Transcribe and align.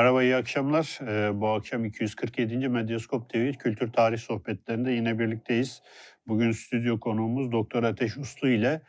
Merhaba, 0.00 0.22
iyi 0.22 0.36
akşamlar. 0.36 0.98
Ee, 1.02 1.40
bu 1.40 1.48
akşam 1.48 1.84
247. 1.84 2.68
Medyaskop 2.68 3.30
TV 3.30 3.52
Kültür 3.52 3.92
Tarih 3.92 4.18
Sohbetlerinde 4.18 4.92
yine 4.92 5.18
birlikteyiz. 5.18 5.82
Bugün 6.26 6.52
stüdyo 6.52 7.00
konuğumuz 7.00 7.52
Doktor 7.52 7.82
Ateş 7.82 8.16
Uslu 8.16 8.48
ile 8.48 8.82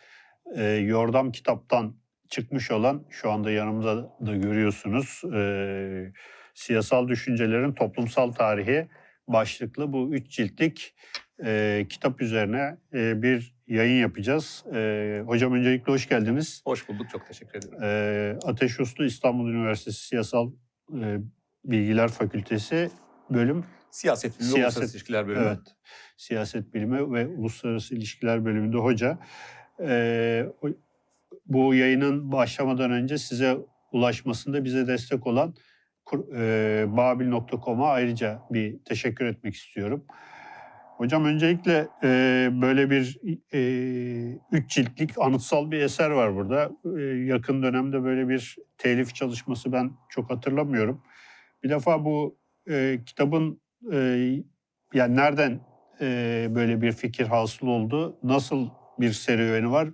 e, 0.56 0.64
Yordam 0.64 1.32
kitaptan 1.32 1.96
çıkmış 2.30 2.72
olan, 2.72 3.06
şu 3.10 3.32
anda 3.32 3.52
yanımda 3.52 3.96
da 4.26 4.36
görüyorsunuz, 4.36 5.22
e, 5.34 6.12
Siyasal 6.54 7.08
Düşüncelerin 7.08 7.74
Toplumsal 7.74 8.32
Tarihi 8.32 8.88
başlıklı 9.28 9.94
bu 9.94 10.16
üç 10.16 10.30
ciltlik 10.30 10.96
e, 11.46 11.86
kitap 11.90 12.22
üzerine 12.22 12.78
e, 12.94 13.22
bir 13.22 13.56
yayın 13.68 14.02
yapacağız. 14.02 14.66
E, 14.76 15.24
hocam 15.26 15.54
öncelikle 15.54 15.92
hoş 15.92 16.10
geldiniz. 16.10 16.62
Hoş 16.66 16.90
bulduk, 16.90 17.08
çok 17.12 17.28
teşekkür 17.28 17.60
ederim. 17.60 17.84
Ee, 17.84 18.38
Ateş 18.44 18.80
Uslu 18.80 19.06
İstanbul 19.06 19.50
Üniversitesi 19.50 20.08
Siyasal 20.08 20.52
e, 21.02 21.20
Bilgiler 21.66 22.08
Fakültesi 22.08 22.90
bölüm 23.30 23.66
Siyaset 23.92 24.40
bilimi, 24.40 24.52
Siyaset- 24.54 24.62
uluslararası 24.64 24.96
ilişkiler 24.98 25.28
bölümü. 25.28 25.44
evet 25.46 25.60
siyaset 26.18 26.74
bilimi 26.74 27.14
ve 27.14 27.28
uluslararası 27.28 27.96
ilişkiler 27.96 28.46
bölümünde 28.46 28.78
hoca. 28.78 29.18
O- 30.62 30.70
bu 31.46 31.74
yayının 31.76 32.32
başlamadan 32.32 32.92
önce 32.92 33.18
size 33.18 33.58
ulaşmasında 33.92 34.64
bize 34.64 34.88
destek 34.88 35.28
olan 35.28 35.56
e, 36.36 36.86
babil.com'a 36.88 37.88
ayrıca 37.90 38.42
bir 38.52 38.80
teşekkür 38.86 39.26
etmek 39.26 39.56
istiyorum. 39.56 40.06
Hocam 41.02 41.26
öncelikle 41.26 41.88
e, 42.04 42.50
böyle 42.62 42.90
bir 42.90 43.20
e, 43.54 43.60
üç 44.52 44.70
ciltlik 44.72 45.18
anıtsal 45.18 45.72
bir 45.72 45.80
eser 45.80 46.10
var 46.10 46.36
burada. 46.36 46.72
E, 46.98 47.02
yakın 47.04 47.64
dönemde 47.64 48.04
böyle 48.04 48.30
bir 48.30 48.58
telif 48.78 49.16
çalışması 49.16 49.72
ben 49.72 49.92
çok 50.10 50.30
hatırlamıyorum. 50.30 51.04
Bir 51.64 51.70
defa 51.70 52.06
bu 52.06 52.38
e, 52.70 53.00
kitabın 53.06 53.62
e, 53.92 53.98
yani 54.94 55.16
nereden 55.16 55.60
e, 56.02 56.48
böyle 56.56 56.82
bir 56.82 56.92
fikir 56.92 57.26
hasıl 57.26 57.68
oldu? 57.68 58.20
Nasıl 58.24 58.70
bir 59.00 59.12
serüveni 59.12 59.72
var? 59.72 59.90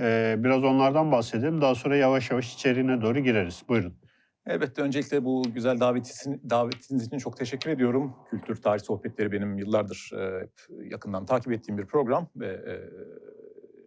E, 0.00 0.34
biraz 0.38 0.64
onlardan 0.64 1.12
bahsedelim. 1.12 1.60
Daha 1.60 1.74
sonra 1.74 1.96
yavaş 1.96 2.30
yavaş 2.30 2.54
içeriğine 2.54 3.02
doğru 3.02 3.18
gireriz. 3.18 3.62
Buyurun. 3.68 4.01
Elbette 4.46 4.82
öncelikle 4.82 5.24
bu 5.24 5.42
güzel 5.54 5.80
davetin, 5.80 6.42
davetiniz 6.50 7.06
için 7.06 7.18
çok 7.18 7.36
teşekkür 7.36 7.70
ediyorum. 7.70 8.16
Kültür 8.30 8.56
Tarih 8.56 8.82
Sohbetleri 8.82 9.32
benim 9.32 9.58
yıllardır 9.58 10.10
e, 10.18 10.48
yakından 10.84 11.26
takip 11.26 11.52
ettiğim 11.52 11.78
bir 11.78 11.86
program 11.86 12.28
ve 12.36 12.46
e, 12.46 12.74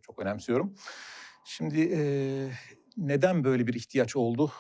çok 0.01 0.19
önemsiyorum. 0.19 0.75
Şimdi 1.45 1.89
e, 1.93 1.99
neden 2.97 3.43
böyle 3.43 3.67
bir 3.67 3.73
ihtiyaç 3.73 4.15
oldu? 4.15 4.51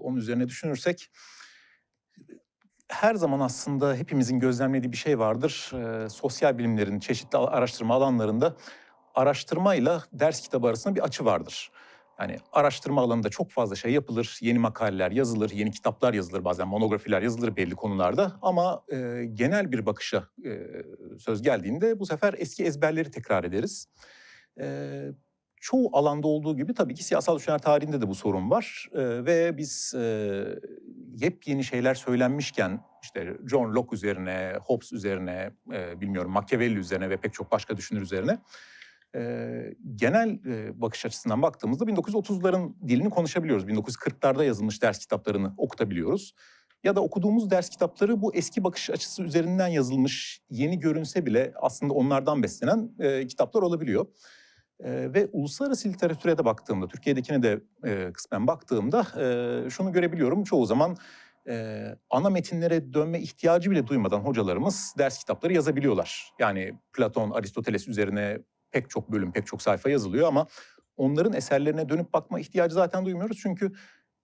Onun 0.00 0.16
üzerine 0.16 0.48
düşünürsek 0.48 1.10
her 2.88 3.14
zaman 3.14 3.40
aslında 3.40 3.94
hepimizin 3.94 4.40
gözlemlediği 4.40 4.92
bir 4.92 4.96
şey 4.96 5.18
vardır. 5.18 5.72
Sosyal 6.08 6.58
bilimlerin 6.58 7.00
çeşitli 7.00 7.38
araştırma 7.38 7.94
alanlarında 7.94 8.56
araştırmayla 9.14 10.04
ders 10.12 10.40
kitabı 10.40 10.66
arasında 10.66 10.94
bir 10.94 11.00
açı 11.00 11.24
vardır. 11.24 11.72
Yani 12.20 12.36
araştırma 12.52 13.02
alanında 13.02 13.28
çok 13.28 13.50
fazla 13.50 13.76
şey 13.76 13.92
yapılır, 13.92 14.38
yeni 14.40 14.58
makaleler 14.58 15.10
yazılır, 15.10 15.50
yeni 15.50 15.70
kitaplar 15.70 16.14
yazılır, 16.14 16.44
bazen 16.44 16.68
monografiler 16.68 17.22
yazılır 17.22 17.56
belli 17.56 17.74
konularda. 17.74 18.38
Ama 18.42 18.82
e, 18.92 19.24
genel 19.34 19.72
bir 19.72 19.86
bakışa 19.86 20.28
e, 20.44 20.60
söz 21.18 21.42
geldiğinde 21.42 21.98
bu 21.98 22.06
sefer 22.06 22.34
eski 22.38 22.64
ezberleri 22.64 23.10
tekrar 23.10 23.44
ederiz. 23.44 23.88
E, 24.60 25.06
çoğu 25.62 25.90
alanda 25.92 26.28
olduğu 26.28 26.56
gibi 26.56 26.74
tabii 26.74 26.94
ki 26.94 27.04
siyasal 27.04 27.36
düşünceler 27.36 27.62
tarihinde 27.62 28.00
de 28.00 28.08
bu 28.08 28.14
sorun 28.14 28.50
var. 28.50 28.88
E, 28.92 29.00
ve 29.00 29.58
biz 29.58 29.94
e, 29.94 30.44
yepyeni 31.16 31.64
şeyler 31.64 31.94
söylenmişken 31.94 32.80
işte 33.02 33.36
John 33.50 33.74
Locke 33.74 33.96
üzerine, 33.96 34.54
Hobbes 34.64 34.92
üzerine, 34.92 35.50
e, 35.72 36.00
bilmiyorum 36.00 36.30
Machiavelli 36.30 36.78
üzerine 36.78 37.10
ve 37.10 37.16
pek 37.16 37.34
çok 37.34 37.52
başka 37.52 37.76
düşünür 37.76 38.00
üzerine 38.00 38.38
e, 39.14 39.74
genel 39.96 40.38
e, 40.46 40.80
bakış 40.80 41.06
açısından 41.06 41.42
baktığımızda 41.42 41.84
1930'ların 41.84 42.88
dilini 42.88 43.10
konuşabiliyoruz. 43.10 43.64
1940'larda 43.64 44.44
yazılmış 44.44 44.82
ders 44.82 44.98
kitaplarını 44.98 45.54
okutabiliyoruz. 45.56 46.34
Ya 46.84 46.96
da 46.96 47.00
okuduğumuz 47.00 47.50
ders 47.50 47.68
kitapları 47.68 48.22
bu 48.22 48.34
eski 48.34 48.64
bakış 48.64 48.90
açısı 48.90 49.22
üzerinden 49.22 49.68
yazılmış, 49.68 50.40
yeni 50.50 50.80
görünse 50.80 51.26
bile 51.26 51.52
aslında 51.60 51.94
onlardan 51.94 52.42
beslenen 52.42 52.90
e, 52.98 53.26
kitaplar 53.26 53.62
olabiliyor. 53.62 54.06
E, 54.80 55.14
ve 55.14 55.28
uluslararası 55.32 55.88
literatüre 55.88 56.38
de 56.38 56.44
baktığımda, 56.44 56.88
Türkiye'dekine 56.88 57.42
de 57.42 57.60
e, 57.84 58.12
kısmen 58.12 58.46
baktığımda 58.46 59.06
e, 59.20 59.70
şunu 59.70 59.92
görebiliyorum. 59.92 60.44
Çoğu 60.44 60.66
zaman 60.66 60.96
e, 61.48 61.84
ana 62.10 62.30
metinlere 62.30 62.92
dönme 62.94 63.20
ihtiyacı 63.20 63.70
bile 63.70 63.86
duymadan 63.86 64.20
hocalarımız 64.20 64.94
ders 64.98 65.18
kitapları 65.18 65.52
yazabiliyorlar. 65.52 66.32
Yani 66.38 66.72
Platon, 66.92 67.30
Aristoteles 67.30 67.88
üzerine 67.88 68.38
pek 68.72 68.90
çok 68.90 69.12
bölüm, 69.12 69.32
pek 69.32 69.46
çok 69.46 69.62
sayfa 69.62 69.90
yazılıyor 69.90 70.28
ama 70.28 70.46
onların 70.96 71.32
eserlerine 71.32 71.88
dönüp 71.88 72.12
bakma 72.12 72.40
ihtiyacı 72.40 72.74
zaten 72.74 73.04
duymuyoruz. 73.04 73.38
Çünkü 73.42 73.72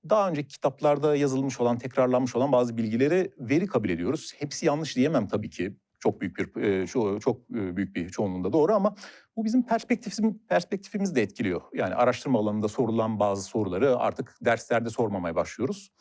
daha 0.09 0.29
önceki 0.29 0.49
kitaplarda 0.49 1.17
yazılmış 1.17 1.61
olan, 1.61 1.79
tekrarlanmış 1.79 2.37
olan 2.37 2.53
bazı 2.53 2.77
bilgileri 2.77 3.33
veri 3.39 3.67
kabul 3.67 3.89
ediyoruz. 3.89 4.35
Hepsi 4.39 4.67
yanlış 4.67 4.97
diyemem 4.97 5.29
tabii 5.29 5.51
ki. 5.51 5.77
Çok 6.01 6.21
büyük 6.21 6.37
bir 6.37 6.63
e, 6.63 6.85
ço- 6.85 7.21
çok 7.21 7.51
e, 7.51 7.77
büyük 7.77 7.97
bir 7.97 8.09
çoğunluğunda 8.09 8.53
doğru 8.53 8.75
ama 8.75 8.95
bu 9.37 9.45
bizim 9.45 9.67
perspektifimiz 9.67 10.35
perspektifimizi 10.49 11.15
de 11.15 11.23
etkiliyor. 11.23 11.61
Yani 11.75 11.95
araştırma 11.95 12.39
alanında 12.39 12.69
sorulan 12.69 13.21
bazı 13.21 13.43
soruları 13.43 13.97
artık 13.97 14.35
derslerde 14.45 14.91
sormamaya 14.91 15.35
başlıyoruz. 15.35 15.93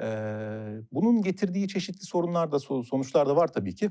Ee, 0.00 0.06
bunun 0.92 1.22
getirdiği 1.22 1.68
çeşitli 1.68 2.04
sorunlar 2.06 2.52
da 2.52 2.56
so- 2.56 2.84
sonuçlar 2.84 3.28
da 3.28 3.36
var 3.36 3.52
tabii 3.52 3.74
ki. 3.74 3.90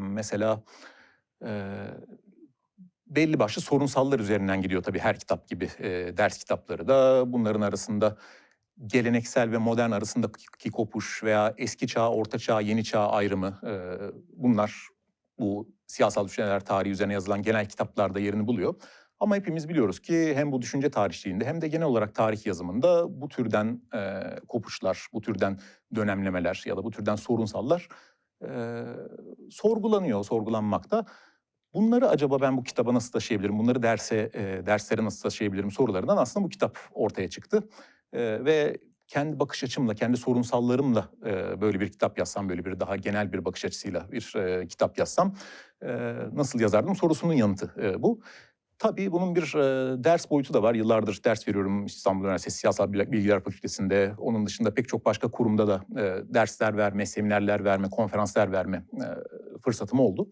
Mesela 0.00 0.64
e, 1.44 1.76
belli 3.10 3.38
başlı 3.38 3.62
sorunsallar 3.62 4.20
üzerinden 4.20 4.62
gidiyor 4.62 4.82
tabii 4.82 4.98
her 4.98 5.18
kitap 5.18 5.48
gibi 5.48 5.68
e, 5.78 6.16
ders 6.16 6.38
kitapları 6.38 6.88
da. 6.88 7.24
Bunların 7.32 7.60
arasında 7.60 8.16
geleneksel 8.86 9.52
ve 9.52 9.58
modern 9.58 9.90
arasındaki 9.90 10.70
kopuş 10.70 11.24
veya 11.24 11.54
eski 11.58 11.86
çağ, 11.86 12.10
orta 12.10 12.38
çağ, 12.38 12.60
yeni 12.60 12.84
çağ 12.84 13.08
ayrımı 13.08 13.60
e, 13.66 13.72
bunlar 14.32 14.88
bu 15.38 15.68
siyasal 15.86 16.28
düşünceler 16.28 16.64
tarihi 16.64 16.92
üzerine 16.92 17.12
yazılan 17.12 17.42
genel 17.42 17.68
kitaplarda 17.68 18.20
yerini 18.20 18.46
buluyor. 18.46 18.74
Ama 19.20 19.36
hepimiz 19.36 19.68
biliyoruz 19.68 20.00
ki 20.00 20.32
hem 20.34 20.52
bu 20.52 20.62
düşünce 20.62 20.90
tarihçiliğinde 20.90 21.44
hem 21.44 21.60
de 21.60 21.68
genel 21.68 21.86
olarak 21.86 22.14
tarih 22.14 22.46
yazımında 22.46 23.20
bu 23.20 23.28
türden 23.28 23.82
e, 23.94 24.22
kopuşlar, 24.48 25.06
bu 25.12 25.20
türden 25.20 25.58
dönemlemeler 25.94 26.62
ya 26.66 26.76
da 26.76 26.84
bu 26.84 26.90
türden 26.90 27.16
sorunsallar 27.16 27.88
e, 28.44 28.84
sorgulanıyor, 29.50 30.24
sorgulanmakta. 30.24 31.06
Bunları 31.74 32.08
acaba 32.08 32.40
ben 32.40 32.56
bu 32.56 32.62
kitaba 32.62 32.94
nasıl 32.94 33.12
taşıyabilirim, 33.12 33.58
bunları 33.58 33.82
derse 33.82 34.30
e, 34.34 34.66
derslere 34.66 35.04
nasıl 35.04 35.22
taşıyabilirim 35.22 35.70
sorularından 35.70 36.16
aslında 36.16 36.46
bu 36.46 36.48
kitap 36.48 36.78
ortaya 36.92 37.28
çıktı. 37.28 37.68
E, 38.12 38.44
ve 38.44 38.78
kendi 39.06 39.40
bakış 39.40 39.64
açımla, 39.64 39.94
kendi 39.94 40.16
sorunsallarımla 40.16 41.08
e, 41.26 41.60
böyle 41.60 41.80
bir 41.80 41.92
kitap 41.92 42.18
yazsam, 42.18 42.48
böyle 42.48 42.64
bir 42.64 42.80
daha 42.80 42.96
genel 42.96 43.32
bir 43.32 43.44
bakış 43.44 43.64
açısıyla 43.64 44.12
bir 44.12 44.34
e, 44.36 44.66
kitap 44.66 44.98
yazsam 44.98 45.34
e, 45.82 45.88
nasıl 46.32 46.60
yazardım 46.60 46.96
sorusunun 46.96 47.32
yanıtı 47.32 47.74
e, 47.82 48.02
bu. 48.02 48.20
Tabii 48.78 49.12
bunun 49.12 49.34
bir 49.34 49.42
e, 49.42 50.04
ders 50.04 50.30
boyutu 50.30 50.54
da 50.54 50.62
var. 50.62 50.74
Yıllardır 50.74 51.24
ders 51.24 51.48
veriyorum 51.48 51.86
İstanbul 51.86 52.24
Üniversitesi 52.24 52.58
Siyasal 52.58 52.92
Bilgiler 52.92 53.40
Fakültesi'nde. 53.40 54.14
Onun 54.18 54.46
dışında 54.46 54.74
pek 54.74 54.88
çok 54.88 55.04
başka 55.04 55.30
kurumda 55.30 55.68
da 55.68 55.84
e, 56.00 56.34
dersler 56.34 56.76
verme, 56.76 57.06
seminerler 57.06 57.64
verme, 57.64 57.90
konferanslar 57.90 58.52
verme 58.52 58.84
e, 58.94 59.06
fırsatım 59.64 60.00
oldu. 60.00 60.30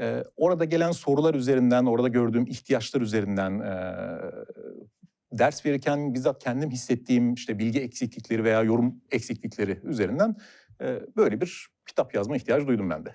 E, 0.00 0.24
orada 0.36 0.64
gelen 0.64 0.90
sorular 0.90 1.34
üzerinden, 1.34 1.84
orada 1.84 2.08
gördüğüm 2.08 2.46
ihtiyaçlar 2.46 3.00
üzerinden 3.00 3.60
e, 3.60 3.72
ders 5.32 5.66
verirken 5.66 6.14
bizzat 6.14 6.42
kendim 6.44 6.70
hissettiğim 6.70 7.34
işte 7.34 7.58
bilgi 7.58 7.80
eksiklikleri 7.80 8.44
veya 8.44 8.62
yorum 8.62 8.94
eksiklikleri 9.10 9.80
üzerinden 9.84 10.36
e, 10.80 11.00
böyle 11.16 11.40
bir 11.40 11.68
kitap 11.86 12.14
yazma 12.14 12.36
ihtiyacı 12.36 12.66
duydum 12.66 12.90
ben 12.90 13.06
de. 13.06 13.14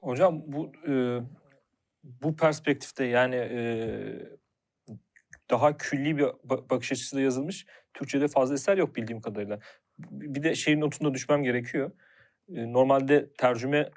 Hocam 0.00 0.42
bu 0.46 0.72
e, 0.88 1.20
bu 2.04 2.36
perspektifte 2.36 3.04
yani 3.04 3.34
e, 3.34 3.58
daha 5.50 5.76
külli 5.76 6.18
bir 6.18 6.22
ba- 6.22 6.70
bakış 6.70 6.92
açısıyla 6.92 7.24
yazılmış 7.24 7.66
Türkçe'de 7.94 8.28
fazla 8.28 8.54
eser 8.54 8.76
yok 8.76 8.96
bildiğim 8.96 9.20
kadarıyla. 9.20 9.58
Bir 9.98 10.42
de 10.42 10.54
şeyin 10.54 10.80
notunda 10.80 11.14
düşmem 11.14 11.42
gerekiyor. 11.42 11.90
Normalde 12.48 13.32
tercüme 13.32 13.90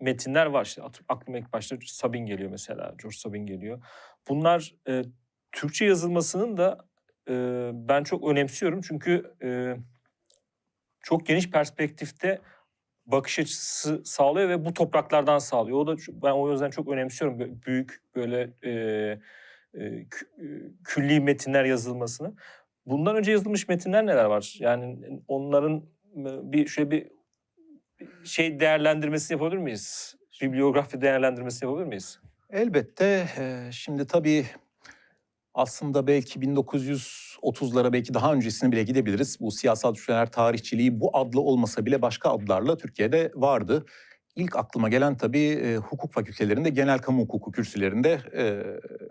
metinler 0.00 0.46
var 0.46 0.64
işte 0.64 0.82
aklıma 1.08 1.38
ilk 1.38 1.52
başta 1.52 1.76
Sabin 1.86 2.26
geliyor 2.26 2.50
mesela 2.50 2.94
George 3.02 3.16
Sabin 3.16 3.46
geliyor. 3.46 3.82
Bunlar 4.28 4.74
e, 4.88 5.02
Türkçe 5.52 5.84
yazılmasının 5.84 6.56
da 6.56 6.78
e, 7.28 7.34
ben 7.74 8.04
çok 8.04 8.28
önemsiyorum 8.28 8.80
çünkü 8.80 9.34
e, 9.42 9.76
çok 11.00 11.26
geniş 11.26 11.50
perspektifte 11.50 12.40
bakış 13.06 13.38
açısı 13.38 14.02
sağlıyor 14.04 14.48
ve 14.48 14.64
bu 14.64 14.74
topraklardan 14.74 15.38
sağlıyor. 15.38 15.78
O 15.78 15.86
da 15.86 15.96
ben 16.08 16.32
o 16.32 16.52
yüzden 16.52 16.70
çok 16.70 16.88
önemsiyorum 16.88 17.60
büyük 17.66 18.02
böyle 18.14 18.50
e, 18.62 18.70
e, 18.70 19.84
e, 19.84 20.06
külli 20.84 21.20
metinler 21.20 21.64
yazılmasını. 21.64 22.34
Bundan 22.86 23.16
önce 23.16 23.32
yazılmış 23.32 23.68
metinler 23.68 24.06
neler 24.06 24.24
var? 24.24 24.56
Yani 24.58 24.98
onların 25.28 25.76
e, 26.16 26.52
bir 26.52 26.66
şöyle 26.66 26.90
bir 26.90 27.13
şey 28.24 28.60
değerlendirmesini 28.60 29.34
yapabilir 29.34 29.60
miyiz? 29.60 30.14
Bibliografi 30.42 31.00
değerlendirmesini 31.00 31.68
yapabilir 31.68 31.88
miyiz? 31.88 32.20
Elbette 32.50 33.28
e, 33.38 33.72
şimdi 33.72 34.06
tabii 34.06 34.46
aslında 35.54 36.06
belki 36.06 36.40
1930'lara 36.40 37.92
belki 37.92 38.14
daha 38.14 38.32
öncesine 38.32 38.72
bile 38.72 38.82
gidebiliriz. 38.82 39.40
Bu 39.40 39.50
siyasal 39.50 39.94
düşünceler 39.94 40.32
tarihçiliği 40.32 41.00
bu 41.00 41.16
adlı 41.16 41.40
olmasa 41.40 41.86
bile 41.86 42.02
başka 42.02 42.30
adlarla 42.30 42.76
Türkiye'de 42.76 43.32
vardı. 43.34 43.86
İlk 44.36 44.56
aklıma 44.56 44.88
gelen 44.88 45.16
tabii 45.16 45.48
e, 45.48 45.76
hukuk 45.76 46.12
fakültelerinde 46.12 46.70
genel 46.70 46.98
kamu 46.98 47.22
hukuku 47.22 47.52
kürsülerinde 47.52 48.20
e, 48.32 48.42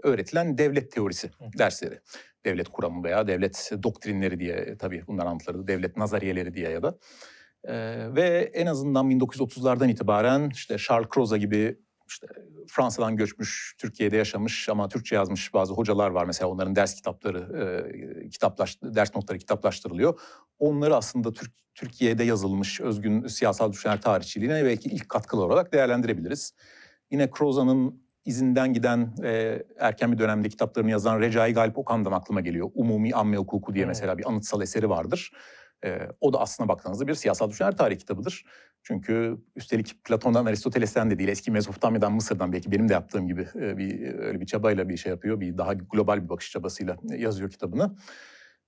öğretilen 0.07 0.57
devlet 0.57 0.91
teorisi 0.91 1.27
Hı. 1.27 1.45
dersleri. 1.57 1.99
Devlet 2.45 2.69
kuramı 2.69 3.03
veya 3.03 3.27
devlet 3.27 3.71
doktrinleri 3.83 4.39
diye 4.39 4.77
tabii 4.77 5.07
bunlar 5.07 5.25
anlatılırdı. 5.25 5.67
Devlet 5.67 5.97
nazariyeleri 5.97 6.53
diye 6.53 6.69
ya 6.69 6.83
da. 6.83 6.97
E, 7.63 7.73
ve 8.15 8.51
en 8.53 8.65
azından 8.65 9.11
1930'lardan 9.11 9.91
itibaren 9.91 10.49
işte 10.53 10.77
Charles 10.77 11.07
Croza 11.13 11.37
gibi 11.37 11.77
işte 12.07 12.27
Fransa'dan 12.67 13.17
göçmüş, 13.17 13.75
Türkiye'de 13.77 14.17
yaşamış 14.17 14.69
ama 14.69 14.89
Türkçe 14.89 15.15
yazmış 15.15 15.53
bazı 15.53 15.73
hocalar 15.73 16.09
var. 16.09 16.25
Mesela 16.25 16.49
onların 16.49 16.75
ders 16.75 16.95
kitapları, 16.95 17.39
e, 18.23 18.29
kitaplaş, 18.29 18.77
ders 18.83 19.15
notları 19.15 19.37
kitaplaştırılıyor. 19.37 20.19
Onları 20.59 20.95
aslında 20.95 21.33
Türk, 21.33 21.51
Türkiye'de 21.75 22.23
yazılmış 22.23 22.81
özgün 22.81 23.27
siyasal 23.27 23.71
düşünceler 23.71 24.01
tarihçiliğine 24.01 24.65
belki 24.65 24.89
ilk 24.89 25.09
katkılı 25.09 25.45
olarak 25.45 25.73
değerlendirebiliriz. 25.73 26.53
Yine 27.11 27.29
Croza'nın 27.37 28.03
izinden 28.25 28.73
giden 28.73 29.13
e, 29.23 29.63
erken 29.79 30.11
bir 30.11 30.17
dönemde 30.17 30.49
kitaplarını 30.49 30.91
yazan 30.91 31.19
Recai 31.19 31.53
Galip 31.53 31.77
Okan'dan 31.77 32.11
aklıma 32.11 32.41
geliyor. 32.41 32.71
Umumi 32.73 33.15
Amme 33.15 33.37
Hukuku 33.37 33.75
diye 33.75 33.85
mesela 33.85 34.17
bir 34.17 34.29
anıtsal 34.29 34.61
eseri 34.61 34.89
vardır. 34.89 35.31
E, 35.83 35.99
o 36.21 36.33
da 36.33 36.39
aslına 36.39 36.67
baktığınızda 36.67 37.07
bir 37.07 37.13
siyasal 37.13 37.49
düşünceler 37.49 37.77
tarihi 37.77 37.97
kitabıdır. 37.97 38.45
Çünkü 38.83 39.37
üstelik 39.55 40.03
Platon'dan, 40.03 40.45
Aristoteles'ten 40.45 41.11
de 41.11 41.19
değil, 41.19 41.29
eski 41.29 41.51
Mezopotamya'dan, 41.51 42.13
Mısır'dan 42.13 42.53
belki 42.53 42.71
benim 42.71 42.89
de 42.89 42.93
yaptığım 42.93 43.27
gibi 43.27 43.47
e, 43.55 43.77
bir 43.77 44.13
öyle 44.19 44.41
bir 44.41 44.45
çabayla 44.45 44.89
bir 44.89 44.97
şey 44.97 45.09
yapıyor. 45.09 45.39
Bir 45.39 45.57
daha 45.57 45.73
global 45.73 46.23
bir 46.23 46.29
bakış 46.29 46.51
çabasıyla 46.51 46.97
yazıyor 47.17 47.49
kitabını. 47.49 47.95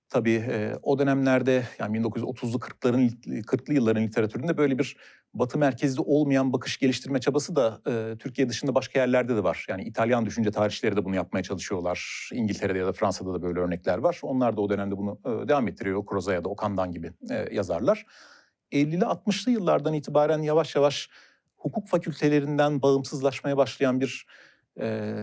Tabii 0.08 0.44
e, 0.50 0.74
o 0.82 0.98
dönemlerde 0.98 1.66
yani 1.78 1.98
1930'lu 1.98 2.58
40'ların 2.58 3.10
40'lı 3.42 3.74
yılların 3.74 4.02
literatüründe 4.02 4.56
böyle 4.56 4.78
bir 4.78 4.96
batı 5.34 5.58
merkezli 5.58 6.00
olmayan 6.00 6.52
bakış 6.52 6.78
geliştirme 6.78 7.20
çabası 7.20 7.56
da 7.56 7.80
e, 7.88 8.18
Türkiye 8.18 8.48
dışında 8.48 8.74
başka 8.74 8.98
yerlerde 8.98 9.36
de 9.36 9.44
var. 9.44 9.66
Yani 9.68 9.84
İtalyan 9.84 10.26
düşünce 10.26 10.50
tarihçileri 10.50 10.96
de 10.96 11.04
bunu 11.04 11.14
yapmaya 11.14 11.42
çalışıyorlar. 11.42 12.28
İngiltere'de 12.32 12.78
ya 12.78 12.86
da 12.86 12.92
Fransa'da 12.92 13.34
da 13.34 13.42
böyle 13.42 13.60
örnekler 13.60 13.98
var. 13.98 14.20
Onlar 14.22 14.56
da 14.56 14.60
o 14.60 14.70
dönemde 14.70 14.96
bunu 14.96 15.18
e, 15.24 15.48
devam 15.48 15.68
ettiriyor. 15.68 16.04
Croza 16.10 16.34
ya 16.34 16.44
da 16.44 16.48
Okan'dan 16.48 16.92
gibi 16.92 17.12
e, 17.30 17.54
yazarlar. 17.54 18.06
50'li 18.72 19.04
60'lı 19.04 19.52
yıllardan 19.52 19.94
itibaren 19.94 20.42
yavaş 20.42 20.76
yavaş 20.76 21.08
hukuk 21.56 21.88
fakültelerinden 21.88 22.82
bağımsızlaşmaya 22.82 23.56
başlayan 23.56 24.00
bir 24.00 24.26
e, 24.80 25.14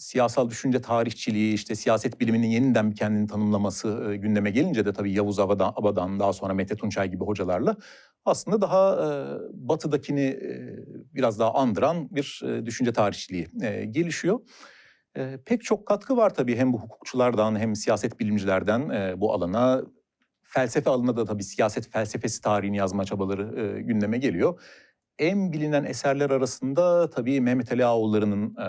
siyasal 0.00 0.50
düşünce 0.50 0.80
tarihçiliği, 0.80 1.54
işte 1.54 1.74
siyaset 1.74 2.20
biliminin 2.20 2.46
yeniden 2.46 2.90
bir 2.90 2.96
kendini 2.96 3.26
tanımlaması 3.26 4.10
e, 4.10 4.16
gündeme 4.16 4.50
gelince 4.50 4.84
de 4.86 4.92
tabii 4.92 5.12
Yavuz 5.12 5.38
Abadan, 5.38 5.72
Abadan 5.76 6.20
daha 6.20 6.32
sonra 6.32 6.54
Mete 6.54 6.76
Tunçay 6.76 7.10
gibi 7.10 7.24
hocalarla 7.24 7.76
aslında 8.24 8.60
daha 8.60 8.94
e, 8.94 9.08
batıdakini 9.52 10.20
e, 10.20 10.76
biraz 11.14 11.38
daha 11.38 11.54
andıran 11.54 12.08
bir 12.10 12.42
düşünce 12.66 12.92
tarihçiliği 12.92 13.46
gelişiyor. 13.90 14.40
Pek 15.44 15.62
çok 15.62 15.86
katkı 15.86 16.16
var 16.16 16.34
tabii 16.34 16.56
hem 16.56 16.72
bu 16.72 16.78
hukukçulardan 16.78 17.58
hem 17.58 17.76
siyaset 17.76 18.20
bilimcilerden 18.20 18.90
bu 19.20 19.32
alana. 19.32 19.82
Felsefe 20.42 20.90
alanında 20.90 21.16
da 21.16 21.24
tabii 21.24 21.44
siyaset 21.44 21.92
felsefesi 21.92 22.40
tarihini 22.40 22.76
yazma 22.76 23.04
çabaları 23.04 23.80
gündeme 23.80 24.18
geliyor. 24.18 24.60
En 25.18 25.52
bilinen 25.52 25.84
eserler 25.84 26.30
arasında 26.30 27.10
tabii 27.10 27.40
Mehmet 27.40 27.72
Ali 27.72 27.84
Ağoğulları'nın 27.84 28.56
e, 28.56 28.66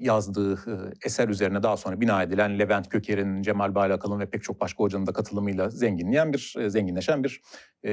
yazdığı 0.00 0.58
eser 1.04 1.28
üzerine 1.28 1.62
daha 1.62 1.76
sonra 1.76 2.00
bina 2.00 2.22
edilen 2.22 2.58
Levent 2.58 2.88
Köker'in, 2.88 3.42
Cemal 3.42 3.74
Baylakal'ın 3.74 4.20
ve 4.20 4.30
pek 4.30 4.42
çok 4.42 4.60
başka 4.60 4.84
hocanın 4.84 5.06
da 5.06 5.12
katılımıyla 5.12 5.70
zenginleyen 5.70 6.32
bir, 6.32 6.56
zenginleşen 6.68 7.24
bir 7.24 7.40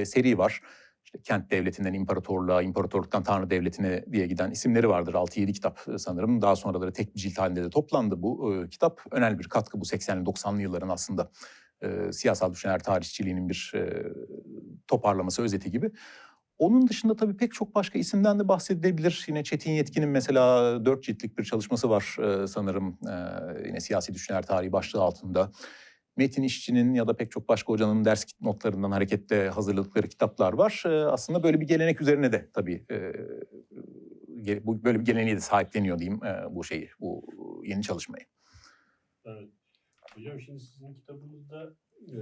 seri 0.05 0.37
var. 0.37 0.61
İşte 1.07 1.19
kent 1.23 1.51
devletinden 1.51 1.93
imparatorluğa, 1.93 2.61
imparatorluktan 2.61 3.23
tanrı 3.23 3.49
devletine 3.49 4.05
diye 4.11 4.27
giden 4.27 4.51
isimleri 4.51 4.89
vardır. 4.89 5.13
6-7 5.13 5.53
kitap 5.53 5.79
sanırım. 5.97 6.41
Daha 6.41 6.55
sonraları 6.55 6.93
tek 6.93 7.15
bir 7.15 7.19
cilt 7.19 7.37
halinde 7.37 7.63
de 7.63 7.69
toplandı 7.69 8.21
bu 8.21 8.53
e, 8.53 8.69
kitap. 8.69 9.01
Önemli 9.11 9.39
bir 9.39 9.49
katkı 9.49 9.81
bu 9.81 9.83
80'li 9.83 10.23
90'lı 10.23 10.61
yılların 10.61 10.89
aslında 10.89 11.31
e, 11.81 12.11
siyasal 12.11 12.53
düşünceler 12.53 12.79
tarihçiliğinin 12.79 13.49
bir 13.49 13.71
e, 13.75 14.03
toparlaması, 14.87 15.41
özeti 15.41 15.71
gibi. 15.71 15.91
Onun 16.59 16.87
dışında 16.87 17.15
tabii 17.15 17.37
pek 17.37 17.53
çok 17.53 17.75
başka 17.75 17.99
isimden 17.99 18.39
de 18.39 18.47
bahsedilebilir. 18.47 19.25
Yine 19.27 19.43
Çetin 19.43 19.71
Yetkin'in 19.71 20.09
mesela 20.09 20.85
dört 20.85 21.03
ciltlik 21.03 21.37
bir 21.37 21.43
çalışması 21.43 21.89
var 21.89 22.17
e, 22.19 22.47
sanırım. 22.47 22.97
E, 23.09 23.13
yine 23.67 23.79
siyasi 23.79 24.13
düşünceler 24.13 24.45
tarihi 24.45 24.71
başlığı 24.71 25.01
altında. 25.01 25.51
Metin 26.17 26.43
İşçi'nin 26.43 26.93
ya 26.93 27.07
da 27.07 27.15
pek 27.15 27.31
çok 27.31 27.49
başka 27.49 27.73
hocanın 27.73 28.05
ders 28.05 28.25
notlarından 28.41 28.91
hareketle 28.91 29.49
hazırladıkları 29.49 30.07
kitaplar 30.07 30.53
var. 30.53 30.83
E, 30.85 30.89
aslında 30.89 31.43
böyle 31.43 31.61
bir 31.61 31.67
gelenek 31.67 32.01
üzerine 32.01 32.31
de 32.31 32.49
tabii 32.53 32.85
böyle 34.83 34.99
bir 34.99 35.05
geleneğe 35.05 35.35
de 35.35 35.39
sahipleniyor 35.39 35.99
diyeyim 35.99 36.19
bu 36.49 36.63
şeyi, 36.63 36.89
bu 36.99 37.25
yeni 37.65 37.83
çalışmayı. 37.83 38.25
Evet. 39.25 39.49
Hocam 40.15 40.41
şimdi 40.41 40.59
sizin 40.59 40.93
kitabınızda 40.93 41.73
e, 42.07 42.17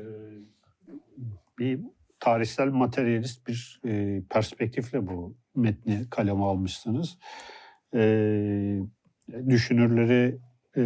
bir 1.59 1.79
tarihsel 2.19 2.67
materyalist 2.67 3.47
bir 3.47 3.81
e, 3.85 4.21
perspektifle 4.29 5.07
bu 5.07 5.37
metni 5.55 6.09
kaleme 6.09 6.43
almışsınız. 6.43 7.17
E, 7.93 7.99
düşünürleri 9.49 10.37
e, 10.77 10.83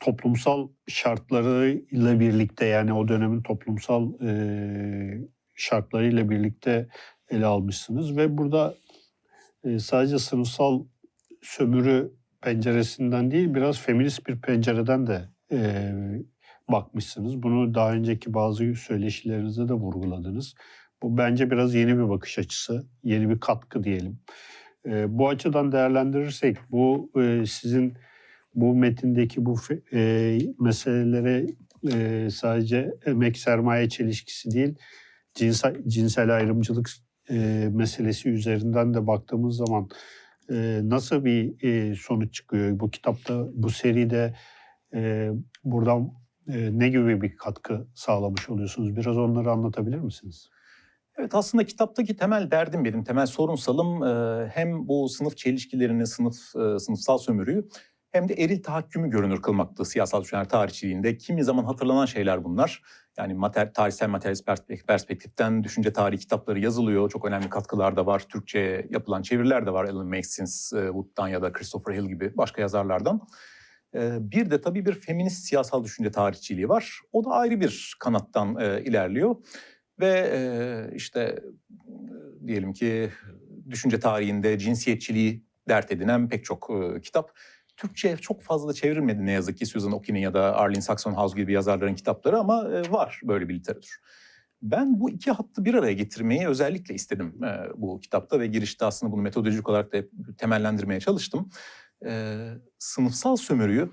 toplumsal 0.00 0.68
şartlarıyla 0.86 2.20
birlikte 2.20 2.66
yani 2.66 2.92
o 2.92 3.08
dönemin 3.08 3.42
toplumsal 3.42 4.22
e, 4.22 5.28
şartlarıyla 5.54 6.30
birlikte 6.30 6.88
ele 7.30 7.46
almışsınız 7.46 8.16
ve 8.16 8.38
burada 8.38 8.74
e, 9.64 9.78
sadece 9.78 10.18
sınıfsal 10.18 10.84
sömürü 11.42 12.12
penceresinden 12.42 13.30
değil 13.30 13.54
biraz 13.54 13.80
feminist 13.80 14.26
bir 14.26 14.40
pencereden 14.40 15.06
de 15.06 15.28
e, 15.52 15.92
bakmışsınız. 16.72 17.42
Bunu 17.42 17.74
daha 17.74 17.92
önceki 17.92 18.34
bazı 18.34 18.74
söyleşilerinizde 18.74 19.68
de 19.68 19.72
vurguladınız. 19.72 20.54
Bu 21.02 21.18
bence 21.18 21.50
biraz 21.50 21.74
yeni 21.74 21.98
bir 21.98 22.08
bakış 22.08 22.38
açısı, 22.38 22.86
yeni 23.02 23.30
bir 23.30 23.40
katkı 23.40 23.84
diyelim. 23.84 24.18
E, 24.86 25.18
bu 25.18 25.28
açıdan 25.28 25.72
değerlendirirsek 25.72 26.56
bu 26.70 27.10
e, 27.20 27.46
sizin 27.46 27.94
bu 28.54 28.74
metindeki 28.74 29.44
bu 29.44 29.56
e, 29.92 30.38
meselelere 30.60 31.46
e, 31.92 32.28
sadece 32.30 32.94
emek 33.06 33.38
sermaye 33.38 33.88
çelişkisi 33.88 34.50
değil, 34.50 34.74
cinsel, 35.34 35.76
cinsel 35.86 36.36
ayrımcılık 36.36 36.90
e, 37.30 37.68
meselesi 37.72 38.28
üzerinden 38.30 38.94
de 38.94 39.06
baktığımız 39.06 39.56
zaman 39.56 39.88
e, 40.50 40.80
nasıl 40.82 41.24
bir 41.24 41.64
e, 41.64 41.94
sonuç 41.94 42.34
çıkıyor 42.34 42.80
bu 42.80 42.90
kitapta, 42.90 43.46
bu 43.54 43.70
seride 43.70 44.34
e, 44.94 45.30
buradan 45.64 46.12
ne 46.48 46.88
gibi 46.88 47.22
bir 47.22 47.36
katkı 47.36 47.86
sağlamış 47.94 48.48
oluyorsunuz? 48.50 48.96
Biraz 48.96 49.18
onları 49.18 49.50
anlatabilir 49.50 49.98
misiniz? 49.98 50.48
Evet 51.18 51.34
aslında 51.34 51.64
kitaptaki 51.64 52.16
temel 52.16 52.50
derdim 52.50 52.84
benim, 52.84 53.04
temel 53.04 53.26
sorunsalım 53.26 54.02
e, 54.02 54.46
hem 54.54 54.88
bu 54.88 55.08
sınıf 55.08 55.36
çelişkilerini, 55.36 56.06
sınıf 56.06 56.36
e, 56.56 56.78
sınıfsal 56.78 57.18
sömürüyü 57.18 57.68
hem 58.10 58.28
de 58.28 58.34
eril 58.34 58.62
tahakkümü 58.62 59.10
görünür 59.10 59.42
kılmaktı 59.42 59.84
siyasal 59.84 60.22
düşünceler 60.22 60.48
tarihçiliğinde. 60.48 61.16
Kimi 61.16 61.44
zaman 61.44 61.64
hatırlanan 61.64 62.06
şeyler 62.06 62.44
bunlar. 62.44 62.82
Yani 63.18 63.34
mater, 63.34 63.72
tarihsel 63.72 64.08
materyalist 64.08 64.46
perspek- 64.46 64.86
perspektiften 64.86 65.64
düşünce 65.64 65.92
tarihi 65.92 66.20
kitapları 66.20 66.58
yazılıyor. 66.58 67.10
Çok 67.10 67.24
önemli 67.24 67.48
katkılar 67.48 67.96
da 67.96 68.06
var. 68.06 68.20
Türkçe'ye 68.20 68.86
yapılan 68.90 69.22
çeviriler 69.22 69.66
de 69.66 69.72
var. 69.72 69.84
Alan 69.84 70.06
Maxins, 70.06 70.72
e, 70.72 70.86
Wood'dan 70.86 71.28
ya 71.28 71.42
da 71.42 71.52
Christopher 71.52 71.94
Hill 71.94 72.08
gibi 72.08 72.36
başka 72.36 72.62
yazarlardan. 72.62 73.20
Bir 74.20 74.50
de 74.50 74.60
tabii 74.60 74.86
bir 74.86 74.92
feminist 74.92 75.44
siyasal 75.44 75.84
düşünce 75.84 76.10
tarihçiliği 76.10 76.68
var. 76.68 77.00
O 77.12 77.24
da 77.24 77.30
ayrı 77.30 77.60
bir 77.60 77.96
kanattan 78.00 78.80
ilerliyor. 78.84 79.36
Ve 80.00 80.90
işte 80.94 81.42
diyelim 82.46 82.72
ki 82.72 83.10
düşünce 83.70 84.00
tarihinde 84.00 84.58
cinsiyetçiliği 84.58 85.44
dert 85.68 85.92
edinen 85.92 86.28
pek 86.28 86.44
çok 86.44 86.70
kitap. 87.02 87.30
Türkçe'ye 87.76 88.16
çok 88.16 88.42
fazla 88.42 88.72
çevrilmedi 88.72 89.26
ne 89.26 89.32
yazık 89.32 89.58
ki 89.58 89.66
Susan 89.66 89.92
Okin'in 89.92 90.20
ya 90.20 90.34
da 90.34 90.56
Arlene 90.56 90.82
Saxon-House 90.82 91.36
gibi 91.36 91.52
yazarların 91.52 91.94
kitapları 91.94 92.38
ama 92.38 92.70
var 92.90 93.20
böyle 93.24 93.48
bir 93.48 93.54
literatür. 93.54 94.00
Ben 94.62 95.00
bu 95.00 95.10
iki 95.10 95.30
hattı 95.30 95.64
bir 95.64 95.74
araya 95.74 95.92
getirmeyi 95.92 96.48
özellikle 96.48 96.94
istedim 96.94 97.40
bu 97.76 98.00
kitapta 98.00 98.40
ve 98.40 98.46
girişte 98.46 98.84
aslında 98.84 99.12
bunu 99.12 99.22
metodolojik 99.22 99.68
olarak 99.68 99.92
da 99.92 99.98
temellendirmeye 100.38 101.00
çalıştım. 101.00 101.50
E, 102.06 102.36
sınıfsal 102.78 103.36
sömürüyü 103.36 103.90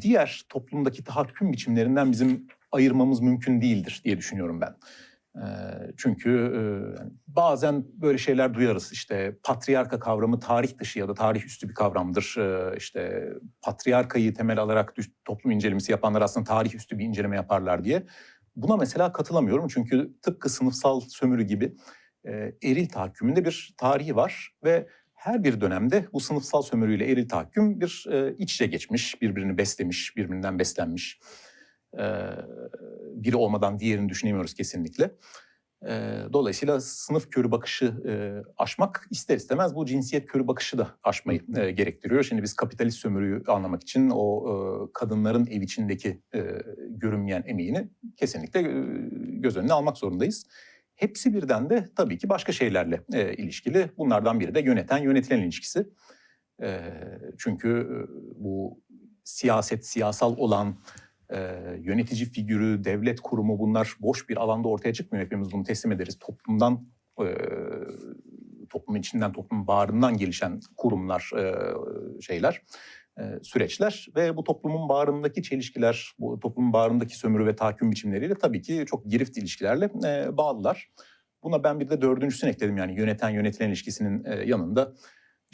diğer 0.00 0.44
toplumdaki 0.48 1.04
tahakküm 1.04 1.52
biçimlerinden 1.52 2.12
bizim 2.12 2.46
ayırmamız 2.72 3.20
mümkün 3.20 3.60
değildir 3.60 4.00
diye 4.04 4.18
düşünüyorum 4.18 4.60
ben. 4.60 4.76
Ee, 5.36 5.92
Çünkü 5.96 6.30
e, 6.30 6.62
bazen 7.26 7.84
böyle 7.94 8.18
şeyler 8.18 8.54
duyarız. 8.54 8.92
İşte 8.92 9.38
patriarka 9.42 9.98
kavramı 9.98 10.40
tarih 10.40 10.78
dışı 10.78 10.98
ya 10.98 11.08
da 11.08 11.14
tarih 11.14 11.44
üstü 11.44 11.68
bir 11.68 11.74
kavramdır. 11.74 12.36
Ee, 12.38 12.76
İşte 12.76 13.28
patriarkayı 13.62 14.34
temel 14.34 14.58
alarak 14.58 14.94
toplum 15.24 15.52
incelemesi 15.52 15.92
yapanlar 15.92 16.22
aslında 16.22 16.44
tarih 16.44 16.74
üstü 16.74 16.98
bir 16.98 17.04
inceleme 17.04 17.36
yaparlar 17.36 17.84
diye. 17.84 18.06
Buna 18.56 18.76
mesela 18.76 19.12
katılamıyorum 19.12 19.68
çünkü 19.68 20.14
tıpkı 20.22 20.48
sınıfsal 20.48 21.00
sömürü 21.00 21.42
gibi 21.42 21.76
e, 22.26 22.54
eril 22.62 22.88
tahakkümünde 22.88 23.44
bir 23.44 23.74
tarihi 23.78 24.16
var 24.16 24.54
ve 24.64 24.88
her 25.24 25.44
bir 25.44 25.60
dönemde 25.60 26.06
bu 26.12 26.20
sınıfsal 26.20 26.62
sömürüyle 26.62 27.10
eril 27.10 27.28
tahakküm 27.28 27.80
bir 27.80 28.06
e, 28.10 28.34
iç 28.38 28.54
içe 28.54 28.66
geçmiş, 28.66 29.22
birbirini 29.22 29.58
beslemiş, 29.58 30.16
birbirinden 30.16 30.58
beslenmiş. 30.58 31.20
E, 31.98 32.04
biri 33.14 33.36
olmadan 33.36 33.78
diğerini 33.78 34.08
düşünemiyoruz 34.08 34.54
kesinlikle. 34.54 35.10
E, 35.88 36.18
dolayısıyla 36.32 36.80
sınıf 36.80 37.30
körü 37.30 37.50
bakışı 37.50 37.84
e, 38.08 38.12
aşmak 38.56 39.06
ister 39.10 39.36
istemez 39.36 39.74
bu 39.74 39.86
cinsiyet 39.86 40.26
körü 40.26 40.48
bakışı 40.48 40.78
da 40.78 40.88
aşmayı 41.02 41.40
e, 41.56 41.70
gerektiriyor. 41.70 42.22
Şimdi 42.22 42.42
biz 42.42 42.54
kapitalist 42.54 42.98
sömürüyü 42.98 43.42
anlamak 43.46 43.82
için 43.82 44.10
o 44.14 44.48
e, 44.48 44.54
kadınların 44.94 45.46
ev 45.46 45.60
içindeki 45.60 46.22
e, 46.34 46.40
görünmeyen 46.88 47.44
emeğini 47.46 47.88
kesinlikle 48.16 48.60
e, 48.60 48.72
göz 49.20 49.56
önüne 49.56 49.72
almak 49.72 49.98
zorundayız. 49.98 50.46
Hepsi 50.94 51.34
birden 51.34 51.70
de 51.70 51.88
tabii 51.96 52.18
ki 52.18 52.28
başka 52.28 52.52
şeylerle 52.52 53.04
e, 53.12 53.34
ilişkili. 53.34 53.90
Bunlardan 53.98 54.40
biri 54.40 54.54
de 54.54 54.60
yöneten 54.60 54.98
yönetilen 54.98 55.40
ilişkisi. 55.40 55.88
E, 56.62 56.80
çünkü 57.38 57.68
e, 57.68 57.96
bu 58.44 58.80
siyaset, 59.24 59.86
siyasal 59.86 60.36
olan 60.36 60.78
e, 61.32 61.38
yönetici 61.80 62.24
figürü, 62.24 62.84
devlet 62.84 63.20
kurumu 63.20 63.58
bunlar 63.58 63.94
boş 64.00 64.28
bir 64.28 64.36
alanda 64.36 64.68
ortaya 64.68 64.92
çıkmıyor. 64.92 65.24
Hepimiz 65.24 65.52
bunu 65.52 65.64
teslim 65.64 65.92
ederiz. 65.92 66.18
Toplumdan, 66.18 66.88
e, 67.20 67.26
toplumun 68.70 68.98
içinden, 69.00 69.32
toplumun 69.32 69.66
bağrından 69.66 70.16
gelişen 70.16 70.60
kurumlar, 70.76 71.30
e, 71.38 71.54
şeyler, 72.22 72.62
süreçler 73.42 74.06
ve 74.16 74.36
bu 74.36 74.44
toplumun 74.44 74.88
bağrındaki 74.88 75.42
çelişkiler, 75.42 76.12
bu 76.18 76.40
toplumun 76.40 76.72
bağrındaki 76.72 77.18
sömürü 77.18 77.46
ve 77.46 77.56
tahakküm 77.56 77.90
biçimleriyle 77.90 78.34
tabii 78.34 78.62
ki 78.62 78.84
çok 78.86 79.06
girift 79.06 79.38
ilişkilerle 79.38 79.90
e, 80.04 80.36
bağlılar. 80.36 80.90
Buna 81.42 81.64
ben 81.64 81.80
bir 81.80 81.90
de 81.90 82.00
dördüncüsünü 82.00 82.50
ekledim 82.50 82.76
yani 82.76 82.94
yöneten 82.94 83.30
yönetilen 83.30 83.68
ilişkisinin 83.68 84.24
e, 84.24 84.34
yanında 84.34 84.94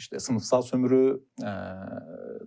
işte 0.01 0.19
sınıfsal 0.19 0.61
sömürü, 0.61 1.23
e, 1.43 1.51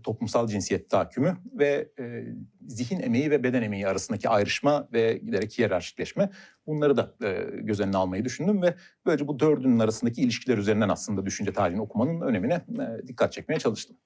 toplumsal 0.03 0.47
cinsiyet 0.47 0.91
tahakkümü 0.91 1.37
ve 1.53 1.89
e, 1.99 2.25
zihin 2.67 3.01
emeği 3.01 3.31
ve 3.31 3.43
beden 3.43 3.63
emeği 3.63 3.89
arasındaki 3.89 4.29
ayrışma 4.29 4.89
ve 4.93 5.19
giderek 5.19 5.59
hiyerarşikleşme 5.59 6.31
bunları 6.67 6.97
da 6.97 7.15
e, 7.23 7.47
göz 7.61 7.81
önüne 7.81 7.97
almayı 7.97 8.25
düşündüm 8.25 8.63
ve 8.63 8.75
böylece 9.07 9.29
bu 9.29 9.41
dördünün 9.41 9.79
arasındaki 9.79 10.23
ilişkiler 10.23 10.59
üzerinden 10.59 10.89
aslında 10.89 11.27
düşünce 11.27 11.53
tarihini 11.53 11.81
okumanın 11.81 12.21
önemine 12.21 12.55
e, 12.55 13.07
dikkat 13.09 13.33
çekmeye 13.33 13.59
çalıştım. 13.59 13.97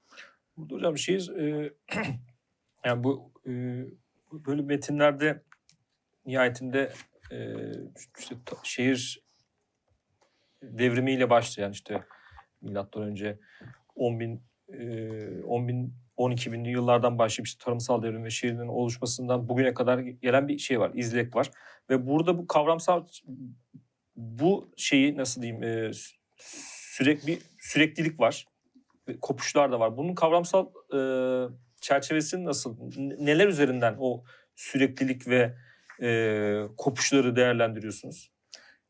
Burada 0.59 0.75
hocam 0.75 0.99
şey 0.99 1.17
e, 1.17 1.73
yani 2.85 3.05
bu 3.05 3.33
e, 3.47 3.51
böyle 4.33 4.63
metinlerde 4.63 5.43
nihayetinde 6.27 6.93
e, 7.31 7.37
işte 8.19 8.37
şehir 8.63 9.23
devrimiyle 10.63 11.31
başlayan 11.31 11.73
işte 11.73 12.05
milattan 12.61 13.03
önce 13.03 13.39
10 13.95 14.21
bin 14.21 14.43
e, 14.73 15.43
10 15.43 15.69
bin 15.69 15.95
12 16.17 16.53
binli 16.53 16.71
yıllardan 16.71 17.19
başlayıp 17.19 17.47
işte 17.47 17.65
tarımsal 17.65 18.03
devrim 18.03 18.25
ve 18.25 18.31
şehrin 18.31 18.59
oluşmasından 18.59 19.49
bugüne 19.49 19.75
kadar 19.75 19.99
gelen 19.99 20.49
bir 20.49 20.59
şey 20.59 20.81
var, 20.81 20.91
izlek 20.95 21.37
var. 21.37 21.51
Ve 21.91 22.07
burada 22.07 22.39
bu 22.39 22.47
kavramsal 22.47 23.07
bu 24.17 24.73
şeyi 24.77 25.17
nasıl 25.17 25.43
diyeyim 25.43 25.63
e, 25.63 25.91
sürekli 26.37 27.39
süreklilik 27.59 28.21
var 28.21 28.47
kopuşlar 29.21 29.73
da 29.73 29.81
var. 29.81 29.97
Bunun 29.97 30.15
kavramsal 30.15 30.67
e, 30.95 31.01
çerçevesi 31.81 32.45
nasıl? 32.45 32.77
Neler 33.19 33.49
üzerinden 33.49 33.97
o 33.99 34.25
süreklilik 34.57 35.29
ve 35.29 35.55
e, 36.03 36.63
kopuşları 36.77 37.37
değerlendiriyorsunuz? 37.37 38.31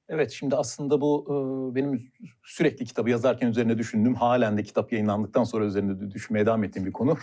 Evet 0.09 0.31
şimdi 0.31 0.57
aslında 0.57 1.01
bu 1.01 1.27
e, 1.29 1.75
benim 1.75 2.13
sürekli 2.45 2.85
kitabı 2.85 3.11
yazarken 3.11 3.49
üzerine 3.49 3.79
düşündüğüm 3.79 4.15
halen 4.15 4.59
de 4.59 4.63
kitap 4.63 4.93
yayınlandıktan 4.93 5.45
sonra 5.45 5.65
üzerinde 5.65 6.01
de 6.01 6.11
düşünmeye 6.11 6.47
devam 6.47 6.65
ettiğim 6.65 6.87
bir 6.87 6.93
konu. 6.93 7.19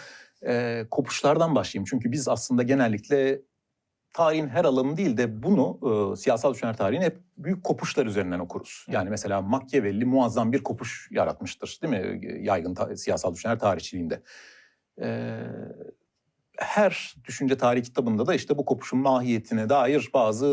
E, 0.48 0.86
kopuşlardan 0.92 1.56
başlayayım 1.56 1.88
çünkü 1.90 2.12
biz 2.12 2.28
aslında 2.28 2.64
genellikle 2.64 3.42
tarihin 4.16 4.48
her 4.48 4.66
alanı 4.66 4.98
değil 4.98 5.18
de 5.18 5.44
bunu 5.44 5.80
e, 6.14 6.16
siyasal 6.16 6.54
düşüner 6.54 6.78
tarihini 6.78 7.06
hep 7.06 7.18
büyük 7.38 7.64
kopuşlar 7.64 8.06
üzerinden 8.06 8.40
okuruz. 8.40 8.86
Yani 8.90 9.10
mesela 9.10 9.42
Machiavelli 9.42 10.06
muazzam 10.06 10.52
bir 10.52 10.64
kopuş 10.64 11.08
yaratmıştır 11.12 11.80
değil 11.82 11.94
mi 11.94 12.22
yaygın 12.46 12.74
ta- 12.74 12.98
siyasal 12.98 13.34
düşüner 13.34 13.60
tarihçiliğinde. 13.60 14.22
E, 15.02 15.40
her 16.58 17.16
düşünce 17.26 17.58
tarihi 17.58 17.84
kitabında 17.84 18.28
da 18.28 18.36
işte 18.36 18.58
bu 18.58 18.66
kopuşun 18.66 19.00
mahiyetine 19.00 19.70
dair 19.70 20.10
bazı 20.14 20.48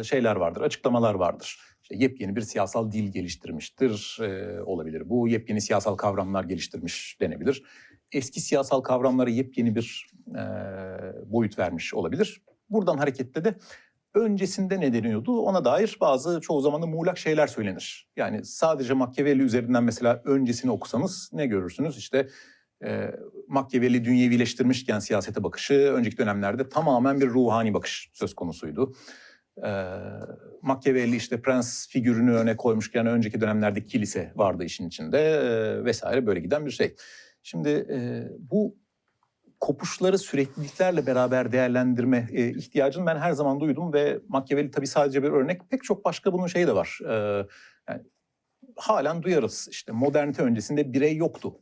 e, 0.00 0.04
şeyler 0.04 0.36
vardır, 0.36 0.60
açıklamalar 0.60 1.14
vardır. 1.14 1.58
İşte 1.82 1.94
yepyeni 1.96 2.36
bir 2.36 2.40
siyasal 2.40 2.92
dil 2.92 3.12
geliştirmiştir 3.12 4.18
e, 4.22 4.62
olabilir. 4.62 5.08
Bu 5.08 5.28
yepyeni 5.28 5.60
siyasal 5.60 5.96
kavramlar 5.96 6.44
geliştirmiş 6.44 7.18
denebilir. 7.20 7.62
Eski 8.12 8.40
siyasal 8.40 8.80
kavramlara 8.80 9.30
yepyeni 9.30 9.74
bir 9.74 10.06
e, 10.28 10.42
boyut 11.26 11.58
vermiş 11.58 11.94
olabilir. 11.94 12.42
Buradan 12.70 12.98
hareketle 12.98 13.44
de 13.44 13.54
öncesinde 14.14 14.80
ne 14.80 14.92
deniyordu 14.92 15.40
ona 15.40 15.64
dair 15.64 15.96
bazı 16.00 16.40
çoğu 16.40 16.60
zaman 16.60 16.82
da 16.82 16.86
muğlak 16.86 17.18
şeyler 17.18 17.46
söylenir. 17.46 18.08
Yani 18.16 18.44
sadece 18.44 18.94
Machiavelli 18.94 19.42
üzerinden 19.42 19.84
mesela 19.84 20.22
öncesini 20.24 20.70
okusanız 20.70 21.30
ne 21.32 21.46
görürsünüz? 21.46 21.98
İşte 21.98 22.28
e, 22.84 23.10
Machiavelli 23.48 24.04
dünyevileştirmişken 24.04 24.98
siyasete 24.98 25.44
bakışı 25.44 25.74
önceki 25.74 26.18
dönemlerde 26.18 26.68
tamamen 26.68 27.20
bir 27.20 27.28
ruhani 27.28 27.74
bakış 27.74 28.10
söz 28.12 28.34
konusuydu. 28.34 28.94
E, 29.64 29.70
Machiavelli 30.62 31.16
işte 31.16 31.42
prens 31.42 31.88
figürünü 31.88 32.32
öne 32.32 32.56
koymuşken 32.56 33.06
önceki 33.06 33.40
dönemlerde 33.40 33.84
kilise 33.86 34.32
vardı 34.36 34.64
işin 34.64 34.88
içinde 34.88 35.18
e, 35.18 35.84
vesaire 35.84 36.26
böyle 36.26 36.40
giden 36.40 36.66
bir 36.66 36.70
şey. 36.70 36.96
Şimdi 37.42 37.68
e, 37.68 38.28
bu 38.38 38.76
kopuşları 39.60 40.18
sürekliliklerle 40.18 41.06
beraber 41.06 41.52
değerlendirme 41.52 42.28
e, 42.32 42.48
ihtiyacını 42.48 43.06
ben 43.06 43.16
her 43.16 43.32
zaman 43.32 43.60
duydum 43.60 43.92
ve 43.92 44.20
Machiavelli 44.28 44.70
tabii 44.70 44.86
sadece 44.86 45.22
bir 45.22 45.28
örnek 45.28 45.70
pek 45.70 45.84
çok 45.84 46.04
başka 46.04 46.32
bunun 46.32 46.46
şeyi 46.46 46.66
de 46.66 46.74
var. 46.74 46.98
E, 47.08 47.46
yani 47.88 48.02
halen 48.76 49.22
duyarız 49.22 49.68
işte 49.70 49.92
modernite 49.92 50.42
öncesinde 50.42 50.92
birey 50.92 51.16
yoktu. 51.16 51.60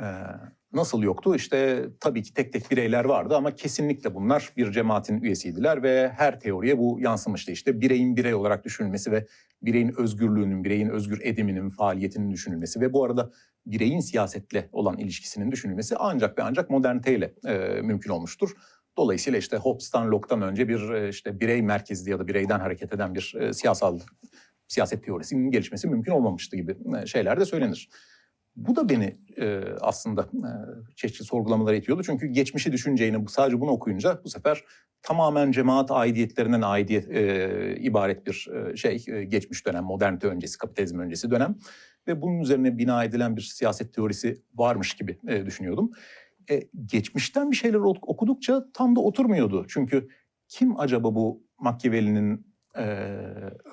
Ee, 0.00 0.04
nasıl 0.72 1.02
yoktu? 1.02 1.34
İşte 1.34 1.86
tabii 2.00 2.22
ki 2.22 2.34
tek 2.34 2.52
tek 2.52 2.70
bireyler 2.70 3.04
vardı 3.04 3.36
ama 3.36 3.54
kesinlikle 3.54 4.14
bunlar 4.14 4.52
bir 4.56 4.72
cemaatin 4.72 5.20
üyesiydiler 5.20 5.82
ve 5.82 6.12
her 6.16 6.40
teoriye 6.40 6.78
bu 6.78 6.98
yansımıştı. 7.00 7.52
İşte 7.52 7.80
bireyin 7.80 8.16
birey 8.16 8.34
olarak 8.34 8.64
düşünülmesi 8.64 9.12
ve 9.12 9.26
bireyin 9.62 9.94
özgürlüğünün, 9.98 10.64
bireyin 10.64 10.88
özgür 10.88 11.20
ediminin, 11.22 11.70
faaliyetinin 11.70 12.30
düşünülmesi 12.30 12.80
ve 12.80 12.92
bu 12.92 13.04
arada 13.04 13.30
bireyin 13.66 14.00
siyasetle 14.00 14.68
olan 14.72 14.98
ilişkisinin 14.98 15.52
düşünülmesi 15.52 15.96
ancak 15.96 16.38
ve 16.38 16.42
ancak 16.42 16.70
moderniteyle 16.70 17.34
e, 17.46 17.80
mümkün 17.82 18.10
olmuştur. 18.10 18.50
Dolayısıyla 18.96 19.38
işte 19.38 19.56
Hobbes'tan 19.56 20.10
Locke'tan 20.10 20.42
önce 20.42 20.68
bir 20.68 20.90
e, 20.90 21.08
işte 21.08 21.40
birey 21.40 21.62
merkezli 21.62 22.10
ya 22.10 22.18
da 22.18 22.28
bireyden 22.28 22.60
hareket 22.60 22.92
eden 22.92 23.14
bir 23.14 23.34
e, 23.40 23.52
siyasal 23.52 24.00
siyaset 24.68 25.04
teorisinin 25.04 25.50
gelişmesi 25.50 25.88
mümkün 25.88 26.12
olmamıştı 26.12 26.56
gibi 26.56 26.76
e, 27.02 27.06
şeyler 27.06 27.40
de 27.40 27.44
söylenir. 27.44 27.88
Bu 28.56 28.76
da 28.76 28.88
beni 28.88 29.18
e, 29.40 29.64
aslında 29.80 30.22
e, 30.22 30.50
çeşitli 30.96 31.24
sorgulamalara 31.24 31.76
itiyordu. 31.76 32.02
Çünkü 32.02 32.26
geçmişi 32.26 32.72
düşüneceğini 32.72 33.28
sadece 33.28 33.60
bunu 33.60 33.70
okuyunca 33.70 34.20
bu 34.24 34.28
sefer 34.28 34.64
tamamen 35.02 35.52
cemaat 35.52 35.90
aidiyetlerinden 35.90 36.62
aidiyet 36.62 37.10
e, 37.10 37.76
ibaret 37.80 38.26
bir 38.26 38.48
e, 38.54 38.76
şey 38.76 39.04
e, 39.08 39.24
geçmiş 39.24 39.66
dönem, 39.66 39.84
modernite 39.84 40.26
öncesi, 40.26 40.58
kapitalizm 40.58 40.98
öncesi 40.98 41.30
dönem 41.30 41.56
ve 42.06 42.22
bunun 42.22 42.40
üzerine 42.40 42.78
bina 42.78 43.04
edilen 43.04 43.36
bir 43.36 43.42
siyaset 43.42 43.94
teorisi 43.94 44.42
varmış 44.54 44.94
gibi 44.94 45.18
e, 45.28 45.46
düşünüyordum. 45.46 45.90
E, 46.50 46.62
geçmişten 46.86 47.50
bir 47.50 47.56
şeyler 47.56 47.78
ok- 47.78 48.08
okudukça 48.08 48.64
tam 48.74 48.96
da 48.96 49.00
oturmuyordu. 49.00 49.66
Çünkü 49.68 50.08
kim 50.48 50.80
acaba 50.80 51.14
bu 51.14 51.46
Machiavelli'nin 51.58 52.51
e, 52.76 52.84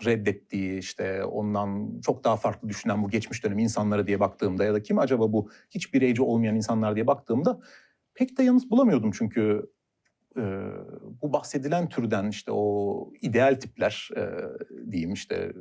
reddettiği 0.06 0.80
işte 0.80 1.24
ondan 1.24 2.02
çok 2.02 2.24
daha 2.24 2.36
farklı 2.36 2.70
düşünen 2.70 3.04
bu 3.04 3.10
geçmiş 3.10 3.44
dönem 3.44 3.60
insanları 3.60 4.08
diye 4.08 4.20
baktığımda 4.20 4.64
ya 4.66 4.74
da 4.74 4.84
kim 4.84 5.00
acaba 5.00 5.34
bu 5.34 5.50
hiç 5.70 5.94
bireyci 5.94 6.22
olmayan 6.22 6.56
insanlar 6.56 6.96
diye 6.96 7.08
baktığımda 7.08 7.60
pek 8.14 8.38
de 8.38 8.44
yanıt 8.44 8.70
bulamıyordum 8.70 9.12
çünkü 9.12 9.72
e, 10.38 10.42
bu 11.22 11.34
bahsedilen 11.34 11.90
türden 11.90 12.30
işte 12.30 12.52
o 12.52 13.12
ideal 13.22 13.56
tipler 13.56 14.10
e, 14.18 14.22
diyeyim 14.92 15.14
işte 15.14 15.54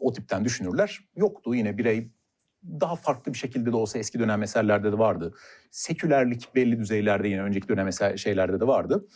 o 0.00 0.12
tipten 0.12 0.44
düşünürler 0.44 1.00
yoktu 1.16 1.54
yine 1.54 1.78
birey 1.78 2.10
daha 2.80 2.96
farklı 2.96 3.32
bir 3.32 3.38
şekilde 3.38 3.72
de 3.72 3.76
olsa 3.76 3.98
eski 3.98 4.18
dönem 4.18 4.42
eserlerde 4.42 4.92
de 4.92 4.98
vardı. 4.98 5.34
Sekülerlik 5.70 6.54
belli 6.54 6.78
düzeylerde 6.78 7.28
yine 7.28 7.42
önceki 7.42 7.68
dönem 7.68 7.88
eser, 7.88 8.16
şeylerde 8.16 8.60
de 8.60 8.66
vardı. 8.66 9.08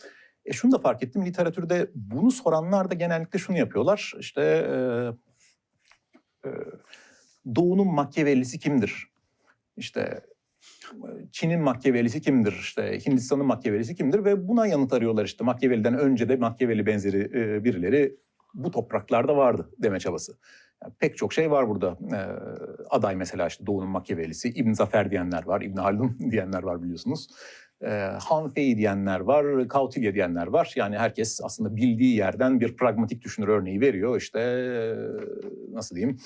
E 0.49 0.53
şunu 0.53 0.71
da 0.71 0.77
fark 0.77 1.03
ettim 1.03 1.25
literatürde 1.25 1.91
bunu 1.95 2.31
soranlar 2.31 2.91
da 2.91 2.93
genellikle 2.93 3.39
şunu 3.39 3.57
yapıyorlar. 3.57 4.13
İşte 4.19 4.41
e, 4.41 4.75
e, 6.47 6.51
Doğu'nun 7.55 7.87
Machiavelli'si 7.87 8.59
kimdir? 8.59 9.07
İşte 9.77 10.21
Çin'in 11.31 11.61
Machiavelli'si 11.61 12.21
kimdir? 12.21 12.51
İşte 12.51 12.99
Hindistan'ın 13.05 13.45
Machiavelli'si 13.45 13.95
kimdir? 13.95 14.25
Ve 14.25 14.47
buna 14.47 14.67
yanıt 14.67 14.93
arıyorlar 14.93 15.25
işte. 15.25 15.43
Machiavelli'den 15.43 15.97
önce 15.99 16.29
de 16.29 16.35
Machiavelli 16.35 16.85
benzeri 16.85 17.31
e, 17.33 17.63
birileri 17.63 18.17
bu 18.53 18.71
topraklarda 18.71 19.37
vardı 19.37 19.69
deme 19.77 19.99
çabası. 19.99 20.37
Yani 20.83 20.93
pek 20.99 21.17
çok 21.17 21.33
şey 21.33 21.51
var 21.51 21.69
burada. 21.69 21.97
E, 22.15 22.19
aday 22.89 23.15
mesela 23.15 23.47
işte 23.47 23.65
Doğu'nun 23.65 23.89
Machiavelli'si, 23.89 24.49
İbn 24.49 24.71
Zafer 24.71 25.11
diyenler 25.11 25.45
var, 25.45 25.61
İbn 25.61 25.77
Haldun 25.77 26.17
diyenler 26.31 26.63
var 26.63 26.83
biliyorsunuz. 26.83 27.27
E, 27.83 27.89
Han 28.19 28.49
Fei 28.49 28.77
diyenler 28.77 29.19
var, 29.19 29.67
Kautilya 29.67 30.13
diyenler 30.13 30.47
var. 30.47 30.73
Yani 30.75 30.97
herkes 30.97 31.41
aslında 31.43 31.75
bildiği 31.75 32.15
yerden 32.15 32.59
bir 32.59 32.77
pragmatik 32.77 33.21
düşünür 33.21 33.47
örneği 33.47 33.81
veriyor. 33.81 34.17
İşte 34.17 34.39
e, 34.39 34.95
nasıl 35.73 35.95
diyeyim? 35.95 36.19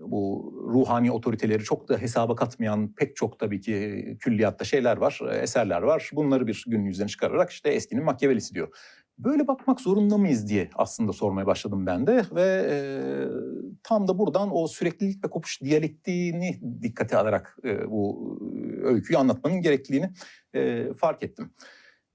bu 0.00 0.52
ruhani 0.72 1.12
otoriteleri 1.12 1.64
çok 1.64 1.88
da 1.88 1.98
hesaba 1.98 2.36
katmayan 2.36 2.94
pek 2.94 3.16
çok 3.16 3.38
tabii 3.38 3.60
ki 3.60 4.16
külliyatta 4.20 4.64
şeyler 4.64 4.96
var, 4.96 5.20
eserler 5.42 5.82
var. 5.82 6.10
Bunları 6.12 6.46
bir 6.46 6.64
gün 6.66 6.84
yüzüne 6.84 7.08
çıkararak 7.08 7.50
işte 7.50 7.70
eskinin 7.70 8.04
Machiavelli'si 8.04 8.54
diyor. 8.54 8.68
Böyle 9.18 9.46
bakmak 9.46 9.80
zorunda 9.80 10.18
mıyız 10.18 10.48
diye 10.48 10.70
aslında 10.74 11.12
sormaya 11.12 11.46
başladım 11.46 11.86
ben 11.86 12.06
de 12.06 12.22
ve 12.34 12.66
e, 12.70 12.76
tam 13.82 14.08
da 14.08 14.18
buradan 14.18 14.56
o 14.56 14.68
süreklilik 14.68 15.24
ve 15.24 15.30
kopuş 15.30 15.62
diyalektiğini 15.62 16.60
dikkate 16.82 17.16
alarak 17.16 17.56
e, 17.64 17.90
bu 17.90 18.38
öyküyü 18.82 19.18
anlatmanın 19.18 19.62
gerekliliğini 19.62 20.10
e, 20.54 20.92
fark 20.94 21.22
ettim. 21.22 21.50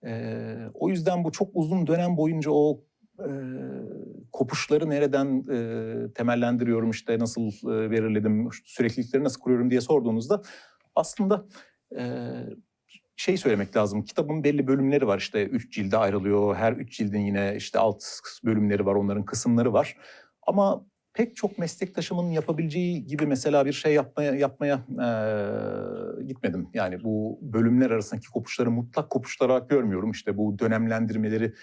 E, 0.05 0.45
o 0.73 0.89
yüzden 0.89 1.23
bu 1.23 1.31
çok 1.31 1.49
uzun 1.53 1.87
dönem 1.87 2.17
boyunca 2.17 2.51
o 2.51 2.83
e, 3.19 3.29
kopuşları 4.31 4.89
nereden 4.89 5.45
e, 5.51 6.13
temellendiriyorum 6.13 6.89
işte 6.89 7.19
nasıl 7.19 7.41
e, 7.47 7.91
belirledim 7.91 8.49
süreklilikleri 8.65 9.23
nasıl 9.23 9.41
kuruyorum 9.41 9.71
diye 9.71 9.81
sorduğunuzda 9.81 10.41
aslında 10.95 11.45
e, 11.97 12.03
şey 13.21 13.37
söylemek 13.37 13.75
lazım. 13.77 14.03
Kitabın 14.03 14.43
belli 14.43 14.67
bölümleri 14.67 15.07
var 15.07 15.17
işte 15.17 15.45
üç 15.45 15.73
cilde 15.73 15.97
ayrılıyor. 15.97 16.55
Her 16.55 16.73
üç 16.73 16.97
cildin 16.97 17.19
yine 17.19 17.53
işte 17.57 17.79
alt 17.79 18.03
bölümleri 18.43 18.85
var 18.85 18.95
onların 18.95 19.25
kısımları 19.25 19.73
var. 19.73 19.97
Ama 20.47 20.85
pek 21.13 21.35
çok 21.35 21.57
meslektaşımın 21.57 22.31
yapabileceği 22.31 23.07
gibi 23.07 23.25
mesela 23.25 23.65
bir 23.65 23.73
şey 23.73 23.93
yapmaya 23.93 24.35
yapmaya 24.35 24.75
e, 24.89 26.23
gitmedim. 26.23 26.69
Yani 26.73 27.03
bu 27.03 27.39
bölümler 27.41 27.91
arasındaki 27.91 28.27
kopuşları 28.27 28.71
mutlak 28.71 29.09
kopuşlar 29.09 29.49
olarak 29.49 29.69
görmüyorum. 29.69 30.11
İşte 30.11 30.37
bu 30.37 30.59
dönemlendirmeleri 30.59 31.53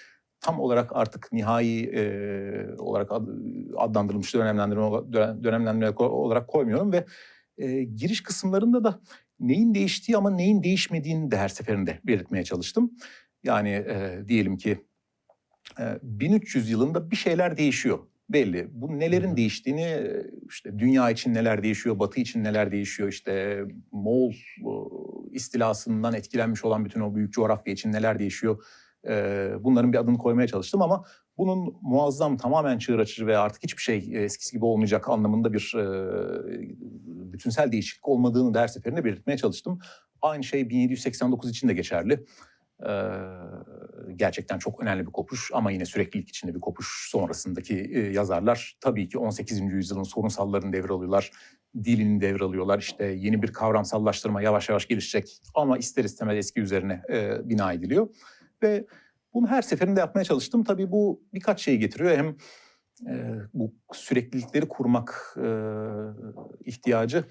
tam 0.40 0.60
olarak 0.60 0.96
artık 0.96 1.32
nihai 1.32 1.84
e, 1.84 2.02
olarak 2.78 3.12
ad, 3.12 3.26
adlandırılmış 3.76 4.34
dönemlendirme 4.34 5.12
dönemlendirme 5.44 5.90
olarak 5.98 6.48
koymuyorum 6.48 6.92
ve 6.92 7.04
e, 7.59 7.85
giriş 7.85 8.22
kısımlarında 8.22 8.85
da 8.85 9.00
neyin 9.40 9.74
değiştiği 9.74 10.16
ama 10.16 10.31
neyin 10.31 10.62
değişmediğini 10.62 11.31
de 11.31 11.37
her 11.37 11.48
seferinde 11.48 12.01
belirtmeye 12.05 12.44
çalıştım. 12.44 12.90
Yani 13.44 13.70
e, 13.70 14.24
diyelim 14.29 14.57
ki 14.57 14.85
e, 15.81 15.98
1300 16.03 16.70
yılında 16.70 17.11
bir 17.11 17.16
şeyler 17.16 17.57
değişiyor 17.57 17.98
belli. 18.29 18.68
Bu 18.70 18.98
nelerin 18.98 19.37
değiştiğini 19.37 20.01
işte 20.48 20.79
dünya 20.79 21.11
için 21.11 21.35
neler 21.35 21.62
değişiyor, 21.62 21.98
Batı 21.98 22.20
için 22.20 22.44
neler 22.44 22.72
değişiyor, 22.72 23.09
işte 23.09 23.62
Moğol 23.92 24.33
istilasından 25.31 26.14
etkilenmiş 26.14 26.64
olan 26.64 26.85
bütün 26.85 27.01
o 27.01 27.14
büyük 27.14 27.33
coğrafya 27.33 27.72
için 27.72 27.92
neler 27.92 28.18
değişiyor 28.18 28.64
bunların 29.61 29.92
bir 29.92 29.99
adını 29.99 30.18
koymaya 30.18 30.49
çalıştım 30.49 30.83
ama 30.83 31.05
bunun 31.38 31.77
muazzam 31.83 32.37
tamamen 32.37 32.79
çığır 32.79 32.99
açıcı 32.99 33.27
ve 33.27 33.38
artık 33.38 33.62
hiçbir 33.62 33.83
şey 33.83 34.25
eskisi 34.25 34.53
gibi 34.53 34.64
olmayacak 34.64 35.09
anlamında 35.09 35.53
bir 35.53 35.75
bütünsel 37.33 37.73
değişiklik 37.73 38.09
olmadığını 38.09 38.59
her 38.59 38.68
seferinde 38.68 39.05
belirtmeye 39.05 39.37
çalıştım. 39.37 39.79
Aynı 40.23 40.44
şey 40.44 40.71
1789 40.71 41.51
için 41.51 41.68
de 41.68 41.75
geçerli. 41.75 42.25
gerçekten 44.16 44.59
çok 44.59 44.81
önemli 44.81 45.07
bir 45.07 45.12
kopuş 45.12 45.51
ama 45.55 45.71
yine 45.71 45.85
süreklilik 45.85 46.29
içinde 46.29 46.55
bir 46.55 46.61
kopuş 46.61 47.09
sonrasındaki 47.11 48.11
yazarlar 48.14 48.77
tabii 48.81 49.09
ki 49.09 49.18
18. 49.18 49.61
yüzyılın 49.61 50.03
sorunsallarını 50.03 50.73
devralıyorlar, 50.73 51.31
dilini 51.85 52.21
devralıyorlar. 52.21 52.79
İşte 52.79 53.05
yeni 53.05 53.42
bir 53.42 53.53
kavramsallaştırma 53.53 54.42
yavaş 54.42 54.68
yavaş 54.68 54.88
gelişecek 54.88 55.38
ama 55.55 55.79
ister 55.79 56.05
istemez 56.05 56.37
eski 56.37 56.61
üzerine 56.61 57.03
bina 57.44 57.73
ediliyor. 57.73 58.09
Ve 58.62 58.87
bunu 59.35 59.47
her 59.47 59.62
seferinde 59.62 60.01
yapmaya 60.01 60.25
çalıştım. 60.25 60.64
Tabii 60.64 60.92
bu 60.92 61.23
birkaç 61.35 61.61
şey 61.61 61.79
getiriyor. 61.79 62.16
Hem 62.16 62.37
e, 63.07 63.35
bu 63.55 63.75
süreklilikleri 63.92 64.68
kurmak 64.68 65.37
e, 65.37 65.49
ihtiyacı 66.64 67.25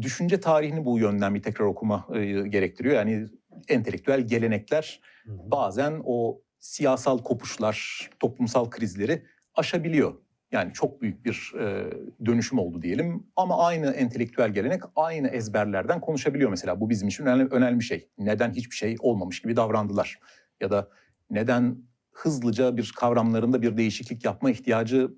düşünce 0.00 0.40
tarihini 0.40 0.84
bu 0.84 0.98
yönden 0.98 1.34
bir 1.34 1.42
tekrar 1.42 1.66
okuma 1.66 2.06
e, 2.14 2.24
gerektiriyor. 2.48 2.94
Yani 2.94 3.26
entelektüel 3.68 4.20
gelenekler 4.20 5.00
bazen 5.26 6.02
o 6.04 6.40
siyasal 6.58 7.18
kopuşlar, 7.18 8.08
toplumsal 8.20 8.70
krizleri 8.70 9.22
aşabiliyor. 9.54 10.14
Yani 10.52 10.72
çok 10.72 11.02
büyük 11.02 11.24
bir 11.24 11.52
e, 11.60 11.90
dönüşüm 12.26 12.58
oldu 12.58 12.82
diyelim 12.82 13.26
ama 13.36 13.66
aynı 13.66 13.90
entelektüel 13.90 14.50
gelenek 14.50 14.82
aynı 14.96 15.28
ezberlerden 15.28 16.00
konuşabiliyor 16.00 16.50
mesela. 16.50 16.80
Bu 16.80 16.90
bizim 16.90 17.08
için 17.08 17.26
önemli, 17.26 17.48
önemli 17.50 17.78
bir 17.78 17.84
şey. 17.84 18.08
Neden 18.18 18.52
hiçbir 18.52 18.76
şey 18.76 18.96
olmamış 19.00 19.42
gibi 19.42 19.56
davrandılar? 19.56 20.18
Ya 20.60 20.70
da 20.70 20.88
neden 21.30 21.88
hızlıca 22.12 22.76
bir 22.76 22.92
kavramlarında 22.96 23.62
bir 23.62 23.76
değişiklik 23.76 24.24
yapma 24.24 24.50
ihtiyacı 24.50 25.10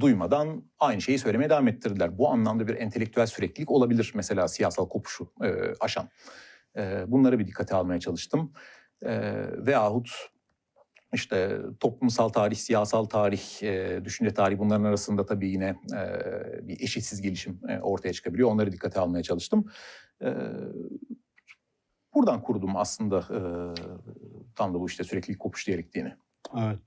duymadan 0.00 0.64
aynı 0.78 1.00
şeyi 1.00 1.18
söylemeye 1.18 1.50
devam 1.50 1.68
ettirdiler. 1.68 2.18
Bu 2.18 2.30
anlamda 2.30 2.68
bir 2.68 2.74
entelektüel 2.74 3.26
süreklilik 3.26 3.70
olabilir 3.70 4.12
mesela 4.14 4.48
siyasal 4.48 4.88
kopuşu 4.88 5.32
e, 5.44 5.54
aşan. 5.80 6.08
E, 6.76 7.04
bunları 7.06 7.38
bir 7.38 7.46
dikkate 7.46 7.74
almaya 7.74 8.00
çalıştım. 8.00 8.52
E, 9.02 9.42
veyahut 9.66 10.10
işte 11.14 11.58
toplumsal 11.80 12.28
tarih, 12.28 12.56
siyasal 12.56 13.04
tarih, 13.04 13.62
e, 13.62 14.04
düşünce 14.04 14.34
tarihi 14.34 14.58
bunların 14.58 14.84
arasında 14.84 15.26
tabii 15.26 15.48
yine 15.48 15.76
e, 15.94 16.68
bir 16.68 16.80
eşitsiz 16.80 17.20
gelişim 17.20 17.60
e, 17.68 17.78
ortaya 17.78 18.12
çıkabiliyor. 18.12 18.50
Onları 18.50 18.72
dikkate 18.72 19.00
almaya 19.00 19.22
çalıştım. 19.22 19.70
E, 20.22 20.34
buradan 22.14 22.42
kurdum 22.42 22.76
aslında 22.76 23.18
e, 23.18 23.40
tam 24.56 24.74
da 24.74 24.80
bu 24.80 24.86
işte 24.86 25.04
sürekli 25.04 25.38
kopuş 25.38 25.66
diyalektiğini. 25.66 26.12
Evet. 26.58 26.78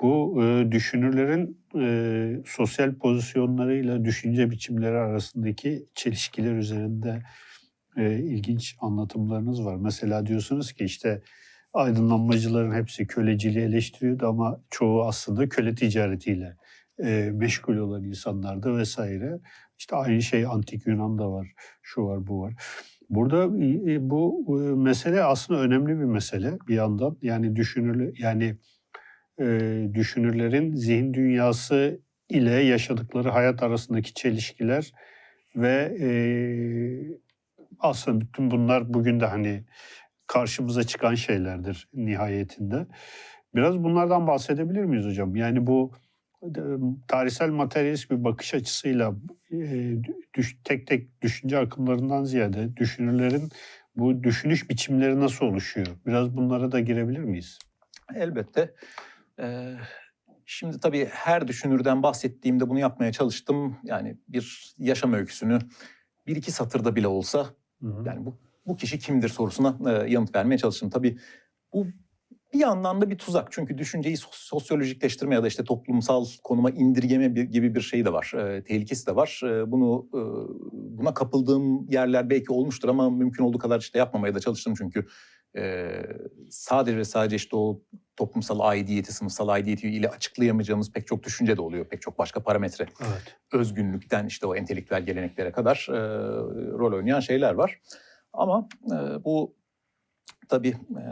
Bu 0.00 0.42
e, 0.42 0.72
düşünürlerin 0.72 1.60
e, 1.80 2.42
sosyal 2.46 2.94
pozisyonlarıyla 2.94 4.04
düşünce 4.04 4.50
biçimleri 4.50 4.96
arasındaki 4.96 5.86
çelişkiler 5.94 6.54
üzerinde 6.54 7.22
e, 7.96 8.18
ilginç 8.18 8.76
anlatımlarınız 8.80 9.64
var. 9.64 9.76
Mesela 9.76 10.26
diyorsunuz 10.26 10.72
ki 10.72 10.84
işte 10.84 11.22
aydınlanmacıların 11.72 12.74
hepsi 12.74 13.06
köleciliği 13.06 13.64
eleştiriyordu 13.64 14.28
ama 14.28 14.60
çoğu 14.70 15.04
aslında 15.04 15.48
köle 15.48 15.74
ticaretiyle 15.74 16.56
e, 17.04 17.30
meşgul 17.34 17.76
olan 17.76 18.04
insanlardı 18.04 18.76
vesaire. 18.76 19.38
İşte 19.78 19.96
aynı 19.96 20.22
şey 20.22 20.46
antik 20.46 20.86
Yunan'da 20.86 21.30
var, 21.32 21.52
şu 21.82 22.04
var, 22.04 22.26
bu 22.26 22.40
var. 22.40 22.54
Burada 23.10 23.44
e, 23.90 24.10
bu 24.10 24.44
e, 24.48 24.74
mesele 24.74 25.22
aslında 25.22 25.60
önemli 25.60 25.88
bir 25.88 26.04
mesele 26.04 26.58
bir 26.68 26.74
yandan. 26.74 27.16
Yani 27.22 27.56
düşünür 27.56 28.18
yani 28.18 28.56
e, 29.40 29.88
düşünürlerin 29.94 30.74
zihin 30.74 31.14
dünyası 31.14 32.00
ile 32.28 32.50
yaşadıkları 32.50 33.28
hayat 33.28 33.62
arasındaki 33.62 34.14
çelişkiler 34.14 34.92
ve 35.56 35.96
e, 36.00 36.08
aslında 37.78 38.20
bütün 38.20 38.50
bunlar 38.50 38.94
bugün 38.94 39.20
de 39.20 39.26
hani 39.26 39.64
karşımıza 40.26 40.82
çıkan 40.82 41.14
şeylerdir 41.14 41.88
nihayetinde. 41.94 42.86
Biraz 43.54 43.78
bunlardan 43.78 44.26
bahsedebilir 44.26 44.84
miyiz 44.84 45.06
hocam? 45.06 45.36
Yani 45.36 45.66
bu 45.66 45.92
tarihsel 47.08 47.50
materyalist 47.50 48.10
bir 48.10 48.24
bakış 48.24 48.54
açısıyla 48.54 49.14
düş, 50.34 50.56
tek 50.64 50.86
tek 50.86 51.22
düşünce 51.22 51.58
akımlarından 51.58 52.24
ziyade 52.24 52.76
düşünürlerin 52.76 53.50
bu 53.96 54.24
düşünüş 54.24 54.70
biçimleri 54.70 55.20
nasıl 55.20 55.46
oluşuyor? 55.46 55.86
Biraz 56.06 56.36
bunlara 56.36 56.72
da 56.72 56.80
girebilir 56.80 57.18
miyiz? 57.18 57.58
Elbette. 58.14 58.74
Ee, 59.40 59.74
şimdi 60.46 60.80
tabii 60.80 61.08
her 61.10 61.48
düşünürden 61.48 62.02
bahsettiğimde 62.02 62.68
bunu 62.68 62.78
yapmaya 62.78 63.12
çalıştım. 63.12 63.76
Yani 63.84 64.16
bir 64.28 64.74
yaşam 64.78 65.12
öyküsünü 65.12 65.58
bir 66.26 66.36
iki 66.36 66.52
satırda 66.52 66.96
bile 66.96 67.08
olsa 67.08 67.46
hı 67.82 67.88
hı. 67.88 68.02
yani 68.06 68.26
bu 68.26 68.38
bu 68.66 68.76
kişi 68.76 68.98
kimdir 68.98 69.28
sorusuna 69.28 69.78
e, 69.92 70.10
yanıt 70.10 70.34
vermeye 70.34 70.58
çalıştım. 70.58 70.90
Tabii 70.90 71.18
bu 71.72 71.86
bir 72.52 72.58
yandan 72.58 73.00
da 73.00 73.10
bir 73.10 73.18
tuzak. 73.18 73.52
Çünkü 73.52 73.78
düşünceyi 73.78 74.16
sos- 74.16 74.46
sosyolojikleştirme 74.48 75.34
ya 75.34 75.42
da 75.42 75.48
işte 75.48 75.64
toplumsal 75.64 76.26
konuma 76.44 76.70
indirgeme 76.70 77.34
bir- 77.34 77.42
gibi 77.44 77.74
bir 77.74 77.80
şey 77.80 78.04
de 78.04 78.12
var. 78.12 78.32
E, 78.36 78.64
tehlikesi 78.64 79.06
de 79.06 79.16
var. 79.16 79.40
E, 79.44 79.70
bunu 79.72 80.08
e, 80.14 80.20
buna 80.72 81.14
kapıldığım 81.14 81.88
yerler 81.90 82.30
belki 82.30 82.52
olmuştur 82.52 82.88
ama 82.88 83.10
mümkün 83.10 83.44
olduğu 83.44 83.58
kadar 83.58 83.80
işte 83.80 83.98
yapmamaya 83.98 84.34
da 84.34 84.40
çalıştım 84.40 84.74
çünkü 84.78 85.06
e, 85.56 85.88
sadece 86.50 86.96
ve 86.96 87.04
sadece 87.04 87.36
işte 87.36 87.56
o 87.56 87.82
toplumsal 88.16 88.60
aidiyeti, 88.60 89.12
sınıfsal 89.12 89.48
aidiyeti 89.48 89.88
ile 89.88 90.08
açıklayamayacağımız 90.08 90.92
pek 90.92 91.06
çok 91.06 91.22
düşünce 91.22 91.56
de 91.56 91.60
oluyor. 91.60 91.84
Pek 91.84 92.02
çok 92.02 92.18
başka 92.18 92.42
parametre 92.42 92.86
Evet. 93.00 93.36
özgünlükten 93.52 94.26
işte 94.26 94.46
o 94.46 94.54
entelektüel 94.56 95.02
geleneklere 95.06 95.52
kadar 95.52 95.86
e, 95.90 95.98
rol 96.78 96.92
oynayan 96.92 97.20
şeyler 97.20 97.54
var. 97.54 97.80
Ama 98.32 98.68
e, 98.86 99.24
bu 99.24 99.54
tabii 100.48 100.68
e, 100.68 101.02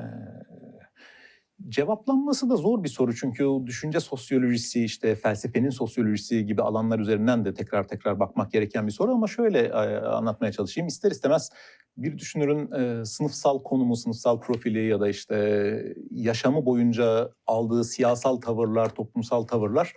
cevaplanması 1.69 2.51
da 2.51 2.57
zor 2.57 2.85
bir 2.85 2.89
soru 2.89 3.15
çünkü 3.15 3.45
o 3.45 3.67
düşünce 3.67 4.01
sosyolojisi 4.01 4.85
işte 4.85 5.15
felsefenin 5.15 5.71
sosyolojisi 5.71 6.47
gibi 6.47 6.63
alanlar 6.63 6.99
üzerinden 6.99 7.45
de 7.45 7.55
tekrar 7.55 7.89
tekrar 7.89 8.21
bakmak 8.21 8.53
gereken 8.53 8.87
bir 8.87 8.93
soru 8.93 9.13
ama 9.13 9.27
şöyle 9.27 9.61
e, 9.61 9.97
anlatmaya 9.99 10.53
çalışayım. 10.53 10.87
İster 10.87 11.11
istemez 11.11 11.51
bir 11.97 12.19
düşünürün 12.19 12.73
e, 12.73 13.05
sınıfsal 13.05 13.63
konumu, 13.63 13.97
sınıfsal 13.97 14.41
profili 14.41 14.87
ya 14.87 15.01
da 15.01 15.09
işte 15.09 15.95
yaşamı 16.11 16.67
boyunca 16.67 17.31
aldığı 17.47 17.85
siyasal 17.85 18.37
tavırlar, 18.37 18.95
toplumsal 18.95 19.43
tavırlar 19.43 19.93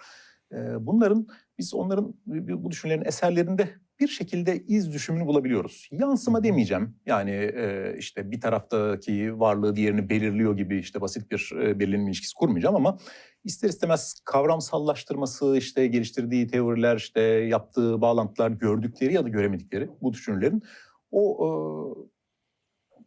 e, 0.52 0.58
bunların 0.80 1.28
biz 1.58 1.74
onların 1.74 2.14
bu 2.26 2.72
düşünürlerin 2.72 3.06
eserlerinde 3.06 3.70
bir 4.00 4.08
şekilde 4.08 4.64
iz 4.68 4.94
düşümünü 4.94 5.26
bulabiliyoruz. 5.26 5.90
Yansıma 5.92 6.44
demeyeceğim. 6.44 6.96
Yani 7.06 7.32
e, 7.32 7.96
işte 7.98 8.32
bir 8.32 8.42
taraftaki 8.42 9.40
varlığı 9.40 9.76
diğerini 9.76 10.10
belirliyor 10.10 10.58
gibi 10.58 10.80
işte 10.80 11.02
basit 11.02 11.32
bir 11.32 11.52
e, 11.62 11.80
belirlenme 11.80 12.06
ilişkisi 12.06 12.36
kurmayacağım 12.36 12.76
ama 12.76 12.98
ister 13.44 13.70
istemez 13.70 14.22
kavramsallaştırması, 14.26 15.58
işte 15.58 15.88
geliştirdiği 15.88 16.48
teoriler, 16.48 16.98
işte 16.98 17.22
yaptığı 17.22 18.02
bağlantılar, 18.02 18.52
gördükleri 18.52 19.14
ya 19.14 19.24
da 19.24 19.30
göremedikleri 19.30 19.90
bu 20.02 20.14
düşünürlerin 20.14 20.64
o 21.12 21.46
e, 21.46 21.50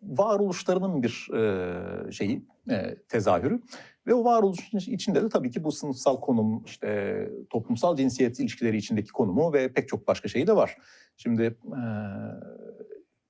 varoluşlarının 0.03 1.03
bir 1.03 1.29
e, 1.35 2.13
şeyi, 2.13 2.47
e, 2.71 2.97
tezahürü. 3.09 3.61
Ve 4.07 4.15
o 4.15 4.25
varoluşun 4.25 4.79
içinde 4.79 5.23
de 5.23 5.29
tabii 5.29 5.51
ki 5.51 5.65
bu 5.65 5.73
sınıfsal 5.73 6.21
konum, 6.21 6.65
işte 6.65 7.29
toplumsal 7.51 7.97
cinsiyet 7.97 8.41
ilişkileri 8.41 8.77
içindeki 8.77 9.13
konumu 9.13 9.53
ve 9.53 9.73
pek 9.73 9.89
çok 9.89 10.07
başka 10.07 10.29
şey 10.29 10.47
de 10.47 10.57
var. 10.57 10.77
Şimdi 11.17 11.43
e, 11.43 11.83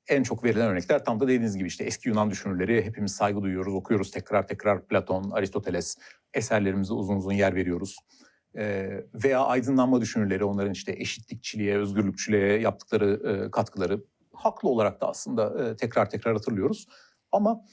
en 0.08 0.22
çok 0.22 0.44
verilen 0.44 0.68
örnekler 0.68 1.04
tam 1.04 1.20
da 1.20 1.24
dediğiniz 1.24 1.56
gibi 1.56 1.68
işte 1.68 1.84
eski 1.84 2.08
Yunan 2.08 2.30
düşünürleri 2.30 2.84
hepimiz 2.84 3.12
saygı 3.12 3.42
duyuyoruz, 3.42 3.74
okuyoruz 3.74 4.10
tekrar 4.10 4.46
tekrar 4.46 4.86
Platon, 4.86 5.30
Aristoteles 5.30 5.96
eserlerimize 6.34 6.92
uzun 6.92 7.16
uzun 7.16 7.32
yer 7.32 7.54
veriyoruz. 7.54 7.96
E, 8.56 8.90
veya 9.24 9.40
aydınlanma 9.40 10.00
düşünürleri 10.00 10.44
onların 10.44 10.72
işte 10.72 10.92
eşitlikçiliğe, 10.92 11.78
özgürlükçülüğe 11.78 12.60
yaptıkları 12.60 13.20
e, 13.28 13.50
katkıları 13.50 14.04
haklı 14.32 14.68
olarak 14.68 15.00
da 15.00 15.08
aslında 15.08 15.64
e, 15.64 15.76
tekrar 15.76 16.10
tekrar 16.10 16.34
hatırlıyoruz. 16.34 16.86
Ama 17.32 17.64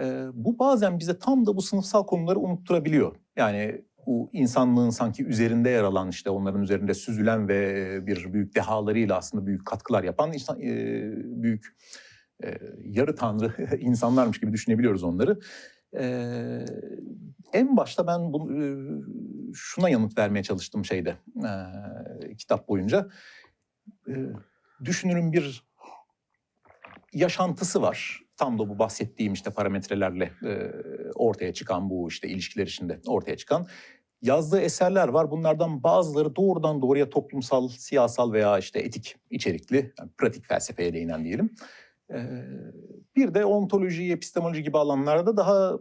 e, 0.00 0.26
bu 0.32 0.58
bazen 0.58 0.98
bize 0.98 1.18
tam 1.18 1.46
da 1.46 1.56
bu 1.56 1.62
sınıfsal 1.62 2.06
konuları 2.06 2.38
unutturabiliyor. 2.38 3.16
Yani 3.36 3.84
bu 4.06 4.30
insanlığın 4.32 4.90
sanki 4.90 5.24
üzerinde 5.24 5.70
yer 5.70 5.82
alan 5.82 6.08
işte 6.08 6.30
onların 6.30 6.62
üzerinde 6.62 6.94
süzülen 6.94 7.48
ve 7.48 8.06
bir 8.06 8.32
büyük 8.32 8.54
dehalarıyla 8.54 9.16
aslında 9.16 9.46
büyük 9.46 9.66
katkılar 9.66 10.04
yapan 10.04 10.32
insan, 10.32 10.60
e, 10.60 10.72
büyük 11.42 11.76
e, 12.44 12.58
yarı 12.84 13.14
tanrı 13.14 13.76
insanlarmış 13.80 14.40
gibi 14.40 14.52
düşünebiliyoruz 14.52 15.02
onları. 15.02 15.38
E, 15.98 16.06
en 17.52 17.76
başta 17.76 18.06
ben 18.06 18.32
bu, 18.32 18.50
şuna 19.54 19.88
yanıt 19.88 20.18
vermeye 20.18 20.42
çalıştım 20.42 20.84
şeyde 20.84 21.16
e, 21.36 22.36
kitap 22.36 22.68
boyunca. 22.68 23.08
E, 24.08 24.14
düşünürün 24.84 25.32
bir 25.32 25.64
yaşantısı 27.12 27.82
var. 27.82 28.25
Tam 28.36 28.58
da 28.58 28.68
bu 28.68 28.78
bahsettiğim 28.78 29.32
işte 29.32 29.50
parametrelerle 29.50 30.32
e, 30.44 30.72
ortaya 31.14 31.52
çıkan 31.52 31.90
bu 31.90 32.08
işte 32.08 32.28
ilişkiler 32.28 32.66
içinde 32.66 33.00
ortaya 33.06 33.36
çıkan 33.36 33.66
yazdığı 34.22 34.60
eserler 34.60 35.08
var. 35.08 35.30
Bunlardan 35.30 35.82
bazıları 35.82 36.36
doğrudan 36.36 36.82
doğruya 36.82 37.10
toplumsal, 37.10 37.68
siyasal 37.68 38.32
veya 38.32 38.58
işte 38.58 38.78
etik 38.78 39.16
içerikli, 39.30 39.92
yani 39.98 40.10
pratik 40.18 40.44
felsefeye 40.44 40.92
değinen 40.92 41.24
diyelim. 41.24 41.50
E, 42.10 42.16
bir 43.16 43.34
de 43.34 43.44
ontoloji, 43.44 44.12
epistemoloji 44.12 44.62
gibi 44.62 44.78
alanlarda 44.78 45.36
daha 45.36 45.72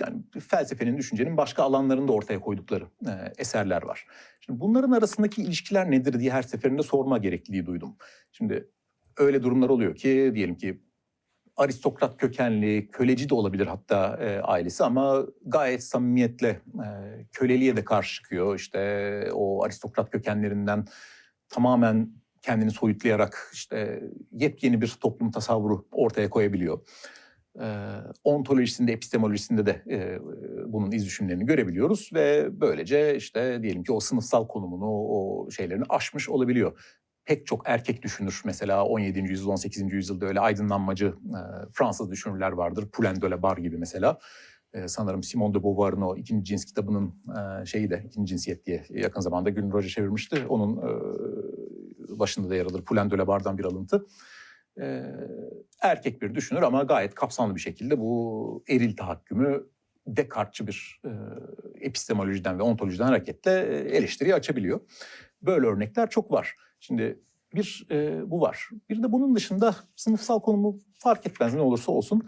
yani 0.00 0.22
felsefenin, 0.48 0.96
düşüncenin 0.96 1.36
başka 1.36 1.62
alanlarında 1.62 2.12
ortaya 2.12 2.40
koydukları 2.40 2.84
e, 3.06 3.10
eserler 3.38 3.82
var. 3.82 4.06
Şimdi 4.40 4.60
bunların 4.60 4.90
arasındaki 4.90 5.42
ilişkiler 5.42 5.90
nedir 5.90 6.20
diye 6.20 6.30
her 6.30 6.42
seferinde 6.42 6.82
sorma 6.82 7.18
gerekliliği 7.18 7.66
duydum. 7.66 7.96
Şimdi 8.32 8.70
öyle 9.16 9.42
durumlar 9.42 9.68
oluyor 9.68 9.96
ki 9.96 10.32
diyelim 10.34 10.56
ki 10.56 10.80
aristokrat 11.56 12.16
kökenli, 12.16 12.88
köleci 12.90 13.28
de 13.28 13.34
olabilir 13.34 13.66
hatta 13.66 14.18
e, 14.20 14.40
ailesi 14.40 14.84
ama 14.84 15.26
gayet 15.46 15.82
samimiyetle 15.82 16.48
e, 16.48 16.88
köleliğe 17.32 17.76
de 17.76 17.84
karşı 17.84 18.14
çıkıyor. 18.14 18.56
İşte 18.56 19.28
o 19.32 19.64
aristokrat 19.64 20.10
kökenlerinden 20.10 20.86
tamamen 21.48 22.10
kendini 22.42 22.70
soyutlayarak 22.70 23.50
işte 23.52 24.02
yepyeni 24.32 24.80
bir 24.80 24.96
toplum 25.00 25.30
tasavvuru 25.30 25.86
ortaya 25.92 26.30
koyabiliyor. 26.30 26.80
E, 27.60 27.66
ontolojisinde, 28.24 28.92
epistemolojisinde 28.92 29.66
de 29.66 29.82
e, 29.90 30.18
bunun 30.72 30.90
iz 30.90 31.04
düşümlerini 31.06 31.46
görebiliyoruz 31.46 32.10
ve 32.14 32.48
böylece 32.60 33.16
işte 33.16 33.62
diyelim 33.62 33.84
ki 33.84 33.92
o 33.92 34.00
sınıfsal 34.00 34.46
konumunu, 34.48 34.86
o 34.88 35.50
şeylerini 35.50 35.84
aşmış 35.88 36.28
olabiliyor 36.28 36.96
pek 37.26 37.46
çok 37.46 37.62
erkek 37.64 38.02
düşünür. 38.02 38.42
Mesela 38.44 38.84
17. 38.84 39.18
yüzyıl, 39.18 39.48
18. 39.48 39.92
yüzyılda 39.92 40.26
öyle 40.26 40.40
aydınlanmacı 40.40 41.06
e, 41.06 41.40
Fransız 41.72 42.10
düşünürler 42.10 42.52
vardır. 42.52 42.88
Poulen 42.92 43.22
de 43.22 43.30
la 43.30 43.42
Barre 43.42 43.60
gibi 43.60 43.78
mesela. 43.78 44.18
E, 44.72 44.88
sanırım 44.88 45.22
Simone 45.22 45.54
de 45.54 45.62
Beauvoir'ın 45.62 46.02
o 46.02 46.16
ikinci 46.16 46.44
cins 46.44 46.64
kitabının 46.64 47.14
e, 47.62 47.66
şeyi 47.66 47.90
de 47.90 48.02
ikinci 48.06 48.28
cinsiyet 48.28 48.66
diye 48.66 48.84
yakın 48.90 49.20
zamanda 49.20 49.50
Gülün 49.50 49.72
Roja 49.72 49.88
çevirmişti. 49.88 50.46
Onun 50.48 50.76
e, 50.76 50.88
başında 52.18 52.50
da 52.50 52.56
yer 52.56 52.66
alır. 52.66 52.84
Poulen 52.84 53.10
de 53.10 53.16
la 53.16 53.26
Barre'dan 53.26 53.58
bir 53.58 53.64
alıntı. 53.64 54.06
E, 54.80 55.02
erkek 55.82 56.22
bir 56.22 56.34
düşünür 56.34 56.62
ama 56.62 56.82
gayet 56.82 57.14
kapsamlı 57.14 57.54
bir 57.54 57.60
şekilde 57.60 57.98
bu 57.98 58.64
eril 58.68 58.96
tahakkümü 58.96 59.66
Descartes'çı 60.06 60.66
bir 60.66 61.00
e, 61.04 61.10
epistemolojiden 61.80 62.58
ve 62.58 62.62
ontolojiden 62.62 63.04
hareketle 63.04 63.60
eleştiriyi 63.96 64.34
açabiliyor. 64.34 64.80
Böyle 65.42 65.66
örnekler 65.66 66.10
çok 66.10 66.32
var. 66.32 66.56
Şimdi 66.86 67.20
bir 67.54 67.86
e, 67.90 68.30
bu 68.30 68.40
var. 68.40 68.68
Bir 68.88 69.02
de 69.02 69.12
bunun 69.12 69.36
dışında 69.36 69.76
sınıfsal 69.96 70.40
konumu 70.40 70.78
fark 70.98 71.26
etmez 71.26 71.54
ne 71.54 71.60
olursa 71.60 71.92
olsun. 71.92 72.22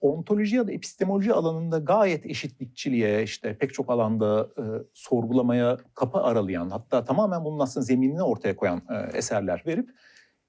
Ontoloji 0.00 0.56
ya 0.56 0.66
da 0.66 0.72
epistemoloji 0.72 1.32
alanında 1.32 1.78
gayet 1.78 2.26
eşitlikçiliğe 2.26 3.22
işte 3.22 3.58
pek 3.58 3.74
çok 3.74 3.90
alanda 3.90 4.50
e, 4.58 4.64
sorgulamaya 4.94 5.78
kapı 5.94 6.18
aralayan 6.18 6.70
hatta 6.70 7.04
tamamen 7.04 7.44
bunun 7.44 7.58
aslında 7.58 7.84
zeminini 7.84 8.22
ortaya 8.22 8.56
koyan 8.56 8.82
e, 8.90 9.16
eserler 9.16 9.62
verip 9.66 9.90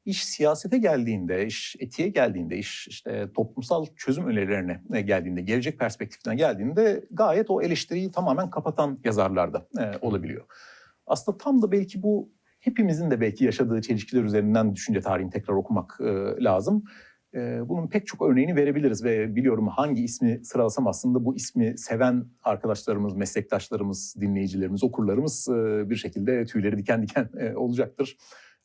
iş 0.06 0.26
siyasete 0.26 0.78
geldiğinde, 0.78 1.46
iş 1.46 1.76
etiğe 1.80 2.08
geldiğinde, 2.08 2.58
iş 2.58 2.88
işte 2.88 3.34
toplumsal 3.36 3.86
çözüm 3.96 4.28
önerilerine 4.28 5.02
geldiğinde, 5.02 5.42
gelecek 5.42 5.80
perspektifine 5.80 6.36
geldiğinde 6.36 7.06
gayet 7.12 7.50
o 7.50 7.62
eleştiriyi 7.62 8.12
tamamen 8.12 8.50
kapatan 8.50 9.00
yazarlar 9.04 9.54
da 9.54 9.68
e, 9.80 9.98
olabiliyor. 10.02 10.46
Aslında 11.08 11.38
tam 11.38 11.62
da 11.62 11.72
belki 11.72 12.04
bu 12.04 12.37
hepimizin 12.68 13.12
de 13.12 13.22
belki 13.22 13.46
yaşadığı 13.46 13.82
çelişkiler 13.82 14.24
üzerinden 14.24 14.76
düşünce 14.76 15.02
tarihini 15.02 15.32
tekrar 15.32 15.56
okumak 15.56 15.98
e, 16.02 16.44
lazım. 16.44 16.84
E, 17.36 17.70
bunun 17.70 17.88
pek 17.88 18.08
çok 18.08 18.22
örneğini 18.22 18.56
verebiliriz 18.56 19.04
ve 19.04 19.36
biliyorum 19.36 19.68
hangi 19.68 20.04
ismi 20.04 20.46
sıralasam 20.46 20.88
aslında 20.88 21.26
bu 21.26 21.36
ismi 21.36 21.78
seven 21.78 22.26
arkadaşlarımız, 22.44 23.16
meslektaşlarımız, 23.16 24.16
dinleyicilerimiz, 24.22 24.84
okurlarımız 24.84 25.48
e, 25.50 25.90
bir 25.90 25.96
şekilde 25.96 26.46
tüyleri 26.46 26.78
diken 26.78 27.04
diken 27.04 27.30
e, 27.40 27.56
olacaktır. 27.56 28.18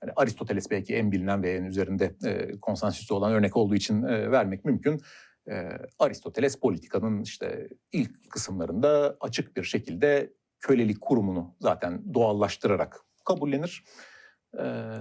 Yani 0.03 0.13
Aristoteles 0.17 0.71
belki 0.71 0.95
en 0.95 1.13
bilinen 1.13 1.43
ve 1.43 1.53
en 1.53 1.65
üzerinde 1.65 2.15
e, 2.25 2.61
konsensüsü 2.61 3.15
olan 3.15 3.33
örnek 3.33 3.57
olduğu 3.57 3.75
için 3.75 4.03
e, 4.03 4.31
vermek 4.31 4.65
mümkün. 4.65 5.01
E, 5.51 5.69
Aristoteles 5.99 6.57
politikanın 6.61 7.23
işte 7.23 7.69
ilk 7.93 8.31
kısımlarında 8.31 9.17
açık 9.21 9.57
bir 9.57 9.65
şekilde 9.65 10.33
kölelik 10.61 11.01
kurumunu 11.01 11.55
zaten 11.61 12.15
doğallaştırarak 12.15 13.12
kabullenir. 13.25 13.85
Ee, 14.59 14.93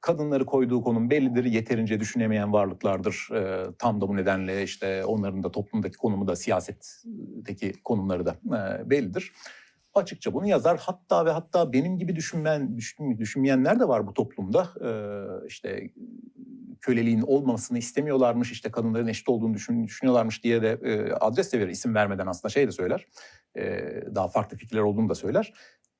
kadınları 0.00 0.46
koyduğu 0.46 0.82
konum 0.82 1.10
bellidir. 1.10 1.44
Yeterince 1.44 2.00
düşünemeyen 2.00 2.52
varlıklardır. 2.52 3.28
Ee, 3.34 3.66
tam 3.78 4.00
da 4.00 4.08
bu 4.08 4.16
nedenle 4.16 4.62
işte 4.62 5.04
onların 5.04 5.42
da 5.42 5.52
toplumdaki 5.52 5.96
konumu 5.96 6.28
da 6.28 6.36
siyasetteki 6.36 7.72
konumları 7.84 8.26
da 8.26 8.36
e, 8.46 8.90
bellidir. 8.90 9.32
Açıkça 9.94 10.34
bunu 10.34 10.46
yazar. 10.46 10.78
Hatta 10.80 11.26
ve 11.26 11.30
hatta 11.30 11.72
benim 11.72 11.98
gibi 11.98 12.16
düşünmeyen, 12.16 12.76
düşün, 12.76 13.18
düşünmeyenler 13.18 13.80
de 13.80 13.88
var 13.88 14.06
bu 14.06 14.14
toplumda. 14.14 14.68
Ee, 14.84 15.46
işte 15.46 15.90
köleliğin 16.80 17.20
olmamasını 17.20 17.78
istemiyorlarmış, 17.78 18.52
işte 18.52 18.70
kadınların 18.70 19.06
eşit 19.06 19.28
olduğunu 19.28 19.54
düşün, 19.54 19.84
düşünüyorlarmış 19.84 20.44
diye 20.44 20.62
de 20.62 20.78
e, 20.82 21.12
adres 21.12 21.52
de 21.52 21.60
verir. 21.60 21.70
isim 21.70 21.94
vermeden 21.94 22.26
aslında 22.26 22.52
şey 22.52 22.66
de 22.66 22.72
söyler. 22.72 23.06
E, 23.56 23.62
daha 24.14 24.28
farklı 24.28 24.56
fikirler 24.56 24.80
olduğunu 24.80 25.08
da 25.08 25.14
söyler. 25.14 25.52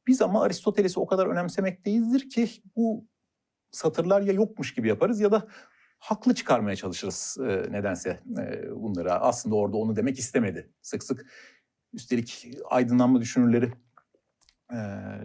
Biz 0.07 0.23
ama 0.23 0.42
Aristoteles'i 0.42 1.01
o 1.01 1.07
kadar 1.07 1.27
önemsemekteyizdir 1.27 2.31
ki 2.31 2.49
bu 2.77 3.07
satırlar 3.71 4.21
ya 4.21 4.33
yokmuş 4.33 4.75
gibi 4.75 4.88
yaparız 4.88 5.21
ya 5.21 5.33
da 5.33 5.49
haklı 5.99 6.35
çıkarmaya 6.35 6.77
çalışırız 6.77 7.38
e, 7.40 7.73
nedense 7.73 8.21
e, 8.38 8.71
bunları. 8.77 9.12
Aslında 9.12 9.55
orada 9.57 9.77
onu 9.77 9.97
demek 9.97 10.19
istemedi. 10.19 10.71
Sık 10.83 11.03
sık 11.03 11.27
üstelik 11.92 12.49
aydınlanma 12.71 13.21
düşünürleri 13.21 13.73
e, 14.73 14.79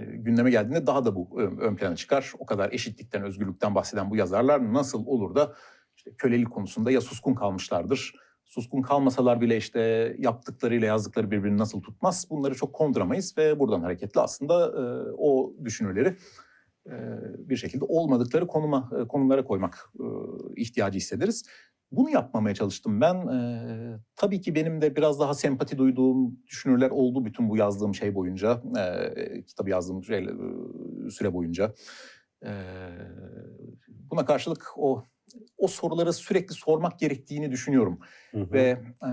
gündeme 0.08 0.52
geldiğinde 0.52 0.88
daha 0.88 1.06
da 1.06 1.15
bu 1.15 1.41
ön, 1.41 1.58
ön 1.58 1.76
plana 1.76 1.96
çıkar. 1.96 2.34
O 2.39 2.46
kadar 2.46 2.72
eşitlikten, 2.72 3.24
özgürlükten 3.24 3.76
bahseden 3.76 4.10
bu 4.10 4.15
yazarlar 4.15 4.74
nasıl 4.74 5.06
olur 5.06 5.36
da 5.36 5.56
işte 5.96 6.15
kölelik 6.17 6.52
konusunda 6.52 6.91
ya 6.91 7.02
suskun 7.02 7.34
kalmışlardır. 7.34 8.13
Suskun 8.52 8.82
kalmasalar 8.82 9.42
bile 9.42 9.58
işte 9.58 10.16
yaptıklarıyla 10.20 10.88
yazdıkları 10.88 11.32
birbirini 11.32 11.58
nasıl 11.58 11.82
tutmaz 11.82 12.28
bunları 12.30 12.56
çok 12.56 12.74
konduramayız 12.74 13.38
ve 13.38 13.60
buradan 13.60 13.82
hareketle 13.82 14.22
aslında 14.22 14.66
e, 14.66 15.12
o 15.18 15.54
düşünürleri 15.64 16.16
e, 16.88 16.96
bir 17.38 17.56
şekilde 17.56 17.86
olmadıkları 17.86 18.48
konuma 18.48 18.90
e, 19.02 19.08
konumlara 19.08 19.46
koymak 19.46 19.90
e, 20.00 20.06
ihtiyacı 20.62 20.98
hissederiz. 20.98 21.44
Bunu 21.92 22.10
yapmamaya 22.10 22.56
çalıştım 22.56 23.02
ben. 23.02 23.28
E, 23.28 23.40
tabii 24.16 24.42
ki 24.42 24.56
benim 24.56 24.82
de 24.82 24.96
biraz 24.96 25.20
daha 25.20 25.34
sempati 25.34 25.78
duyduğum 25.78 26.40
düşünürler 26.48 26.90
oldu 26.90 27.26
bütün 27.26 27.50
bu 27.50 27.58
yazdığım 27.58 27.96
şey 27.96 28.16
boyunca, 28.16 28.62
e, 29.16 29.46
kitabı 29.46 29.70
yazdığım 29.70 30.04
şey, 30.04 30.18
e, 30.18 30.30
süre 31.10 31.34
boyunca. 31.34 31.74
E, 32.46 32.52
buna 33.88 34.26
karşılık 34.26 34.74
o 34.78 35.04
o 35.58 35.67
soruları 35.67 36.13
sürekli 36.13 36.54
sormak 36.54 37.00
gerektiğini 37.00 37.52
düşünüyorum 37.52 38.00
Hı 38.32 38.41
hı. 38.41 38.52
ve 38.52 38.78
e, 39.04 39.12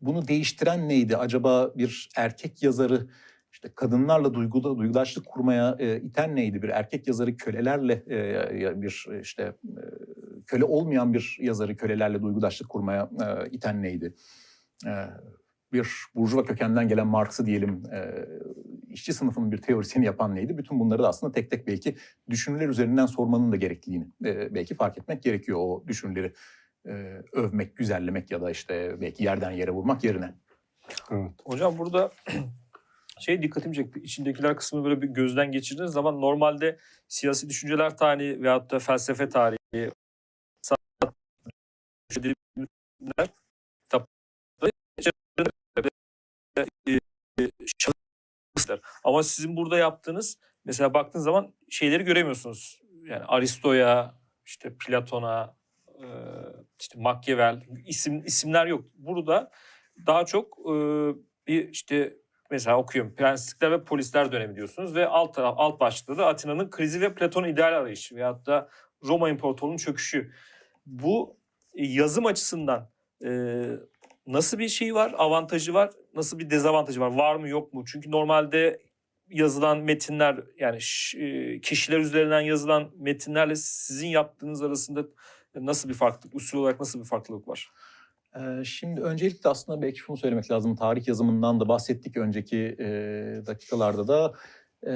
bunu 0.00 0.28
değiştiren 0.28 0.88
neydi? 0.88 1.16
Acaba 1.16 1.72
bir 1.76 2.10
erkek 2.16 2.62
yazarı 2.62 3.08
işte 3.52 3.72
kadınlarla 3.74 4.34
duyguda 4.34 4.78
duygudaşlık 4.78 5.26
kurmaya 5.26 5.76
e, 5.78 6.00
iten 6.00 6.36
neydi? 6.36 6.62
Bir 6.62 6.68
erkek 6.68 7.08
yazarı 7.08 7.36
kölelerle 7.36 8.04
e, 8.10 8.82
bir 8.82 9.06
işte 9.22 9.42
e, 9.42 9.82
köle 10.46 10.64
olmayan 10.64 11.14
bir 11.14 11.38
yazarı 11.40 11.76
kölelerle 11.76 12.22
duygudaşlık 12.22 12.68
kurmaya 12.68 13.10
e, 13.22 13.50
iten 13.50 13.82
neydi? 13.82 14.14
E, 14.86 14.92
bir 15.72 15.88
burjuva 16.14 16.44
kökenden 16.44 16.88
gelen 16.88 17.06
Marx'ı 17.06 17.46
diyelim 17.46 17.82
e, 17.92 18.26
işçi 18.92 19.12
sınıfının 19.12 19.52
bir 19.52 19.58
teorisini 19.58 20.04
yapan 20.04 20.34
neydi? 20.34 20.58
Bütün 20.58 20.80
bunları 20.80 21.02
da 21.02 21.08
aslında 21.08 21.32
tek 21.32 21.50
tek 21.50 21.66
belki 21.66 21.96
düşünürler 22.30 22.68
üzerinden 22.68 23.06
sormanın 23.06 23.52
da 23.52 23.56
gerekliliğini 23.56 24.06
e, 24.24 24.54
belki 24.54 24.74
fark 24.74 24.98
etmek 24.98 25.22
gerekiyor 25.22 25.58
o 25.60 25.84
düşünürleri 25.86 26.32
e, 26.86 26.92
övmek, 27.32 27.76
güzellemek 27.76 28.30
ya 28.30 28.40
da 28.40 28.50
işte 28.50 29.00
belki 29.00 29.24
yerden 29.24 29.50
yere 29.50 29.70
vurmak 29.70 30.04
yerine. 30.04 30.34
Evet. 31.10 31.32
Hocam 31.44 31.78
burada 31.78 32.10
şey 33.20 33.42
dikkatimi 33.42 33.74
çekti. 33.74 34.00
İçindekiler 34.00 34.56
kısmını 34.56 34.84
böyle 34.84 35.02
bir 35.02 35.08
gözden 35.08 35.52
geçirdiğiniz 35.52 35.92
zaman 35.92 36.20
normalde 36.20 36.78
siyasi 37.08 37.48
düşünceler 37.48 37.96
tarihi 37.96 38.42
veyahut 38.42 38.70
da 38.70 38.78
felsefe 38.78 39.28
tarihi 39.28 39.90
kitapları. 43.82 44.70
Ama 49.04 49.22
sizin 49.22 49.56
burada 49.56 49.78
yaptığınız 49.78 50.38
mesela 50.64 50.94
baktığınız 50.94 51.24
zaman 51.24 51.54
şeyleri 51.70 52.04
göremiyorsunuz. 52.04 52.82
Yani 53.06 53.24
Aristo'ya, 53.24 54.14
işte 54.46 54.76
Platon'a, 54.86 55.56
işte 56.80 56.98
Machiavelli 57.00 57.82
isim 57.86 58.24
isimler 58.24 58.66
yok. 58.66 58.84
Burada 58.94 59.50
daha 60.06 60.24
çok 60.24 60.58
bir 61.46 61.68
işte 61.68 62.16
mesela 62.50 62.78
okuyorum 62.78 63.14
Prenslikler 63.14 63.70
ve 63.70 63.84
Polisler 63.84 64.32
dönemi 64.32 64.56
diyorsunuz 64.56 64.94
ve 64.94 65.06
alt 65.06 65.34
taraf 65.34 65.54
alt 65.58 65.80
başlıkta 65.80 66.18
da 66.18 66.26
Atina'nın 66.26 66.70
krizi 66.70 67.00
ve 67.00 67.14
Platon 67.14 67.44
ideal 67.44 67.72
arayışı 67.72 68.16
veyahut 68.16 68.46
da 68.46 68.68
Roma 69.04 69.28
İmparatorluğu'nun 69.28 69.76
çöküşü. 69.76 70.32
Bu 70.86 71.36
e, 71.74 71.86
yazım 71.86 72.26
açısından 72.26 72.92
nasıl 74.26 74.58
bir 74.58 74.68
şey 74.68 74.94
var, 74.94 75.14
avantajı 75.16 75.74
var, 75.74 75.90
nasıl 76.14 76.38
bir 76.38 76.50
dezavantajı 76.50 77.00
var, 77.00 77.14
var 77.14 77.36
mı 77.36 77.48
yok 77.48 77.72
mu? 77.72 77.84
Çünkü 77.86 78.10
normalde 78.10 78.82
yazılan 79.28 79.78
metinler 79.78 80.40
yani 80.58 80.78
e, 81.16 81.60
kişiler 81.60 81.98
üzerinden 81.98 82.40
yazılan 82.40 82.90
metinlerle 82.96 83.56
sizin 83.56 84.08
yaptığınız 84.08 84.62
arasında 84.62 85.04
nasıl 85.54 85.88
bir 85.88 85.94
farklılık, 85.94 86.34
usul 86.34 86.58
olarak 86.58 86.80
nasıl 86.80 87.00
bir 87.00 87.04
farklılık 87.04 87.48
var? 87.48 87.70
Ee, 88.36 88.64
Şimdi 88.64 89.00
öncelikle 89.00 89.50
aslında 89.50 89.82
belki 89.82 89.98
şunu 89.98 90.16
söylemek 90.16 90.50
lazım. 90.50 90.76
Tarih 90.76 91.08
yazımından 91.08 91.60
da 91.60 91.68
bahsettik 91.68 92.16
önceki 92.16 92.76
e, 92.78 92.86
dakikalarda 93.46 94.08
da. 94.08 94.34
E, 94.86 94.92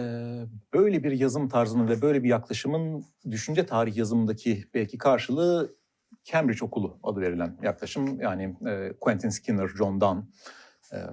böyle 0.75 1.05
bir 1.05 1.13
yazım 1.13 1.49
tarzının 1.49 1.89
ve 1.89 2.03
böyle 2.03 2.23
bir 2.23 2.29
yaklaşımın 2.29 3.05
düşünce 3.31 3.67
tarih 3.67 3.97
yazımındaki 3.97 4.65
belki 4.75 4.99
karşılığı 4.99 5.77
Cambridge 6.25 6.65
Okulu 6.65 6.99
adı 7.03 7.21
verilen 7.21 7.59
yaklaşım. 7.63 8.21
Yani 8.21 8.57
e, 8.67 8.93
Quentin 9.01 9.29
Skinner, 9.29 9.69
John 9.69 10.01
Donne, 10.01 10.23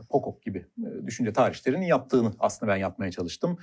Pocock 0.10 0.42
gibi 0.42 0.66
düşünce 1.06 1.34
tarihçilerinin 1.34 1.86
yaptığını 1.86 2.32
aslında 2.40 2.72
ben 2.72 2.78
yapmaya 2.78 3.12
çalıştım. 3.12 3.58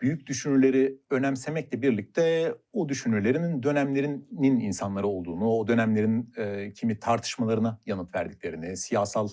Büyük 0.00 0.26
düşünürleri 0.26 0.98
önemsemekle 1.10 1.82
birlikte 1.82 2.54
o 2.72 2.88
düşünürlerin 2.88 3.62
dönemlerinin 3.62 4.60
insanları 4.60 5.06
olduğunu, 5.06 5.48
o 5.48 5.68
dönemlerin 5.68 6.32
kimi 6.72 6.98
tartışmalarına 6.98 7.80
yanıt 7.86 8.14
verdiklerini, 8.14 8.76
siyasal 8.76 9.28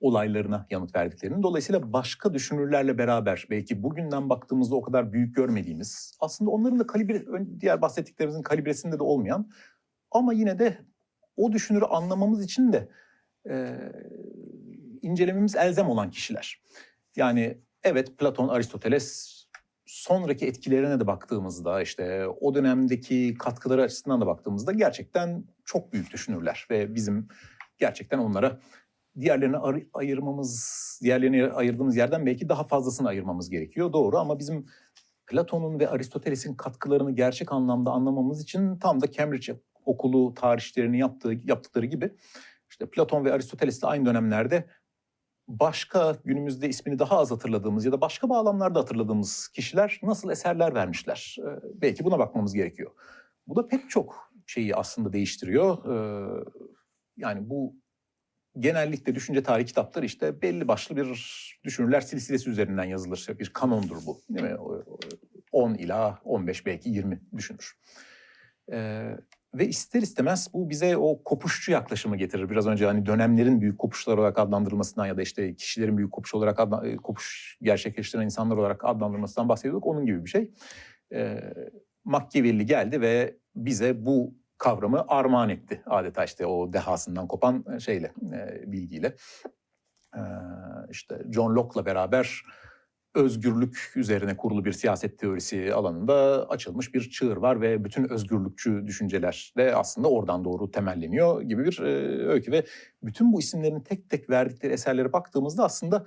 olaylarına 0.00 0.66
yanıt 0.70 0.96
verdiklerini. 0.96 1.42
Dolayısıyla 1.42 1.92
başka 1.92 2.34
düşünürlerle 2.34 2.98
beraber 2.98 3.46
belki 3.50 3.82
bugünden 3.82 4.28
baktığımızda 4.28 4.76
o 4.76 4.82
kadar 4.82 5.12
büyük 5.12 5.36
görmediğimiz, 5.36 6.18
aslında 6.20 6.50
onların 6.50 6.78
da 6.78 6.86
kalibre, 6.86 7.24
diğer 7.60 7.82
bahsettiklerimizin 7.82 8.42
kalibresinde 8.42 8.98
de 8.98 9.02
olmayan 9.02 9.50
ama 10.10 10.32
yine 10.32 10.58
de 10.58 10.78
o 11.36 11.52
düşünürü 11.52 11.84
anlamamız 11.84 12.44
için 12.44 12.72
de 12.72 12.88
incelememiz 15.06 15.56
elzem 15.56 15.88
olan 15.88 16.10
kişiler. 16.10 16.62
Yani 17.16 17.58
evet 17.82 18.18
Platon, 18.18 18.48
Aristoteles 18.48 19.36
sonraki 19.86 20.46
etkilerine 20.46 21.00
de 21.00 21.06
baktığımızda 21.06 21.82
işte 21.82 22.26
o 22.40 22.54
dönemdeki 22.54 23.34
katkıları 23.38 23.82
açısından 23.82 24.20
da 24.20 24.26
baktığımızda 24.26 24.72
gerçekten 24.72 25.44
çok 25.64 25.92
büyük 25.92 26.12
düşünürler 26.12 26.66
ve 26.70 26.94
bizim 26.94 27.28
gerçekten 27.78 28.18
onlara 28.18 28.60
diğerlerine 29.20 29.56
ayırmamız, 29.94 31.00
diğerlerine 31.02 31.46
ayırdığımız 31.46 31.96
yerden 31.96 32.26
belki 32.26 32.48
daha 32.48 32.64
fazlasını 32.64 33.08
ayırmamız 33.08 33.50
gerekiyor. 33.50 33.92
Doğru 33.92 34.18
ama 34.18 34.38
bizim 34.38 34.66
Platon'un 35.26 35.80
ve 35.80 35.88
Aristoteles'in 35.88 36.54
katkılarını 36.54 37.10
gerçek 37.10 37.52
anlamda 37.52 37.90
anlamamız 37.90 38.42
için 38.42 38.78
tam 38.78 39.00
da 39.00 39.10
Cambridge 39.10 39.54
okulu 39.84 40.34
tarihçilerini 40.34 40.98
yaptığı 40.98 41.32
yaptıkları 41.44 41.86
gibi 41.86 42.10
işte 42.70 42.90
Platon 42.90 43.24
ve 43.24 43.32
Aristoteles 43.32 43.82
de 43.82 43.86
aynı 43.86 44.06
dönemlerde 44.06 44.66
başka 45.48 46.16
günümüzde 46.24 46.68
ismini 46.68 46.98
daha 46.98 47.18
az 47.18 47.30
hatırladığımız 47.30 47.84
ya 47.84 47.92
da 47.92 48.00
başka 48.00 48.28
bağlamlarda 48.28 48.78
hatırladığımız 48.80 49.48
kişiler 49.48 50.00
nasıl 50.02 50.30
eserler 50.30 50.74
vermişler? 50.74 51.36
Ee, 51.40 51.60
belki 51.74 52.04
buna 52.04 52.18
bakmamız 52.18 52.54
gerekiyor. 52.54 52.90
Bu 53.46 53.56
da 53.56 53.68
pek 53.68 53.90
çok 53.90 54.32
şeyi 54.46 54.76
aslında 54.76 55.12
değiştiriyor. 55.12 55.84
Ee, 55.84 56.44
yani 57.16 57.50
bu 57.50 57.74
genellikle 58.58 59.14
düşünce 59.14 59.42
tarihi 59.42 59.66
kitapları 59.66 60.06
işte 60.06 60.42
belli 60.42 60.68
başlı 60.68 60.96
bir 60.96 61.06
düşünürler 61.64 62.00
silsilesi 62.00 62.50
üzerinden 62.50 62.84
yazılır. 62.84 63.26
Bir 63.38 63.50
kanondur 63.52 63.96
bu 64.06 64.20
değil 64.30 64.46
mi? 64.52 64.56
O- 64.56 64.74
o- 64.74 64.98
10 65.52 65.74
ila 65.74 66.18
15 66.24 66.66
belki 66.66 66.90
20 66.90 67.20
düşünür. 67.36 67.78
Ee, 68.72 69.16
ve 69.58 69.68
ister 69.68 70.02
istemez 70.02 70.48
bu 70.52 70.70
bize 70.70 70.96
o 70.96 71.22
kopuşçu 71.24 71.72
yaklaşımı 71.72 72.16
getirir. 72.16 72.50
Biraz 72.50 72.66
önce 72.66 72.86
hani 72.86 73.06
dönemlerin 73.06 73.60
büyük 73.60 73.78
kopuşlar 73.78 74.18
olarak 74.18 74.38
adlandırılmasından 74.38 75.06
ya 75.06 75.16
da 75.16 75.22
işte 75.22 75.56
kişilerin 75.56 75.96
büyük 75.96 76.12
kopuş 76.12 76.34
olarak 76.34 76.58
adla- 76.58 76.88
e, 76.88 76.96
kopuş 76.96 77.58
gerçekleştiren 77.62 78.24
insanlar 78.24 78.56
olarak 78.56 78.84
adlandırılmasından 78.84 79.48
bahsediyorduk. 79.48 79.86
Onun 79.86 80.06
gibi 80.06 80.24
bir 80.24 80.30
şey. 80.30 80.50
Ee, 81.12 81.54
Machiavelli 82.04 82.66
geldi 82.66 83.00
ve 83.00 83.36
bize 83.56 84.06
bu 84.06 84.34
kavramı 84.58 85.04
armağan 85.08 85.48
etti 85.48 85.82
adeta 85.86 86.24
işte 86.24 86.46
o 86.46 86.72
dehasından 86.72 87.28
kopan 87.28 87.64
e, 87.76 87.80
şeyle 87.80 88.12
e, 88.32 88.72
bilgiyle. 88.72 89.16
Ee, 90.16 90.20
işte 90.90 91.22
John 91.30 91.54
Locke'la 91.54 91.86
beraber 91.86 92.42
özgürlük 93.16 93.92
üzerine 93.96 94.36
kurulu 94.36 94.64
bir 94.64 94.72
siyaset 94.72 95.18
teorisi 95.18 95.74
alanında 95.74 96.46
açılmış 96.48 96.94
bir 96.94 97.10
çığır 97.10 97.36
var 97.36 97.60
ve 97.60 97.84
bütün 97.84 98.08
özgürlükçü 98.08 98.86
düşünceler 98.86 99.52
de 99.56 99.74
aslında 99.74 100.08
oradan 100.08 100.44
doğru 100.44 100.70
temelleniyor 100.70 101.42
gibi 101.42 101.64
bir 101.64 101.78
e, 101.78 102.26
öykü 102.26 102.52
ve 102.52 102.66
bütün 103.02 103.32
bu 103.32 103.40
isimlerin 103.40 103.80
tek 103.80 104.10
tek 104.10 104.30
verdikleri 104.30 104.72
eserlere 104.72 105.12
baktığımızda 105.12 105.64
aslında 105.64 106.06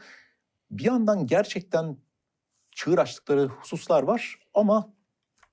bir 0.71 0.83
yandan 0.83 1.27
gerçekten 1.27 1.97
çığır 2.71 2.97
açtıkları 2.97 3.45
hususlar 3.45 4.03
var 4.03 4.39
ama 4.53 4.93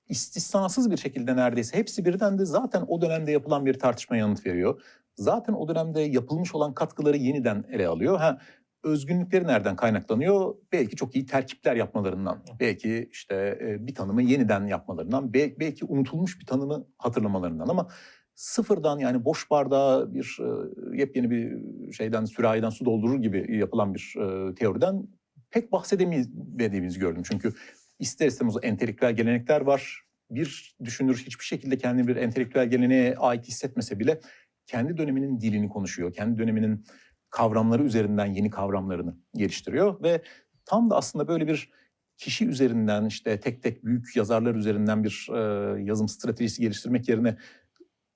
istisnasız 0.09 0.91
bir 0.91 0.97
şekilde 0.97 1.35
neredeyse 1.35 1.77
hepsi 1.77 2.05
birden 2.05 2.39
de 2.39 2.45
zaten 2.45 2.85
o 2.87 3.01
dönemde 3.01 3.31
yapılan 3.31 3.65
bir 3.65 3.79
tartışma 3.79 4.17
yanıt 4.17 4.45
veriyor. 4.45 4.81
Zaten 5.15 5.53
o 5.53 5.67
dönemde 5.67 6.01
yapılmış 6.01 6.55
olan 6.55 6.73
katkıları 6.73 7.17
yeniden 7.17 7.65
ele 7.71 7.87
alıyor. 7.87 8.17
Ha, 8.17 8.37
özgünlükleri 8.83 9.47
nereden 9.47 9.75
kaynaklanıyor? 9.75 10.55
Belki 10.71 10.95
çok 10.95 11.15
iyi 11.15 11.25
terkipler 11.25 11.75
yapmalarından, 11.75 12.43
belki 12.59 13.09
işte 13.11 13.59
e, 13.61 13.87
bir 13.87 13.95
tanımı 13.95 14.21
yeniden 14.21 14.67
yapmalarından, 14.67 15.33
bel- 15.33 15.59
belki 15.59 15.85
unutulmuş 15.85 16.39
bir 16.39 16.45
tanımı 16.45 16.87
hatırlamalarından 16.97 17.67
ama 17.67 17.87
sıfırdan 18.35 18.99
yani 18.99 19.25
boş 19.25 19.49
bardağa 19.51 20.13
bir 20.13 20.37
e, 20.41 20.97
yepyeni 20.97 21.29
bir 21.29 21.57
şeyden 21.93 22.25
sürahiden 22.25 22.69
su 22.69 22.85
doldurur 22.85 23.21
gibi 23.21 23.57
yapılan 23.57 23.93
bir 23.93 24.15
e, 24.17 24.55
teoriden 24.55 25.07
pek 25.51 25.71
bahsedemediğimizi 25.71 26.99
gördüm. 26.99 27.23
Çünkü 27.25 27.53
ister 27.99 28.27
istemez 28.27 28.57
o 28.57 28.59
entelektüel 28.59 29.15
gelenekler 29.15 29.61
var. 29.61 30.01
Bir 30.31 30.75
düşünür 30.83 31.23
hiçbir 31.25 31.45
şekilde 31.45 31.77
kendini 31.77 32.07
bir 32.07 32.15
entelektüel 32.15 32.69
geleneğe 32.69 33.15
ait 33.15 33.47
hissetmese 33.47 33.99
bile 33.99 34.19
kendi 34.65 34.97
döneminin 34.97 35.41
dilini 35.41 35.69
konuşuyor. 35.69 36.13
Kendi 36.13 36.37
döneminin 36.37 36.85
kavramları 37.29 37.83
üzerinden 37.83 38.25
yeni 38.25 38.49
kavramlarını 38.49 39.17
geliştiriyor 39.35 40.03
ve 40.03 40.21
tam 40.65 40.89
da 40.89 40.95
aslında 40.95 41.27
böyle 41.27 41.47
bir 41.47 41.71
kişi 42.17 42.47
üzerinden 42.47 43.05
işte 43.05 43.39
tek 43.39 43.63
tek 43.63 43.85
büyük 43.85 44.15
yazarlar 44.15 44.55
üzerinden 44.55 45.03
bir 45.03 45.27
e, 45.33 45.39
yazım 45.83 46.07
stratejisi 46.07 46.61
geliştirmek 46.61 47.09
yerine 47.09 47.37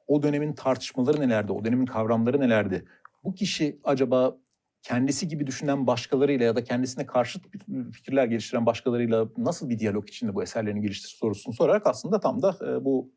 o 0.08 0.24
dönemin 0.24 0.54
tartışmaları 0.54 1.21
nelerdi, 1.21 1.52
o 1.52 1.65
dönemin 1.65 1.86
kavramları 1.86 2.39
nelerdi? 2.39 2.86
Bu 3.24 3.36
kişi 3.36 3.80
acaba 3.84 4.38
kendisi 4.82 5.28
gibi 5.28 5.47
düşünen 5.47 5.88
başkalarıyla 5.88 6.45
ya 6.45 6.56
da 6.56 6.63
kendisine 6.63 7.06
karşıt 7.06 7.45
fikirler 7.91 8.26
geliştiren 8.26 8.65
başkalarıyla 8.65 9.28
nasıl 9.38 9.69
bir 9.69 9.80
diyalog 9.80 10.10
içinde 10.10 10.36
bu 10.36 10.43
eserlerini 10.43 10.82
geliştirir 10.82 11.15
sorusunu 11.19 11.54
sorarak 11.54 11.88
aslında 11.88 12.19
tam 12.19 12.41
da 12.41 12.58
e, 12.67 12.86
bu 12.86 13.12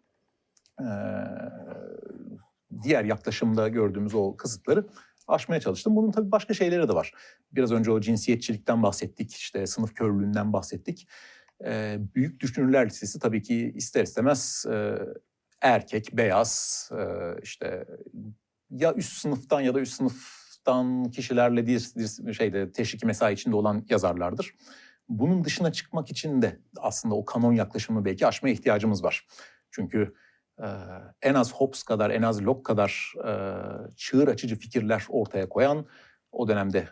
e, 0.80 0.87
diğer 2.83 3.04
yaklaşımda 3.04 3.68
gördüğümüz 3.68 4.14
o 4.14 4.37
kısıtları 4.37 4.87
aşmaya 5.26 5.60
çalıştım. 5.60 5.96
Bunun 5.96 6.10
tabii 6.10 6.32
başka 6.32 6.54
şeyleri 6.54 6.88
de 6.88 6.94
var. 6.94 7.12
Biraz 7.52 7.72
önce 7.72 7.90
o 7.90 8.00
cinsiyetçilikten 8.00 8.82
bahsettik, 8.82 9.34
işte 9.34 9.66
sınıf 9.66 9.94
körlüğünden 9.94 10.52
bahsettik. 10.52 11.08
E, 11.64 11.98
büyük 12.14 12.40
düşünürler 12.40 12.87
listesi 12.87 13.18
tabii 13.18 13.42
ki 13.42 13.72
ister 13.74 14.02
istemez 14.02 14.66
e, 14.70 14.98
erkek, 15.60 16.16
beyaz, 16.16 16.90
e, 16.92 17.04
işte 17.42 17.87
ya 18.70 18.94
üst 18.94 19.12
sınıftan 19.12 19.60
ya 19.60 19.74
da 19.74 19.80
üst 19.80 19.94
sınıftan 19.94 21.10
kişilerle 21.10 21.66
bir, 21.66 21.92
bir 21.96 22.32
şeyde 22.32 22.72
teşviki 22.72 23.06
mesai 23.06 23.34
içinde 23.34 23.56
olan 23.56 23.87
yazarlardır. 23.90 24.54
Bunun 25.08 25.44
dışına 25.44 25.72
çıkmak 25.72 26.10
için 26.10 26.42
de 26.42 26.60
aslında 26.76 27.14
o 27.14 27.24
kanon 27.24 27.52
yaklaşımı 27.52 28.04
belki 28.04 28.26
aşmaya 28.26 28.52
ihtiyacımız 28.52 29.04
var. 29.04 29.26
Çünkü 29.70 30.14
en 31.23 31.35
az 31.35 31.53
Hobbes 31.53 31.83
kadar, 31.83 32.11
en 32.11 32.23
az 32.23 32.43
Locke 32.43 32.62
kadar 32.62 33.14
çığır 33.97 34.29
açıcı 34.29 34.57
fikirler 34.57 35.07
ortaya 35.09 35.49
koyan 35.49 35.87
o 36.33 36.49
dönemde 36.49 36.88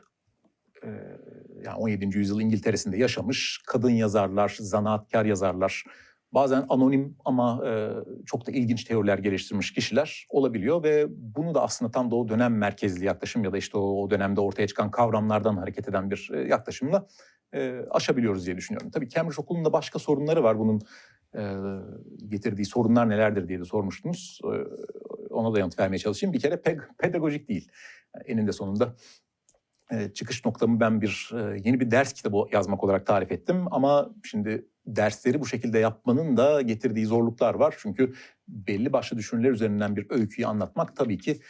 yani 1.65 1.77
17. 1.77 2.19
yüzyıl 2.19 2.41
İngiltere'sinde 2.41 2.97
yaşamış 2.97 3.63
kadın 3.67 3.91
yazarlar, 3.91 4.57
zanaatkar 4.61 5.25
yazarlar, 5.25 5.85
bazen 6.33 6.67
anonim 6.69 7.17
ama 7.25 7.65
çok 8.27 8.47
da 8.47 8.51
ilginç 8.51 8.85
teoriler 8.85 9.19
geliştirmiş 9.19 9.73
kişiler 9.73 10.27
olabiliyor 10.31 10.83
ve 10.83 11.07
bunu 11.09 11.55
da 11.55 11.63
aslında 11.63 11.91
tam 11.91 12.11
da 12.11 12.17
o 12.17 12.29
dönem 12.29 12.59
merkezli 12.59 13.05
yaklaşım 13.05 13.45
ya 13.45 13.53
da 13.53 13.59
işte 13.59 13.79
o, 13.79 14.11
dönemde 14.11 14.41
ortaya 14.41 14.67
çıkan 14.67 14.91
kavramlardan 14.91 15.57
hareket 15.57 15.89
eden 15.89 16.11
bir 16.11 16.47
yaklaşımla 16.47 17.07
aşabiliyoruz 17.91 18.47
diye 18.47 18.57
düşünüyorum. 18.57 18.91
Tabii 18.91 19.09
Cambridge 19.09 19.43
Okulu'nun 19.43 19.65
da 19.65 19.73
başka 19.73 19.99
sorunları 19.99 20.43
var. 20.43 20.59
Bunun 20.59 20.81
getirdiği 22.29 22.65
sorunlar 22.65 23.09
nelerdir 23.09 23.49
diye 23.49 23.61
de 23.61 23.65
sormuştunuz. 23.65 24.41
E, 24.45 24.55
ona 25.31 25.55
da 25.55 25.59
yanıt 25.59 25.79
vermeye 25.79 25.99
çalışayım. 25.99 26.33
Bir 26.33 26.41
kere 26.41 26.61
pedagojik 26.99 27.49
değil. 27.49 27.71
Eninde 28.25 28.53
sonunda 28.53 28.95
e, 29.93 30.13
çıkış 30.13 30.45
noktamı 30.45 30.81
ben 30.81 31.01
bir 31.01 31.31
e, 31.35 31.61
yeni 31.65 31.81
bir 31.81 31.91
ders 31.91 32.13
kitabı 32.13 32.45
yazmak 32.53 32.85
olarak 32.85 33.07
tarif 33.07 33.33
ettim. 33.33 33.65
Ama 33.71 34.11
şimdi 34.25 34.67
dersleri 34.87 35.41
bu 35.41 35.47
şekilde 35.47 35.79
yapmanın 35.79 36.37
da 36.37 36.63
getirdiği 36.63 37.07
zorluklar 37.07 37.55
var. 37.55 37.75
Çünkü 37.79 38.13
belli 38.49 38.93
başlı 38.93 39.19
düşünürler 39.19 39.51
üzerinden 39.51 39.97
bir 39.97 40.07
öyküyü 40.11 40.47
anlatmak 40.47 40.97
tabii 40.97 41.19
ki 41.19 41.41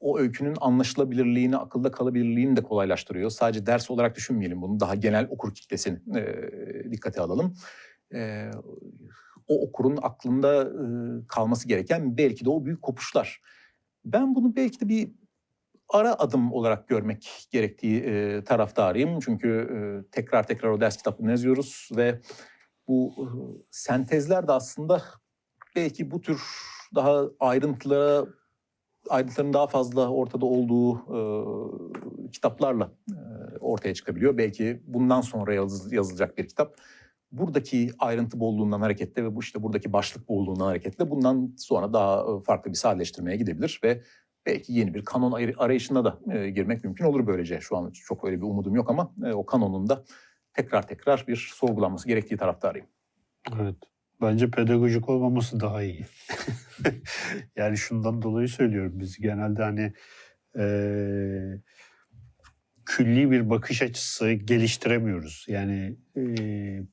o 0.00 0.18
öykünün 0.18 0.56
anlaşılabilirliğini, 0.60 1.56
akılda 1.56 1.90
kalabilirliğini 1.90 2.56
de 2.56 2.62
kolaylaştırıyor. 2.62 3.30
Sadece 3.30 3.66
ders 3.66 3.90
olarak 3.90 4.16
düşünmeyelim 4.16 4.62
bunu. 4.62 4.80
Daha 4.80 4.94
genel 4.94 5.26
okur 5.30 5.54
kitlesini 5.54 6.18
e, 6.18 6.92
dikkate 6.92 7.20
alalım. 7.20 7.54
E, 8.14 8.50
o 9.48 9.62
okurun 9.62 9.98
aklında 10.02 10.62
e, 10.62 10.86
kalması 11.28 11.68
gereken 11.68 12.16
belki 12.16 12.44
de 12.44 12.50
o 12.50 12.64
büyük 12.64 12.82
kopuşlar. 12.82 13.40
Ben 14.04 14.34
bunu 14.34 14.56
belki 14.56 14.80
de 14.80 14.88
bir 14.88 15.10
ara 15.88 16.14
adım 16.14 16.52
olarak 16.52 16.88
görmek 16.88 17.48
gerektiği 17.50 18.00
e, 18.02 18.44
taraftarıyım. 18.44 19.20
Çünkü 19.20 19.48
e, 19.48 19.78
tekrar 20.10 20.46
tekrar 20.46 20.68
o 20.70 20.80
ders 20.80 20.96
kitaplarını 20.96 21.30
yazıyoruz 21.30 21.88
ve 21.96 22.20
bu 22.88 23.14
e, 23.18 23.26
sentezler 23.70 24.48
de 24.48 24.52
aslında 24.52 25.02
belki 25.76 26.10
bu 26.10 26.20
tür 26.20 26.42
daha 26.94 27.24
ayrıntılara 27.40 28.26
ayrıntıların 29.08 29.52
daha 29.52 29.66
fazla 29.66 30.10
ortada 30.10 30.46
olduğu 30.46 30.96
e, 30.96 31.20
kitaplarla 32.30 32.92
e, 33.10 33.18
ortaya 33.58 33.94
çıkabiliyor. 33.94 34.38
Belki 34.38 34.82
bundan 34.86 35.20
sonra 35.20 35.54
yaz- 35.54 35.92
yazılacak 35.92 36.38
bir 36.38 36.48
kitap 36.48 36.76
buradaki 37.38 37.90
ayrıntı 37.98 38.40
bolluğundan 38.40 38.80
hareketle 38.80 39.24
ve 39.24 39.36
bu 39.36 39.40
işte 39.40 39.62
buradaki 39.62 39.92
başlık 39.92 40.28
bolluğundan 40.28 40.64
hareketle 40.64 41.10
bundan 41.10 41.54
sonra 41.58 41.92
daha 41.92 42.20
e, 42.20 42.40
farklı 42.40 42.70
bir 42.70 42.76
sadeleştirmeye 42.76 43.36
gidebilir 43.36 43.80
ve 43.84 44.02
belki 44.46 44.72
yeni 44.72 44.94
bir 44.94 45.04
kanon 45.04 45.32
arayışına 45.58 46.04
da 46.04 46.20
e, 46.32 46.50
girmek 46.50 46.84
mümkün 46.84 47.04
olur 47.04 47.26
böylece. 47.26 47.60
Şu 47.60 47.76
an 47.76 47.90
çok 47.90 48.24
öyle 48.24 48.36
bir 48.36 48.42
umudum 48.42 48.74
yok 48.74 48.90
ama 48.90 49.14
e, 49.24 49.32
o 49.32 49.46
kanonun 49.46 49.88
da 49.88 50.04
tekrar 50.52 50.86
tekrar 50.86 51.24
bir 51.28 51.52
sorgulanması 51.54 52.08
gerektiği 52.08 52.36
taraftarıyım. 52.36 52.86
Evet. 53.60 53.76
Bence 54.20 54.50
pedagojik 54.50 55.08
olmaması 55.08 55.60
daha 55.60 55.82
iyi. 55.82 56.06
yani 57.56 57.76
şundan 57.76 58.22
dolayı 58.22 58.48
söylüyorum. 58.48 58.92
Biz 58.94 59.18
genelde 59.18 59.62
hani 59.62 59.92
eee, 60.56 61.60
külli 62.86 63.30
bir 63.30 63.50
bakış 63.50 63.82
açısı 63.82 64.32
geliştiremiyoruz. 64.32 65.46
Yani 65.48 65.96
eee, 66.16 66.86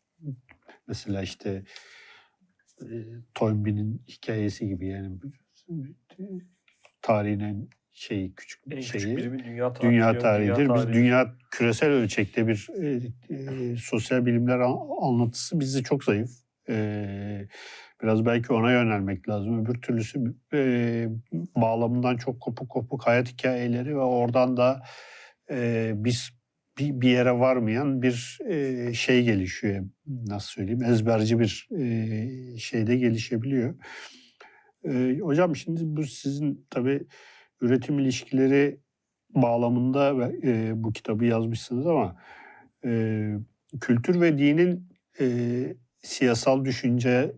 mesela 0.87 1.21
işte 1.21 1.63
eee 2.81 3.03
Toynbee'nin 3.33 4.01
hikayesi 4.07 4.67
gibi 4.67 4.87
yani 4.87 5.09
tarihinin 7.01 7.69
şeyi 7.91 8.35
küçük 8.35 8.61
En 8.71 8.81
şeyi. 8.81 9.01
küçük 9.01 9.17
birimi 9.17 9.43
dünya 9.43 9.73
tarihi. 9.73 9.91
Dünya 9.91 10.17
tarihidir. 10.17 10.59
Biz 10.59 10.67
tarihi. 10.83 10.93
dünya 10.93 11.35
küresel 11.51 11.89
ölçekte 11.89 12.47
bir 12.47 12.67
e, 12.81 12.99
e, 13.35 13.75
sosyal 13.77 14.25
bilimler 14.25 14.59
an- 14.59 14.79
anlatısı 15.01 15.59
bizde 15.59 15.83
çok 15.83 16.03
zayıf. 16.03 16.29
E, 16.69 17.47
biraz 18.03 18.25
belki 18.25 18.53
ona 18.53 18.71
yönelmek 18.71 19.29
lazım. 19.29 19.65
Öbür 19.65 19.81
türlüsü 19.81 20.35
e, 20.53 21.07
bağlamından 21.55 22.17
çok 22.17 22.41
kopuk 22.41 22.69
kopuk 22.69 23.07
hayat 23.07 23.27
hikayeleri 23.33 23.95
ve 23.95 23.99
oradan 24.01 24.57
da 24.57 24.83
e, 25.51 25.91
biz 25.95 26.29
bir, 26.77 27.01
bir 27.01 27.09
yere 27.09 27.31
varmayan 27.31 28.01
bir 28.01 28.39
e, 28.49 28.93
şey 28.93 29.23
gelişiyor. 29.23 29.85
Nasıl 30.07 30.47
söyleyeyim? 30.47 30.83
Ezberci 30.83 31.39
bir 31.39 31.69
e, 31.79 32.57
şeyde 32.57 32.95
gelişebiliyor. 32.95 33.75
E, 34.85 35.19
hocam 35.21 35.55
şimdi 35.55 35.81
bu 35.83 36.03
sizin 36.03 36.65
tabii 36.69 37.07
üretim 37.61 37.99
ilişkileri 37.99 38.79
bağlamında 39.29 40.31
e, 40.43 40.71
bu 40.83 40.93
kitabı 40.93 41.25
yazmışsınız 41.25 41.87
ama 41.87 42.15
e, 42.85 43.33
kültür 43.81 44.21
ve 44.21 44.37
dinin 44.37 44.89
e, 45.19 45.25
siyasal 45.99 46.65
düşünceye 46.65 47.31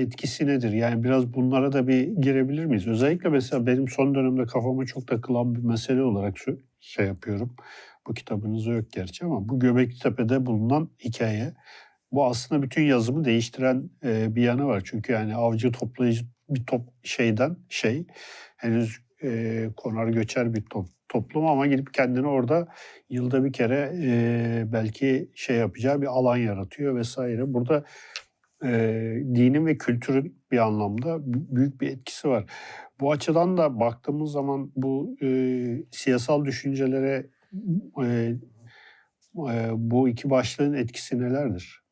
etkisi 0.00 0.46
nedir? 0.46 0.72
Yani 0.72 1.04
biraz 1.04 1.34
bunlara 1.34 1.72
da 1.72 1.88
bir 1.88 2.08
girebilir 2.08 2.64
miyiz? 2.64 2.86
Özellikle 2.86 3.28
mesela 3.28 3.66
benim 3.66 3.88
son 3.88 4.14
dönemde 4.14 4.44
kafama 4.44 4.86
çok 4.86 5.06
takılan 5.06 5.54
bir 5.54 5.62
mesele 5.62 6.02
olarak 6.02 6.36
şey 6.80 7.06
yapıyorum. 7.06 7.56
Bu 8.08 8.14
kitabınızda 8.14 8.72
yok 8.72 8.92
gerçi 8.92 9.24
ama 9.24 9.48
bu 9.48 9.60
Göbeklitepe'de 9.60 10.46
bulunan 10.46 10.90
hikaye. 11.04 11.54
Bu 12.12 12.26
aslında 12.26 12.62
bütün 12.62 12.82
yazımı 12.82 13.24
değiştiren 13.24 13.90
e, 14.04 14.34
bir 14.36 14.42
yanı 14.42 14.66
var. 14.66 14.82
Çünkü 14.84 15.12
yani 15.12 15.34
avcı 15.34 15.72
toplayıcı 15.72 16.24
bir 16.48 16.66
top 16.66 16.82
şeyden 17.02 17.56
şey 17.68 18.06
henüz 18.56 18.98
e, 19.22 19.70
konar 19.76 20.08
göçer 20.08 20.54
bir 20.54 20.62
top, 20.62 20.86
toplum 21.08 21.46
ama 21.46 21.66
gidip 21.66 21.94
kendini 21.94 22.26
orada 22.26 22.68
yılda 23.10 23.44
bir 23.44 23.52
kere 23.52 23.92
e, 24.02 24.64
belki 24.72 25.30
şey 25.34 25.56
yapacağı 25.56 26.02
bir 26.02 26.06
alan 26.06 26.36
yaratıyor 26.36 26.96
vesaire. 26.96 27.54
Burada 27.54 27.84
e, 28.64 28.68
dinin 29.34 29.66
ve 29.66 29.78
kültürün 29.78 30.42
bir 30.50 30.58
anlamda 30.58 31.18
büyük 31.24 31.80
bir 31.80 31.88
etkisi 31.88 32.28
var. 32.28 32.44
Bu 33.00 33.12
açıdan 33.12 33.56
da 33.56 33.80
baktığımız 33.80 34.32
zaman 34.32 34.72
bu 34.76 35.16
e, 35.22 35.28
siyasal 35.90 36.44
düşüncelere 36.44 37.26
e, 38.02 38.34
e, 39.36 39.70
bu 39.74 40.08
iki 40.08 40.30
başlığın 40.30 40.74
etkisi 40.74 41.18
nelerdir? 41.20 41.82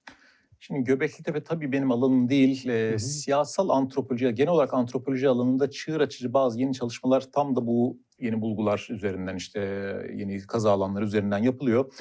Şimdi 0.61 0.84
Göbekli 0.84 1.22
Tepe 1.24 1.42
tabii 1.44 1.72
benim 1.72 1.90
alanım 1.90 2.28
değil. 2.28 2.68
Ee, 2.68 2.90
Hı 2.90 2.94
hı. 2.94 2.98
Siyasal 2.98 3.68
antropoloji, 3.68 4.34
genel 4.34 4.50
olarak 4.52 4.74
antropoloji 4.74 5.28
alanında 5.28 5.70
çığır 5.70 6.00
açıcı 6.00 6.32
bazı 6.32 6.61
yeni 6.61 6.74
çalışmalar 6.74 7.20
tam 7.32 7.57
da 7.57 7.66
bu 7.66 7.98
yeni 8.20 8.40
bulgular 8.40 8.88
üzerinden 8.90 9.36
işte 9.36 9.61
yeni 10.14 10.38
kazı 10.40 10.70
alanları 10.70 11.04
üzerinden 11.04 11.38
yapılıyor. 11.38 11.92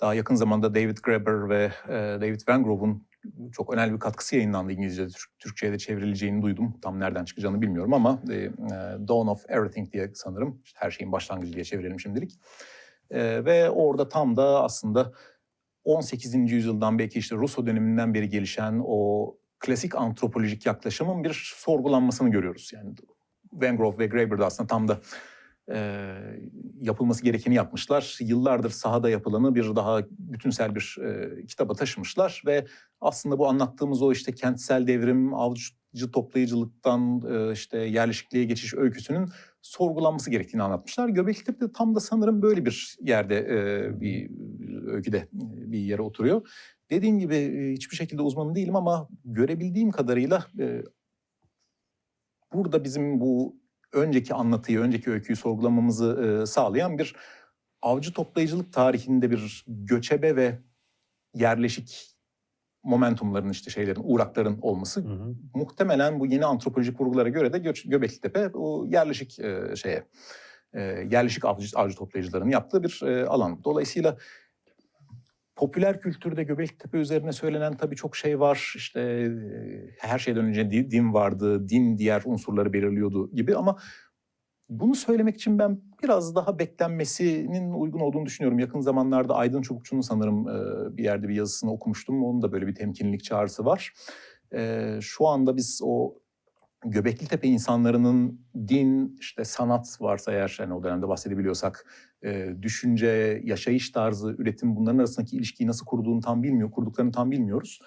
Daha 0.00 0.14
yakın 0.14 0.34
zamanda 0.34 0.74
David 0.74 0.96
Graeber 1.02 1.48
ve 1.48 1.72
e, 1.88 1.92
David 2.20 2.40
Van 2.48 2.64
Grove'un 2.64 3.06
çok 3.52 3.74
önemli 3.74 3.94
bir 3.94 3.98
katkısı 3.98 4.36
yayınlandı 4.36 4.72
İngilizce'de, 4.72 5.08
Türk- 5.08 5.38
Türkçe'ye 5.38 5.72
de 5.72 5.78
çevrileceğini 5.78 6.42
duydum. 6.42 6.74
Tam 6.82 7.00
nereden 7.00 7.24
çıkacağını 7.24 7.62
bilmiyorum 7.62 7.94
ama 7.94 8.22
e, 8.30 8.34
e, 8.34 8.50
Dawn 9.08 9.28
of 9.28 9.44
Everything 9.48 9.92
diye 9.92 10.10
sanırım. 10.14 10.60
İşte 10.64 10.78
her 10.80 10.90
şeyin 10.90 11.12
başlangıcı 11.12 11.52
diye 11.52 11.64
çevirelim 11.64 12.00
şimdilik. 12.00 12.38
E, 13.10 13.44
ve 13.44 13.70
orada 13.70 14.08
tam 14.08 14.36
da 14.36 14.62
aslında 14.62 15.12
18. 15.84 16.34
yüzyıldan 16.34 16.98
belki 16.98 17.18
işte 17.18 17.36
Rousseau 17.36 17.66
döneminden 17.66 18.14
beri 18.14 18.28
gelişen 18.28 18.80
o 18.84 19.36
klasik 19.58 19.94
antropolojik 19.94 20.66
yaklaşımın 20.66 21.24
bir 21.24 21.52
sorgulanmasını 21.56 22.30
görüyoruz. 22.30 22.70
Yani 22.74 22.94
Van 23.52 23.76
Grove 23.76 23.98
ve 23.98 24.06
Graeber 24.06 24.38
de 24.38 24.44
aslında 24.44 24.66
tam 24.66 24.88
da 24.88 25.00
e, 25.72 26.14
yapılması 26.80 27.24
gerekeni 27.24 27.54
yapmışlar. 27.54 28.16
Yıllardır 28.20 28.70
sahada 28.70 29.10
yapılanı 29.10 29.54
bir 29.54 29.76
daha 29.76 30.00
bütünsel 30.10 30.74
bir 30.74 30.96
e, 31.04 31.46
kitaba 31.46 31.74
taşımışlar 31.74 32.42
ve 32.46 32.66
aslında 33.00 33.38
bu 33.38 33.48
anlattığımız 33.48 34.02
o 34.02 34.12
işte 34.12 34.34
kentsel 34.34 34.86
devrim, 34.86 35.34
avcı 35.34 36.10
toplayıcılıktan 36.12 37.22
e, 37.30 37.52
işte 37.52 37.78
yerleşikliğe 37.78 38.44
geçiş 38.44 38.74
öyküsünün 38.74 39.28
sorgulanması 39.62 40.30
gerektiğini 40.30 40.62
anlatmışlar. 40.62 41.08
Göbekli 41.08 41.44
Tepe 41.44 41.60
de 41.60 41.72
tam 41.72 41.94
da 41.94 42.00
sanırım 42.00 42.42
böyle 42.42 42.64
bir 42.64 42.96
yerde 43.00 43.38
e, 43.38 44.00
bir 44.00 44.30
öyküde 44.86 45.18
e, 45.18 45.28
bir 45.72 45.78
yere 45.78 46.02
oturuyor. 46.02 46.48
Dediğim 46.90 47.18
gibi 47.18 47.36
e, 47.36 47.72
hiçbir 47.72 47.96
şekilde 47.96 48.22
uzmanı 48.22 48.54
değilim 48.54 48.76
ama 48.76 49.08
görebildiğim 49.24 49.90
kadarıyla 49.90 50.46
e, 50.58 50.82
burada 52.52 52.84
bizim 52.84 53.20
bu 53.20 53.60
önceki 53.92 54.34
anlatıyı, 54.34 54.80
önceki 54.80 55.10
öyküyü 55.10 55.36
sorgulamamızı 55.36 56.40
e, 56.42 56.46
sağlayan 56.46 56.98
bir 56.98 57.16
avcı 57.82 58.12
toplayıcılık 58.12 58.72
tarihinde 58.72 59.30
bir 59.30 59.64
göçebe 59.66 60.36
ve 60.36 60.58
yerleşik 61.34 62.16
momentumların 62.82 63.50
işte 63.50 63.70
şeylerin, 63.70 64.00
uğrakların 64.04 64.58
olması 64.62 65.00
Hı 65.00 65.08
hı. 65.08 65.34
muhtemelen 65.54 66.20
bu 66.20 66.26
yeni 66.26 66.44
antropolojik 66.46 67.00
vurgulara 67.00 67.28
göre 67.28 67.52
de 67.52 67.58
Göç, 67.58 67.88
Göbekli 67.88 68.20
Tepe 68.20 68.50
o 68.54 68.86
yerleşik 68.86 69.38
e, 69.38 69.76
şeye 69.76 70.04
e, 70.72 70.80
yerleşik 71.10 71.44
avcı, 71.44 71.78
avcı 71.78 71.96
toplayıcıların 71.96 72.48
yaptığı 72.48 72.82
bir 72.82 73.02
e, 73.06 73.26
alan. 73.26 73.64
Dolayısıyla 73.64 74.16
popüler 75.56 76.00
kültürde 76.00 76.42
Göbekli 76.44 76.78
Tepe 76.78 76.98
üzerine 76.98 77.32
söylenen 77.32 77.76
tabii 77.76 77.96
çok 77.96 78.16
şey 78.16 78.40
var. 78.40 78.72
İşte 78.76 79.00
e, 79.00 79.30
her 79.98 80.18
şeyden 80.18 80.44
önce 80.44 80.70
di- 80.70 80.90
din 80.90 81.14
vardı, 81.14 81.68
din 81.68 81.98
diğer 81.98 82.22
unsurları 82.24 82.72
belirliyordu 82.72 83.30
gibi 83.34 83.56
ama 83.56 83.78
bunu 84.70 84.94
söylemek 84.94 85.36
için 85.36 85.58
ben 85.58 85.80
biraz 86.02 86.34
daha 86.34 86.58
beklenmesinin 86.58 87.72
uygun 87.72 88.00
olduğunu 88.00 88.26
düşünüyorum. 88.26 88.58
Yakın 88.58 88.80
zamanlarda 88.80 89.34
Aydın 89.34 89.62
Çubukçu'nun 89.62 90.00
sanırım 90.00 90.48
e, 90.48 90.96
bir 90.96 91.04
yerde 91.04 91.28
bir 91.28 91.34
yazısını 91.34 91.72
okumuştum. 91.72 92.24
Onun 92.24 92.42
da 92.42 92.52
böyle 92.52 92.66
bir 92.66 92.74
temkinlilik 92.74 93.24
çağrısı 93.24 93.64
var. 93.64 93.92
E, 94.54 94.98
şu 95.00 95.26
anda 95.26 95.56
biz 95.56 95.80
o 95.84 96.14
Göbekli 96.84 97.26
Tepe 97.26 97.48
insanlarının 97.48 98.40
din, 98.68 99.16
işte 99.20 99.44
sanat 99.44 100.00
varsa 100.00 100.32
eğer 100.32 100.56
yani 100.60 100.74
o 100.74 100.82
dönemde 100.82 101.08
bahsedebiliyorsak, 101.08 101.86
e, 102.24 102.54
düşünce, 102.62 103.40
yaşayış 103.44 103.90
tarzı, 103.90 104.34
üretim 104.38 104.76
bunların 104.76 104.98
arasındaki 104.98 105.36
ilişkiyi 105.36 105.66
nasıl 105.66 105.86
kurduğunu 105.86 106.20
tam 106.20 106.42
bilmiyor, 106.42 106.70
kurduklarını 106.70 107.12
tam 107.12 107.30
bilmiyoruz. 107.30 107.80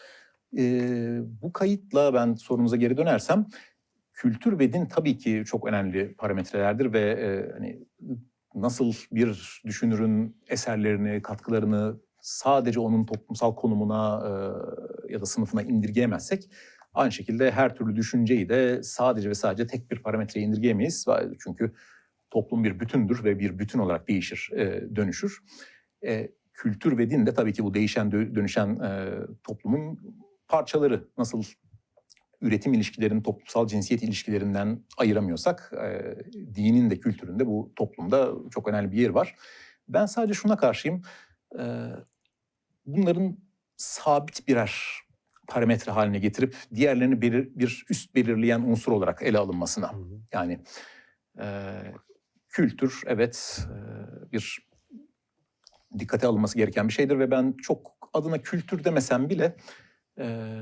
Bu 1.42 1.54
kayıtla 1.54 2.14
ben 2.14 2.34
sorunuza 2.34 2.76
geri 2.76 2.98
dönersem, 2.98 3.46
kültür 4.14 4.59
ve 4.59 4.74
din 4.74 4.86
tabii 4.86 5.18
ki 5.18 5.43
çok 5.45 5.68
önemli 5.68 6.14
parametrelerdir 6.14 6.93
ve 6.93 6.99
e, 6.99 7.51
hani 7.53 7.80
nasıl 8.55 8.93
bir 9.11 9.61
düşünürün 9.66 10.38
eserlerini, 10.47 11.22
katkılarını 11.22 11.99
sadece 12.22 12.80
onun 12.80 13.05
toplumsal 13.05 13.55
konumuna 13.55 14.24
e, 14.28 15.14
ya 15.14 15.22
da 15.22 15.26
sınıfına 15.26 15.61
indirgeyemezsek 15.61 16.49
aynı 16.93 17.11
şekilde 17.11 17.51
her 17.51 17.76
türlü 17.76 17.95
düşünceyi 17.95 18.49
de 18.49 18.84
sadece 18.84 19.30
ve 19.30 19.36
sadece 19.36 19.68
tek 19.68 19.91
bir 19.91 20.03
parametreye 20.03 20.45
indirgeyemeyiz. 20.45 21.05
Çünkü 21.39 21.74
toplum 22.32 22.64
bir 22.64 22.80
bütündür 22.80 23.24
ve 23.24 23.39
bir 23.39 23.59
bütün 23.59 23.80
olarak 23.80 24.07
değişir, 24.07 24.49
e, 24.55 24.95
dönüşür. 24.95 25.43
E, 26.05 26.32
kültür 26.53 26.97
ve 26.97 27.09
din 27.09 27.26
de 27.26 27.34
tabii 27.34 27.53
ki 27.53 27.64
bu 27.64 27.74
değişen, 27.74 28.07
dö- 28.09 28.36
dönüşen 28.36 28.80
e, 28.80 29.09
toplumun 29.43 29.99
parçaları. 30.47 31.07
Nasıl 31.18 31.43
üretim 32.44 32.74
ilişkilerini 32.74 33.24
toplumsal 33.24 33.68
cinsiyet 33.68 34.04
ilişkilerinden 34.04 34.80
ayıramıyorsak, 34.98 35.72
e, 35.84 36.16
dinin 36.56 36.89
de 36.89 37.00
kültürün 37.00 37.39
de 37.39 37.48
bu 37.48 37.74
toplumda 37.76 38.32
çok 38.52 38.68
önemli 38.68 38.91
bir 38.91 38.98
yer 38.98 39.10
var. 39.10 39.36
Ben 39.88 40.06
sadece 40.06 40.34
şuna 40.34 40.58
karşıyım, 40.58 41.02
e, 41.60 41.64
bunların 42.86 43.38
sabit 43.78 44.48
birer 44.48 45.04
parametre 45.48 45.91
haline 45.91 46.20
getirip 46.20 46.56
diğerlerini 46.76 47.22
belir, 47.22 47.50
bir 47.56 47.86
üst 47.89 48.16
belirleyen 48.16 48.62
unsur 48.62 48.91
olarak 48.91 49.22
ele 49.22 49.38
alınmasına. 49.38 49.94
Hı 49.94 49.98
hı. 49.98 50.20
Yani 50.34 50.60
e, 51.39 51.78
kültür 52.50 53.02
evet 53.06 53.68
e, 53.70 54.32
bir 54.32 54.70
dikkate 56.00 56.28
alınması 56.28 56.58
gereken 56.58 56.88
bir 56.88 56.94
şeydir 56.94 57.20
ve 57.20 57.32
ben 57.32 57.54
çok 57.62 58.10
adına 58.14 58.41
kültür 58.41 58.84
demesem 58.84 59.30
bile 59.30 59.56
e, 60.20 60.57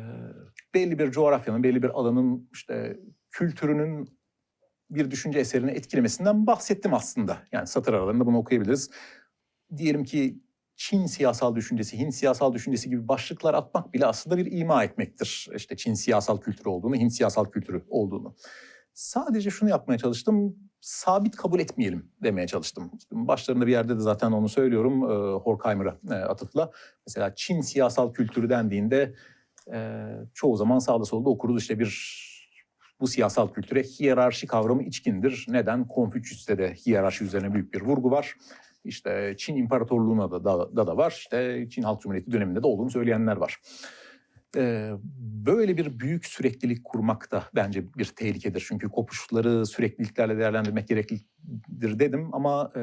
belli 0.73 0.99
bir 0.99 1.11
coğrafyanın, 1.11 1.63
belli 1.63 1.83
bir 1.83 1.89
alanın 1.89 2.49
işte 2.53 2.97
kültürünün 3.31 4.21
bir 4.89 5.11
düşünce 5.11 5.39
eserini 5.39 5.71
etkilemesinden 5.71 6.47
bahsettim 6.47 6.93
aslında. 6.93 7.37
Yani 7.51 7.67
satır 7.67 7.93
aralarında 7.93 8.25
bunu 8.25 8.37
okuyabiliriz. 8.37 8.89
Diyelim 9.77 10.03
ki 10.03 10.41
Çin 10.75 11.05
siyasal 11.05 11.55
düşüncesi, 11.55 11.99
Hint 11.99 12.15
siyasal 12.15 12.53
düşüncesi 12.53 12.89
gibi 12.89 13.07
başlıklar 13.07 13.53
atmak 13.53 13.93
bile 13.93 14.05
aslında 14.05 14.37
bir 14.37 14.51
ima 14.51 14.83
etmektir. 14.83 15.49
İşte 15.55 15.77
Çin 15.77 15.93
siyasal 15.93 16.41
kültürü 16.41 16.69
olduğunu, 16.69 16.95
Hint 16.95 17.13
siyasal 17.13 17.45
kültürü 17.45 17.83
olduğunu. 17.89 18.35
Sadece 18.93 19.49
şunu 19.49 19.69
yapmaya 19.69 19.97
çalıştım, 19.97 20.55
sabit 20.81 21.35
kabul 21.35 21.59
etmeyelim 21.59 22.11
demeye 22.23 22.47
çalıştım. 22.47 22.91
Başlarında 23.11 23.67
bir 23.67 23.71
yerde 23.71 23.95
de 23.95 23.99
zaten 23.99 24.31
onu 24.31 24.49
söylüyorum 24.49 25.03
e, 25.03 25.35
Horkheimer'a 25.39 25.99
e, 26.09 26.13
atıfla. 26.13 26.71
Mesela 27.07 27.35
Çin 27.35 27.61
siyasal 27.61 28.13
kültürü 28.13 28.49
dendiğinde 28.49 29.15
e, 29.73 30.07
çoğu 30.33 30.57
zaman 30.57 30.79
sağda 30.79 31.05
solda 31.05 31.29
okuruz 31.29 31.61
işte 31.61 31.79
bir 31.79 32.21
bu 32.99 33.07
siyasal 33.07 33.53
kültüre 33.53 33.83
hiyerarşi 33.83 34.47
kavramı 34.47 34.83
içkindir. 34.83 35.45
Neden? 35.49 35.87
Konfüçyüs'te 35.87 36.57
de 36.57 36.73
hiyerarşi 36.73 37.23
üzerine 37.23 37.53
büyük 37.53 37.73
bir 37.73 37.81
vurgu 37.81 38.11
var. 38.11 38.35
İşte 38.83 39.35
Çin 39.37 39.55
İmparatorluğu'na 39.55 40.31
da, 40.31 40.43
da, 40.43 40.75
da, 40.75 40.87
da 40.87 40.97
var. 40.97 41.11
İşte 41.11 41.67
Çin 41.69 41.83
Halk 41.83 42.01
Cumhuriyeti 42.01 42.31
döneminde 42.31 42.63
de 42.63 42.67
olduğunu 42.67 42.89
söyleyenler 42.89 43.37
var. 43.37 43.57
Ee, 44.57 44.91
böyle 45.45 45.77
bir 45.77 45.99
büyük 45.99 46.25
süreklilik 46.25 46.83
kurmak 46.83 47.31
da 47.31 47.43
bence 47.55 47.93
bir 47.93 48.05
tehlikedir. 48.05 48.65
Çünkü 48.67 48.89
kopuşları 48.89 49.65
sürekliliklerle 49.65 50.37
değerlendirmek 50.37 50.87
gereklidir 50.87 51.99
dedim 51.99 52.29
ama 52.33 52.71
e, 52.75 52.81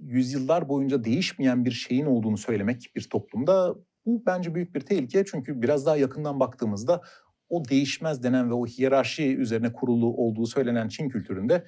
yüzyıllar 0.00 0.68
boyunca 0.68 1.04
değişmeyen 1.04 1.64
bir 1.64 1.70
şeyin 1.70 2.06
olduğunu 2.06 2.36
söylemek 2.36 2.92
bir 2.96 3.02
toplumda 3.02 3.74
bu 4.06 4.22
bence 4.26 4.54
büyük 4.54 4.74
bir 4.74 4.80
tehlike. 4.80 5.24
Çünkü 5.24 5.62
biraz 5.62 5.86
daha 5.86 5.96
yakından 5.96 6.40
baktığımızda 6.40 7.02
o 7.48 7.68
değişmez 7.68 8.22
denen 8.22 8.50
ve 8.50 8.54
o 8.54 8.66
hiyerarşi 8.66 9.36
üzerine 9.36 9.72
kurulu 9.72 10.06
olduğu 10.06 10.46
söylenen 10.46 10.88
Çin 10.88 11.08
kültüründe 11.08 11.64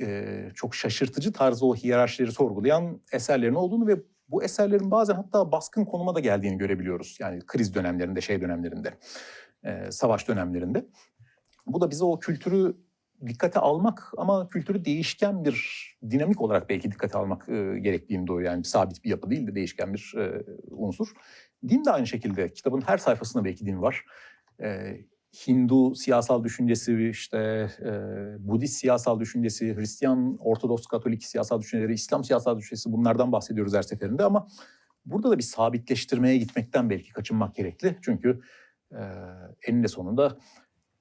e, 0.00 0.48
çok 0.54 0.74
şaşırtıcı 0.74 1.32
tarzda 1.32 1.66
o 1.66 1.74
hiyerarşileri 1.74 2.32
sorgulayan 2.32 3.00
eserlerin 3.12 3.54
olduğunu 3.54 3.86
ve 3.86 3.96
bu 4.28 4.44
eserlerin 4.44 4.90
bazen 4.90 5.14
hatta 5.14 5.52
baskın 5.52 5.84
konuma 5.84 6.14
da 6.14 6.20
geldiğini 6.20 6.58
görebiliyoruz. 6.58 7.18
Yani 7.20 7.40
kriz 7.46 7.74
dönemlerinde, 7.74 8.20
şey 8.20 8.40
dönemlerinde, 8.40 8.98
e, 9.64 9.90
savaş 9.90 10.28
dönemlerinde. 10.28 10.86
Bu 11.66 11.80
da 11.80 11.90
bize 11.90 12.04
o 12.04 12.18
kültürü 12.18 12.76
dikkate 13.26 13.58
almak 13.58 14.12
ama 14.16 14.48
kültürü 14.48 14.84
değişken 14.84 15.44
bir 15.44 15.88
dinamik 16.10 16.40
olarak 16.40 16.68
belki 16.68 16.92
dikkate 16.92 17.18
almak 17.18 17.48
e, 17.48 17.78
gerektiğini 17.78 18.26
doğuyor. 18.26 18.50
Yani 18.50 18.64
sabit 18.64 19.04
bir 19.04 19.10
yapı 19.10 19.30
değil 19.30 19.46
de 19.46 19.54
değişken 19.54 19.94
bir 19.94 20.14
e, 20.18 20.44
unsur. 20.70 21.08
Din 21.68 21.84
de 21.84 21.90
aynı 21.90 22.06
şekilde. 22.06 22.48
Kitabın 22.52 22.80
her 22.80 22.98
sayfasında 22.98 23.44
belki 23.44 23.66
din 23.66 23.82
var. 23.82 24.04
E, 24.62 24.96
Hindu 25.46 25.94
siyasal 25.94 26.44
düşüncesi, 26.44 27.08
işte 27.08 27.68
e, 27.80 27.90
Budist 28.48 28.76
siyasal 28.76 29.20
düşüncesi, 29.20 29.76
Hristiyan, 29.76 30.36
Ortodoks, 30.40 30.86
Katolik 30.86 31.24
siyasal 31.24 31.60
düşünceleri, 31.60 31.94
İslam 31.94 32.24
siyasal 32.24 32.58
düşüncesi 32.58 32.92
bunlardan 32.92 33.32
bahsediyoruz 33.32 33.74
her 33.74 33.82
seferinde 33.82 34.24
ama 34.24 34.48
burada 35.06 35.30
da 35.30 35.38
bir 35.38 35.42
sabitleştirmeye 35.42 36.36
gitmekten 36.36 36.90
belki 36.90 37.12
kaçınmak 37.12 37.54
gerekli. 37.54 37.98
Çünkü 38.02 38.40
e, 38.92 39.00
eninde 39.66 39.88
sonunda 39.88 40.38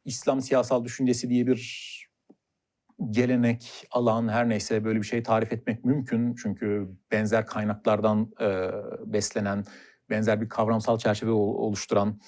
İslam 0.06 0.42
siyasal 0.42 0.84
düşüncesi 0.84 1.30
diye 1.30 1.48
bir 1.48 1.62
gelenek, 3.10 3.88
alan 3.92 4.28
her 4.28 4.50
neyse 4.50 4.84
böyle 4.84 5.00
bir 5.00 5.06
şey 5.06 5.24
tarif 5.24 5.54
etmek 5.54 5.86
mümkün. 5.86 6.36
Çünkü 6.36 6.90
benzer 7.12 7.46
kaynaklardan 7.46 8.32
e, 8.42 8.70
beslenen, 9.06 9.66
benzer 10.12 10.42
bir 10.42 10.50
kavramsal 10.50 10.98
çerçeve 10.98 11.32
ol- 11.32 11.56
oluşturan 11.56 12.20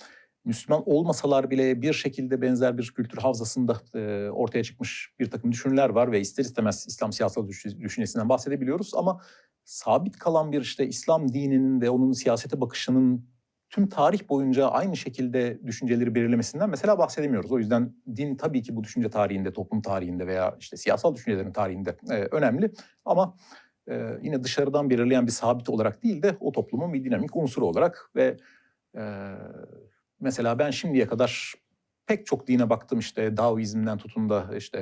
Müslüman 0.46 0.84
olmasalar 0.86 1.50
bile 1.50 1.82
bir 1.82 1.94
şekilde 1.94 2.42
benzer 2.42 2.78
bir 2.78 2.94
kültür 2.96 3.18
havzasında 3.18 3.82
e, 3.96 4.30
ortaya 4.30 4.64
çıkmış 4.64 5.14
bir 5.20 5.32
takım 5.32 5.52
düşünürler 5.52 5.90
var 5.90 6.12
ve 6.12 6.20
ister 6.20 6.44
istemez 6.44 6.86
İslam 6.88 7.14
siyasal 7.14 7.48
düş- 7.48 7.80
düşüncesinden 7.80 8.30
bahsedebiliyoruz 8.30 8.92
ama 8.96 9.22
sabit 9.64 10.18
kalan 10.18 10.52
bir 10.52 10.62
işte 10.62 10.88
İslam 10.88 11.34
dininin 11.34 11.82
ve 11.82 11.90
onun 11.90 12.12
siyasete 12.12 12.62
bakışının 12.62 13.26
tüm 13.70 13.90
tarih 13.90 14.30
boyunca 14.30 14.68
aynı 14.68 14.98
şekilde 14.98 15.60
düşünceleri 15.66 16.16
belirlemesinden 16.16 16.70
mesela 16.70 16.98
bahsedemiyoruz. 16.98 17.52
O 17.52 17.60
yüzden 17.60 17.96
din 18.16 18.36
tabii 18.36 18.62
ki 18.62 18.76
bu 18.76 18.84
düşünce 18.84 19.10
tarihinde, 19.10 19.54
toplum 19.54 19.82
tarihinde 19.82 20.28
veya 20.28 20.56
işte 20.60 20.78
siyasal 20.78 21.16
düşüncelerin 21.16 21.52
tarihinde 21.52 21.98
e, 22.10 22.14
önemli 22.14 22.72
ama 23.06 23.36
e, 23.90 24.20
yine 24.22 24.44
dışarıdan 24.44 24.90
belirleyen 24.90 25.28
bir 25.28 25.32
sabit 25.32 25.70
olarak 25.70 26.04
değil 26.04 26.24
de 26.24 26.38
o 26.40 26.52
toplumun 26.52 26.94
bir 26.94 27.04
dinamik 27.04 27.36
unsuru 27.36 27.66
olarak 27.66 28.10
ve 28.16 28.38
e, 28.98 29.34
mesela 30.20 30.60
ben 30.60 30.72
şimdiye 30.72 31.08
kadar 31.08 31.54
pek 32.08 32.26
çok 32.26 32.48
dine 32.48 32.70
baktım 32.70 33.00
işte 33.00 33.38
Daoizm'den 33.38 33.98
tutun 33.98 34.30
da 34.30 34.50
işte 34.58 34.78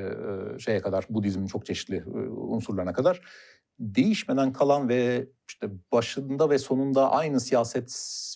e, 0.56 0.60
şeye 0.60 0.82
kadar 0.82 1.06
Budizmin 1.10 1.48
çok 1.48 1.66
çeşitli 1.66 1.96
e, 1.96 2.20
unsurlarına 2.30 2.94
kadar 2.94 3.22
değişmeden 3.80 4.54
kalan 4.54 4.90
ve 4.90 5.28
işte 5.50 5.70
başında 5.92 6.50
ve 6.50 6.58
sonunda 6.58 7.12
aynı 7.12 7.40
siyaset 7.40 7.92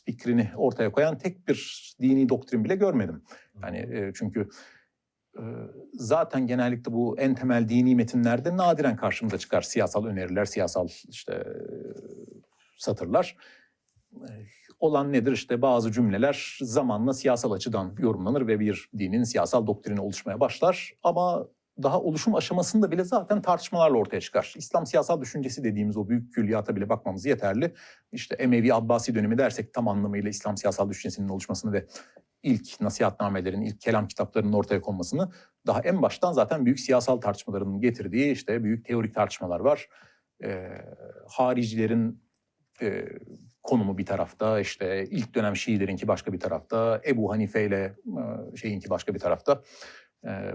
fikrini 0.05 0.51
ortaya 0.55 0.91
koyan 0.91 1.17
tek 1.17 1.47
bir 1.47 1.91
dini 2.01 2.29
doktrin 2.29 2.63
bile 2.63 2.75
görmedim. 2.75 3.23
Yani 3.63 3.77
e, 3.77 4.11
çünkü 4.15 4.49
zaten 5.93 6.47
genellikle 6.47 6.93
bu 6.93 7.19
en 7.19 7.35
temel 7.35 7.69
dini 7.69 7.95
metinlerde 7.95 8.57
nadiren 8.57 8.95
karşımıza 8.95 9.37
çıkar 9.37 9.61
siyasal 9.61 10.05
öneriler, 10.05 10.45
siyasal 10.45 10.87
işte 11.09 11.33
e, 11.33 11.45
satırlar. 12.77 13.37
E, 14.13 14.31
Olan 14.79 15.13
nedir 15.13 15.31
işte 15.31 15.61
bazı 15.61 15.91
cümleler 15.91 16.57
zamanla 16.61 17.13
siyasal 17.13 17.51
açıdan 17.51 17.95
yorumlanır 17.99 18.47
ve 18.47 18.59
bir 18.59 18.89
dinin 18.97 19.23
siyasal 19.23 19.67
doktrini 19.67 20.01
oluşmaya 20.01 20.39
başlar. 20.39 20.93
Ama 21.03 21.47
daha 21.83 22.01
oluşum 22.01 22.35
aşamasında 22.35 22.91
bile 22.91 23.03
zaten 23.03 23.41
tartışmalarla 23.41 23.97
ortaya 23.97 24.21
çıkar. 24.21 24.53
İslam 24.57 24.85
siyasal 24.85 25.21
düşüncesi 25.21 25.63
dediğimiz 25.63 25.97
o 25.97 26.09
büyük 26.09 26.33
külliyata 26.33 26.75
bile 26.75 26.89
bakmamız 26.89 27.25
yeterli. 27.25 27.73
İşte 28.11 28.35
Emevi 28.35 28.73
Abbasi 28.73 29.15
dönemi 29.15 29.37
dersek 29.37 29.73
tam 29.73 29.87
anlamıyla 29.87 30.29
İslam 30.29 30.57
siyasal 30.57 30.89
düşüncesinin 30.89 31.29
oluşmasını 31.29 31.73
ve 31.73 31.85
ilk 32.43 32.81
nasihatnamelerin, 32.81 33.61
ilk 33.61 33.81
kelam 33.81 34.07
kitaplarının 34.07 34.53
ortaya 34.53 34.81
konmasını 34.81 35.31
daha 35.67 35.81
en 35.81 36.01
baştan 36.01 36.33
zaten 36.33 36.65
büyük 36.65 36.79
siyasal 36.79 37.17
tartışmaların 37.17 37.81
getirdiği 37.81 38.31
işte 38.31 38.63
büyük 38.63 38.85
teorik 38.85 39.15
tartışmalar 39.15 39.59
var. 39.59 39.87
Ee, 40.43 40.81
haricilerin 41.27 42.23
e, 42.81 43.05
konumu 43.63 43.97
bir 43.97 44.05
tarafta, 44.05 44.59
işte 44.59 45.05
ilk 45.11 45.35
dönem 45.35 45.55
Şiilerinki 45.55 46.07
başka 46.07 46.33
bir 46.33 46.39
tarafta, 46.39 47.01
Ebu 47.07 47.31
Hanife 47.31 47.65
ile 47.65 47.95
e, 48.53 48.55
şeyinki 48.57 48.89
başka 48.89 49.13
bir 49.13 49.19
tarafta. 49.19 49.61
Ee, 50.27 50.51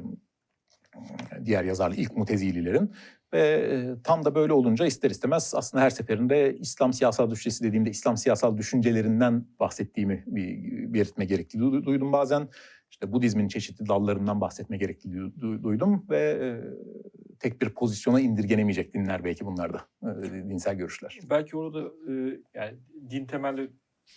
diğer 1.44 1.64
yazarlı 1.64 1.94
ilk 1.94 2.16
mutezililerin 2.16 2.92
ve 3.32 3.40
e, 3.40 4.02
tam 4.04 4.24
da 4.24 4.34
böyle 4.34 4.52
olunca 4.52 4.86
ister 4.86 5.10
istemez 5.10 5.52
aslında 5.56 5.84
her 5.84 5.90
seferinde 5.90 6.56
İslam 6.56 6.92
siyasal 6.92 7.30
düşüncesi 7.30 7.64
dediğimde 7.64 7.90
İslam 7.90 8.16
siyasal 8.16 8.58
düşüncelerinden 8.58 9.46
bahsettiğimi 9.60 10.24
belirtme 10.94 11.24
gerekli 11.24 11.58
duydum 11.60 12.12
bazen. 12.12 12.48
İşte 12.90 13.12
Budizmin 13.12 13.48
çeşitli 13.48 13.88
dallarından 13.88 14.40
bahsetme 14.40 14.76
gerekli 14.76 15.12
duydum 15.62 16.06
ve 16.10 16.18
e, 16.18 16.48
tek 17.38 17.62
bir 17.62 17.70
pozisyona 17.70 18.20
indirgenemeyecek 18.20 18.94
dinler 18.94 19.24
belki 19.24 19.46
bunlar 19.46 19.72
da 19.72 19.86
e, 20.02 20.48
dinsel 20.48 20.74
görüşler. 20.74 21.18
Belki 21.30 21.56
orada 21.56 21.92
yani 22.54 22.78
din 23.10 23.26
temelli 23.26 23.70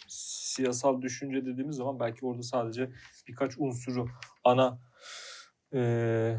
siyasal 0.07 1.01
düşünce 1.01 1.45
dediğimiz 1.45 1.75
zaman 1.75 1.99
belki 1.99 2.25
orada 2.25 2.43
sadece 2.43 2.89
birkaç 3.27 3.53
unsuru 3.57 4.07
ana 4.43 4.79
e, 5.73 6.35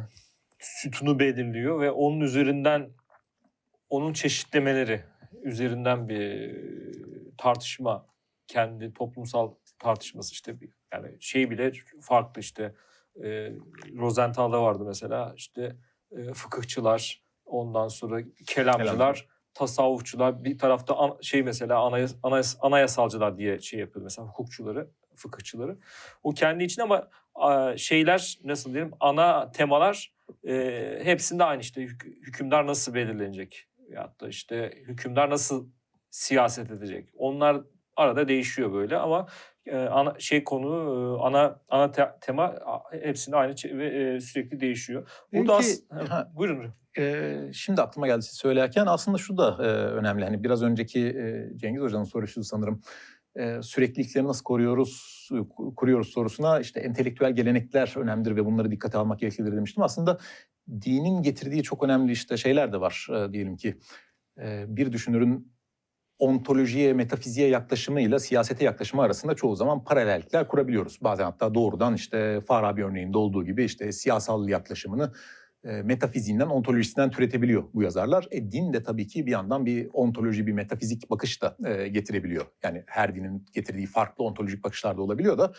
sütunu 0.65 1.19
belirliyor 1.19 1.81
ve 1.81 1.91
onun 1.91 2.21
üzerinden 2.21 2.91
onun 3.91 4.13
çeşitlemeleri 4.13 5.05
üzerinden 5.43 6.09
bir 6.09 6.57
tartışma 7.39 8.07
kendi 8.47 8.95
toplumsal 8.95 9.55
tartışması 9.79 10.33
işte 10.33 10.61
bir, 10.61 10.71
yani 10.93 11.17
şey 11.21 11.51
bile 11.51 11.73
farklı 12.01 12.41
işte 12.41 12.75
e, 13.25 13.53
Rosenthal'da 13.99 14.63
vardı 14.63 14.85
mesela 14.87 15.33
işte 15.37 15.77
e, 16.11 16.33
fıkıhçılar 16.33 17.23
ondan 17.45 17.89
sonra 17.89 18.21
kelamcılar 18.47 18.87
Kelamcılar. 18.97 19.29
tasavvufçular 19.55 20.45
bir 20.45 20.59
tarafta 20.59 20.97
an- 20.97 21.19
şey 21.21 21.43
mesela 21.43 21.81
anayas, 21.81 22.15
anayas, 22.23 22.57
anayasalcılar 22.61 23.39
diye 23.39 23.61
şey 23.61 23.81
yapıyor 23.81 24.03
mesela 24.05 24.29
hukukçuları 24.29 24.91
fıkıhçıları 25.15 25.79
o 26.23 26.31
kendi 26.31 26.65
için 26.65 26.83
ama 26.83 27.09
şeyler 27.77 28.39
nasıl 28.45 28.73
diyelim 28.75 28.93
ana 29.01 29.51
temalar 29.51 30.13
e, 30.49 30.99
hepsinde 31.03 31.45
aynı 31.45 31.61
işte 31.61 31.83
hük- 31.83 32.17
hükümdar 32.27 32.67
nasıl 32.67 32.95
belirlenecek 32.95 33.67
ya 33.91 34.15
da 34.21 34.29
işte 34.29 34.73
hükümdar 34.77 35.31
nasıl 35.31 35.69
siyaset 36.11 36.71
edecek 36.71 37.09
onlar 37.17 37.61
arada 37.97 38.29
değişiyor 38.29 38.73
böyle 38.73 38.97
ama 38.97 39.27
e, 39.67 39.77
ana 39.77 40.15
şey 40.19 40.45
konu 40.45 40.69
e, 41.21 41.23
ana 41.23 41.61
ana 41.69 41.91
te- 41.91 42.13
tema 42.21 42.55
hepsinde 43.03 43.37
aynı 43.37 43.55
ve 43.65 43.87
e, 44.15 44.21
sürekli 44.21 44.61
değişiyor. 44.61 45.09
Burada 45.33 45.53
Belki- 45.59 45.67
as- 45.91 46.11
ha, 46.11 46.31
buyurun. 46.35 46.75
Ee, 46.99 47.37
şimdi 47.53 47.83
aklıma 47.83 48.07
geldi 48.07 48.23
siz 48.23 48.37
söylerken 48.37 48.87
aslında 48.87 49.19
şu 49.19 49.37
da 49.39 49.57
e, 49.61 49.67
önemli. 49.69 50.25
Hani 50.25 50.45
biraz 50.45 50.63
önceki 50.63 51.01
e, 51.07 51.49
Cengiz 51.59 51.83
Hoca'nın 51.83 52.05
sorusu 52.05 52.45
sanırım. 52.45 52.83
E, 53.37 53.63
süreklilikleri 53.63 54.25
nasıl 54.25 54.45
koruyoruz, 54.45 55.29
ku- 55.31 55.75
kuruyoruz 55.75 56.09
sorusuna 56.09 56.61
işte 56.61 56.81
entelektüel 56.81 57.33
gelenekler 57.33 57.95
önemlidir 57.97 58.37
ve 58.37 58.45
bunları 58.45 58.71
dikkate 58.71 58.99
almak 58.99 59.21
gereklidir 59.21 59.57
demiştim. 59.57 59.83
Aslında 59.83 60.19
dinin 60.81 61.23
getirdiği 61.23 61.63
çok 61.63 61.83
önemli 61.85 62.13
işte 62.13 62.37
şeyler 62.37 62.73
de 62.73 62.81
var 62.81 63.09
e, 63.11 63.33
diyelim 63.33 63.57
ki. 63.57 63.79
E, 64.39 64.65
bir 64.69 64.93
düşünürün 64.93 65.55
ontolojiye, 66.19 66.93
metafiziğe 66.93 67.49
yaklaşımıyla 67.49 68.19
siyasete 68.19 68.65
yaklaşımı 68.65 69.03
arasında 69.03 69.35
çoğu 69.35 69.57
zaman 69.57 69.85
paralellikler 69.85 70.49
kurabiliyoruz. 70.49 70.99
Bazen 71.01 71.25
hatta 71.25 71.55
doğrudan 71.55 71.95
işte 71.95 72.41
Farabi 72.41 72.85
örneğinde 72.85 73.19
olduğu 73.19 73.45
gibi 73.45 73.65
işte 73.65 73.93
siyasal 73.93 74.49
yaklaşımını 74.49 75.05
e, 75.05 75.13
metafiziğinden, 75.65 76.47
ontolojisinden 76.47 77.11
türetebiliyor 77.11 77.65
bu 77.75 77.83
yazarlar. 77.83 78.29
E, 78.31 78.53
din 78.53 78.73
de 78.73 78.83
tabii 78.83 79.07
ki 79.07 79.27
bir 79.27 79.31
yandan 79.31 79.67
bir 79.67 79.91
ontoloji, 79.93 80.47
bir 80.47 80.53
metafizik 80.53 81.11
bakış 81.11 81.43
da 81.43 81.57
e, 81.67 81.89
getirebiliyor. 81.89 82.47
Yani 82.63 82.85
her 82.87 83.15
dinin 83.15 83.47
getirdiği 83.53 83.87
farklı 83.87 84.25
ontolojik 84.25 84.65
bakışlar 84.65 84.97
da 84.97 85.03
olabiliyor 85.03 85.39
da 85.39 85.53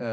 e, 0.00 0.04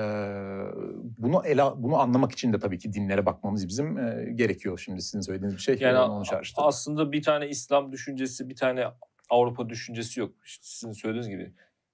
bunu 1.18 1.42
ele, 1.46 1.64
bunu 1.78 2.00
anlamak 2.00 2.32
için 2.32 2.54
de 2.54 2.60
tabii 2.60 2.80
ki 2.80 2.94
dinlere 2.94 3.26
bakmamız 3.26 3.68
bizim 3.68 3.98
e, 3.98 4.32
gerekiyor. 4.36 4.82
Şimdi 4.86 5.02
sizin 5.02 5.22
söylediğiniz 5.22 5.56
bir 5.56 5.62
şey. 5.62 5.78
Yani 5.80 5.98
onu 5.98 6.14
onu 6.14 6.26
çağrıştırdı. 6.26 6.66
aslında 6.66 7.12
bir 7.12 7.22
tane 7.24 7.50
İslam 7.50 7.92
düşüncesi, 7.92 8.50
bir 8.50 8.56
tane 8.56 8.86
Avrupa 9.30 9.70
düşüncesi 9.70 10.20
yok. 10.20 10.34
İşte 10.46 10.64
sizin 10.66 10.94
söylediğiniz 10.94 11.30
gibi 11.30 11.54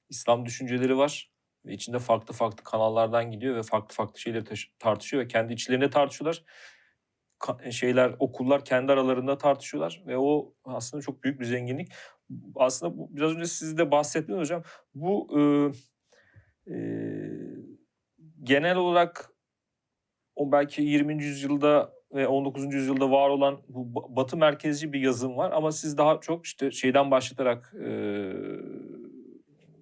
İslam 0.10 0.46
düşünceleri 0.46 0.98
var 0.98 1.32
ve 1.66 1.74
içinde 1.74 2.00
farklı 2.00 2.34
farklı 2.34 2.64
kanallardan 2.64 3.32
gidiyor 3.32 3.56
ve 3.56 3.64
farklı 3.64 3.96
farklı 3.96 4.20
şeyleri 4.20 4.44
tartışıyor 4.80 5.24
ve 5.24 5.28
kendi 5.28 5.54
içlerinde 5.54 5.90
tartışıyorlar. 5.90 6.44
Ka- 7.40 7.72
şeyler 7.72 8.16
okullar 8.20 8.66
kendi 8.66 8.92
aralarında 8.92 9.38
tartışıyorlar 9.38 10.04
ve 10.08 10.18
o 10.18 10.54
aslında 10.66 11.02
çok 11.02 11.24
büyük 11.24 11.40
bir 11.40 11.46
zenginlik. 11.46 11.92
Aslında 12.56 12.98
bu, 12.98 13.16
biraz 13.16 13.32
önce 13.36 13.46
siz 13.46 13.78
de 13.78 13.92
bahsettiniz 13.92 14.40
hocam. 14.40 14.64
Bu 14.94 15.28
e, 15.40 15.42
e, 16.74 16.78
genel 18.44 18.76
olarak 18.76 19.32
o 20.36 20.52
belki 20.52 20.82
20. 20.82 21.24
yüzyılda 21.24 21.94
ve 22.14 22.28
19. 22.28 22.74
yüzyılda 22.74 23.12
var 23.12 23.30
olan 23.30 23.62
bu 23.68 23.80
ba- 23.80 24.16
batı 24.16 24.38
merkezci 24.38 24.94
bir 24.94 25.00
yazım 25.00 25.38
var 25.38 25.52
ama 25.52 25.72
siz 25.72 25.98
daha 25.98 26.20
çok 26.22 26.46
işte 26.46 26.72
şeyden 26.72 27.12
başlatarak 27.12 27.74
e, 27.86 27.90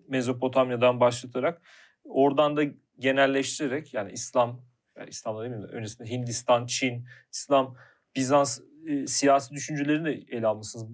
Mezopotamya'dan 0.08 1.00
başlatarak 1.00 1.62
oradan 2.04 2.58
da 2.58 2.64
genelleştirerek 3.00 3.94
yani 3.94 4.12
İslam 4.12 4.62
yani 4.98 5.10
İslam'da 5.10 5.42
değil 5.42 5.56
mi? 5.56 5.66
Öncesinde 5.66 6.10
Hindistan, 6.10 6.66
Çin, 6.66 7.08
İslam, 7.32 7.76
Bizans 8.16 8.60
e, 8.88 9.08
siyasi 9.08 9.54
düşüncelerini 9.54 10.06
de 10.06 10.38
ele 10.38 10.48
almışsınız. 10.48 10.86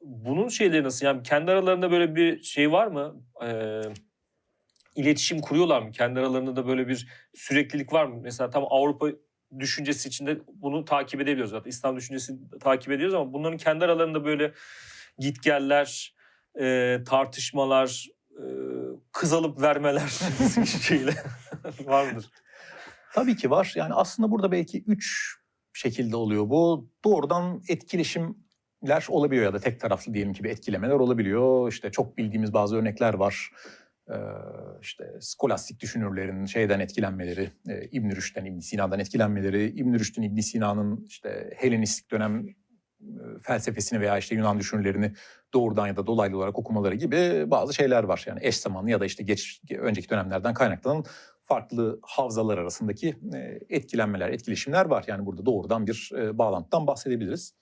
Bunun 0.00 0.48
şeyleri 0.48 0.84
nasıl? 0.84 1.06
Yani 1.06 1.22
kendi 1.22 1.50
aralarında 1.50 1.90
böyle 1.90 2.14
bir 2.14 2.42
şey 2.42 2.72
var 2.72 2.86
mı? 2.86 3.22
E, 3.44 3.80
iletişim 4.96 5.40
kuruyorlar 5.40 5.82
mı? 5.82 5.92
Kendi 5.92 6.20
aralarında 6.20 6.56
da 6.56 6.66
böyle 6.66 6.88
bir 6.88 7.08
süreklilik 7.34 7.92
var 7.92 8.04
mı? 8.04 8.20
Mesela 8.22 8.50
tam 8.50 8.64
Avrupa 8.70 9.08
düşüncesi 9.58 10.08
içinde 10.08 10.38
bunu 10.54 10.84
takip 10.84 11.20
edebiliyoruz 11.20 11.50
zaten. 11.50 11.70
İslam 11.70 11.96
düşüncesini 11.96 12.38
takip 12.60 12.92
ediyoruz 12.92 13.14
ama 13.14 13.32
bunların 13.32 13.58
kendi 13.58 13.84
aralarında 13.84 14.24
böyle 14.24 14.52
gitgeller, 15.18 16.14
e, 16.60 16.98
tartışmalar, 17.06 18.08
e, 18.30 18.44
kız 19.12 19.32
alıp 19.32 19.62
vermeler 19.62 20.08
şeyle 20.88 21.12
var 21.84 22.12
mıdır? 22.12 22.30
Tabii 23.14 23.36
ki 23.36 23.50
var. 23.50 23.72
Yani 23.76 23.94
aslında 23.94 24.30
burada 24.30 24.52
belki 24.52 24.84
üç 24.86 25.36
şekilde 25.72 26.16
oluyor 26.16 26.50
bu. 26.50 26.90
Doğrudan 27.04 27.62
etkileşimler 27.68 29.06
olabiliyor 29.08 29.44
ya 29.44 29.52
da 29.54 29.58
tek 29.58 29.80
taraflı 29.80 30.14
diyelim 30.14 30.32
ki 30.32 30.44
bir 30.44 30.50
etkilemeler 30.50 30.94
olabiliyor. 30.94 31.68
İşte 31.72 31.90
çok 31.90 32.18
bildiğimiz 32.18 32.52
bazı 32.52 32.76
örnekler 32.76 33.14
var. 33.14 33.50
e, 34.08 34.16
işte 34.82 35.04
skolastik 35.20 35.80
düşünürlerin 35.80 36.44
şeyden 36.44 36.80
etkilenmeleri, 36.80 37.50
e, 37.68 37.84
İbn 37.92 38.10
Rüşd'den, 38.10 38.44
İbn 38.44 38.58
Sina'dan 38.58 39.00
etkilenmeleri, 39.00 39.64
İbn 39.64 39.94
Rüşd'ün 39.94 40.22
İbn 40.22 40.40
Sina'nın 40.40 41.04
işte 41.08 41.50
Helenistik 41.56 42.10
dönem 42.10 42.48
e, 43.00 43.38
felsefesini 43.42 44.00
veya 44.00 44.18
işte 44.18 44.34
Yunan 44.34 44.58
düşünürlerini 44.58 45.12
doğrudan 45.54 45.86
ya 45.86 45.96
da 45.96 46.06
dolaylı 46.06 46.36
olarak 46.36 46.58
okumaları 46.58 46.94
gibi 46.94 47.50
bazı 47.50 47.74
şeyler 47.74 48.04
var. 48.04 48.24
Yani 48.26 48.40
eş 48.42 48.56
zamanlı 48.56 48.90
ya 48.90 49.00
da 49.00 49.04
işte 49.04 49.22
geç 49.22 49.62
önceki 49.78 50.08
dönemlerden 50.08 50.54
kaynaklanan 50.54 51.04
farklı 51.52 52.00
havzalar 52.02 52.58
arasındaki 52.58 53.16
e, 53.34 53.58
etkilenmeler, 53.68 54.28
etkileşimler 54.28 54.86
var. 54.86 55.04
Yani 55.06 55.26
burada 55.26 55.46
doğrudan 55.46 55.86
bir 55.86 56.10
e, 56.16 56.38
bağlantıdan 56.38 56.86
bahsedebiliriz. 56.86 57.54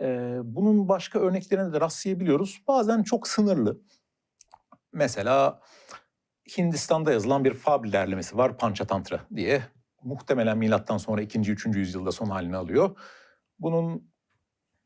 E, 0.00 0.36
bunun 0.44 0.88
başka 0.88 1.18
örneklerine 1.18 1.72
de 1.72 1.80
rastlayabiliyoruz. 1.80 2.62
Bazen 2.68 3.02
çok 3.02 3.28
sınırlı. 3.28 3.80
Mesela 4.92 5.60
Hindistan'da 6.58 7.12
yazılan 7.12 7.44
bir 7.44 7.54
fabül 7.54 7.92
derlemesi 7.92 8.36
var 8.36 8.58
Panchatantra 8.58 9.20
diye. 9.36 9.62
Muhtemelen 10.02 10.58
milattan 10.58 10.98
sonra 10.98 11.22
2. 11.22 11.38
3. 11.38 11.66
yüzyılda 11.66 12.12
son 12.12 12.26
halini 12.26 12.56
alıyor. 12.56 12.96
Bunun 13.58 14.12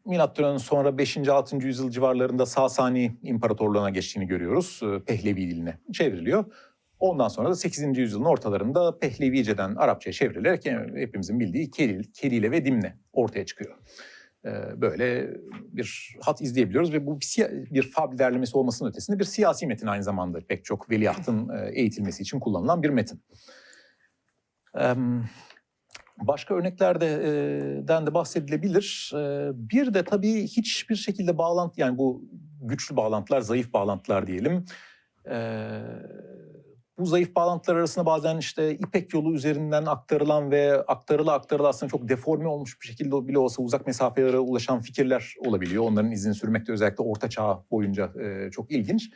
milattan 0.05 0.57
sonra 0.57 0.99
5. 0.99 1.29
6. 1.29 1.57
yüzyıl 1.57 1.91
civarlarında 1.91 2.47
Sasani 2.47 3.17
İmparatorluğu'na 3.23 3.91
geçtiğini 3.91 4.27
görüyoruz. 4.27 4.81
Pehlevi 5.07 5.51
diline 5.51 5.79
çevriliyor. 5.93 6.45
Ondan 7.01 7.29
sonra 7.29 7.51
da 7.51 7.55
8. 7.55 7.99
yüzyılın 7.99 8.25
ortalarında 8.25 8.99
Pehlevice'den 8.99 9.75
Arapçaya 9.75 10.13
çevrilerek 10.13 10.67
hepimizin 10.95 11.41
bildiği 11.41 11.71
Keril, 11.71 12.05
Kerile 12.13 12.51
ve 12.51 12.65
Dimne 12.65 12.99
ortaya 13.13 13.47
çıkıyor. 13.47 13.79
Ee, 14.45 14.81
Böyle 14.81 15.31
bir 15.73 16.17
hat 16.21 16.41
izleyebiliyoruz 16.41 16.93
ve 16.93 17.07
bu 17.07 17.21
bir, 17.21 17.75
bir 17.75 17.93
derlemesi 18.19 18.59
olmasının 18.59 18.91
ötesinde 18.91 19.19
bir 19.19 19.25
siyasi 19.25 19.67
metin 19.67 19.87
aynı 19.87 20.03
zamanda 20.03 20.39
pek 20.49 20.65
çok 20.65 20.91
veliahtın 20.91 21.49
e, 21.49 21.71
eğitilmesi 21.73 22.23
için 22.23 22.41
kullanılan 22.41 22.83
bir 22.83 22.91
metin. 22.91 23.23
Başka 26.19 26.55
örneklerden 26.55 28.07
de 28.07 28.15
bahsedilebilir. 28.15 29.13
Ee, 29.15 29.51
Bir 29.55 29.95
de 29.95 30.05
tabii 30.05 30.43
hiçbir 30.43 30.97
şekilde 30.97 31.39
bağlantı 31.39 31.81
yani 31.81 31.99
bu 31.99 32.25
güçlü 32.63 32.97
bağlantılar, 32.97 33.41
zayıf 33.41 33.73
bağlantılar 33.73 34.27
diyelim. 34.27 34.65
Bu 36.99 37.07
zayıf 37.07 37.37
bağlantılar 37.37 37.77
arasında 37.77 38.07
bazen 38.07 38.39
işte 38.39 38.75
İpek 38.75 39.15
yolu 39.15 39.35
üzerinden 39.35 39.87
aktarılan 39.87 40.51
ve 40.51 40.83
aktarıla 40.83 41.33
aktarıla 41.33 41.69
aslında 41.69 41.91
çok 41.91 42.09
deforme 42.09 42.49
olmuş 42.49 42.81
bir 42.81 42.87
şekilde 42.87 43.29
bile 43.29 43.39
olsa 43.39 43.63
uzak 43.63 43.87
mesafelere 43.87 44.39
ulaşan 44.39 44.81
fikirler 44.81 45.35
olabiliyor. 45.47 45.85
Onların 45.85 46.11
izini 46.11 46.35
sürmek 46.35 46.67
de 46.67 46.73
özellikle 46.73 47.05
Orta 47.05 47.29
Çağ 47.29 47.65
boyunca 47.71 48.13
e, 48.23 48.51
çok 48.51 48.71
ilginç. 48.71 49.11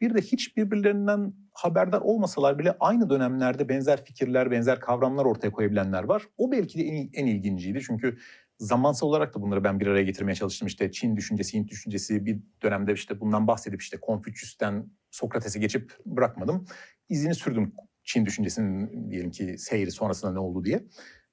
Bir 0.00 0.14
de 0.14 0.20
hiç 0.20 0.56
birbirlerinden 0.56 1.32
haberdar 1.52 2.00
olmasalar 2.00 2.58
bile 2.58 2.76
aynı 2.80 3.10
dönemlerde 3.10 3.68
benzer 3.68 4.04
fikirler, 4.04 4.50
benzer 4.50 4.80
kavramlar 4.80 5.24
ortaya 5.24 5.50
koyabilenler 5.50 6.04
var. 6.04 6.22
O 6.38 6.52
belki 6.52 6.78
de 6.78 6.82
en, 6.82 7.10
en 7.12 7.26
ilginciydi. 7.26 7.80
Çünkü 7.86 8.18
zamansal 8.58 9.06
olarak 9.06 9.34
da 9.34 9.42
bunları 9.42 9.64
ben 9.64 9.80
bir 9.80 9.86
araya 9.86 10.02
getirmeye 10.02 10.34
çalıştım. 10.34 10.68
İşte 10.68 10.92
Çin 10.92 11.16
düşüncesi, 11.16 11.58
Hint 11.58 11.70
düşüncesi 11.70 12.26
bir 12.26 12.38
dönemde 12.62 12.92
işte 12.92 13.20
bundan 13.20 13.46
bahsedip 13.46 13.82
işte 13.82 13.96
Konfüçyüs'ten 13.96 14.90
Sokrates'e 15.10 15.58
geçip 15.58 15.92
bırakmadım. 16.06 16.66
İzini 17.08 17.34
sürdüm 17.34 17.72
Çin 18.04 18.26
düşüncesinin 18.26 19.10
diyelim 19.10 19.30
ki 19.30 19.58
seyri 19.58 19.90
sonrasında 19.90 20.32
ne 20.32 20.38
oldu 20.38 20.64
diye. 20.64 20.84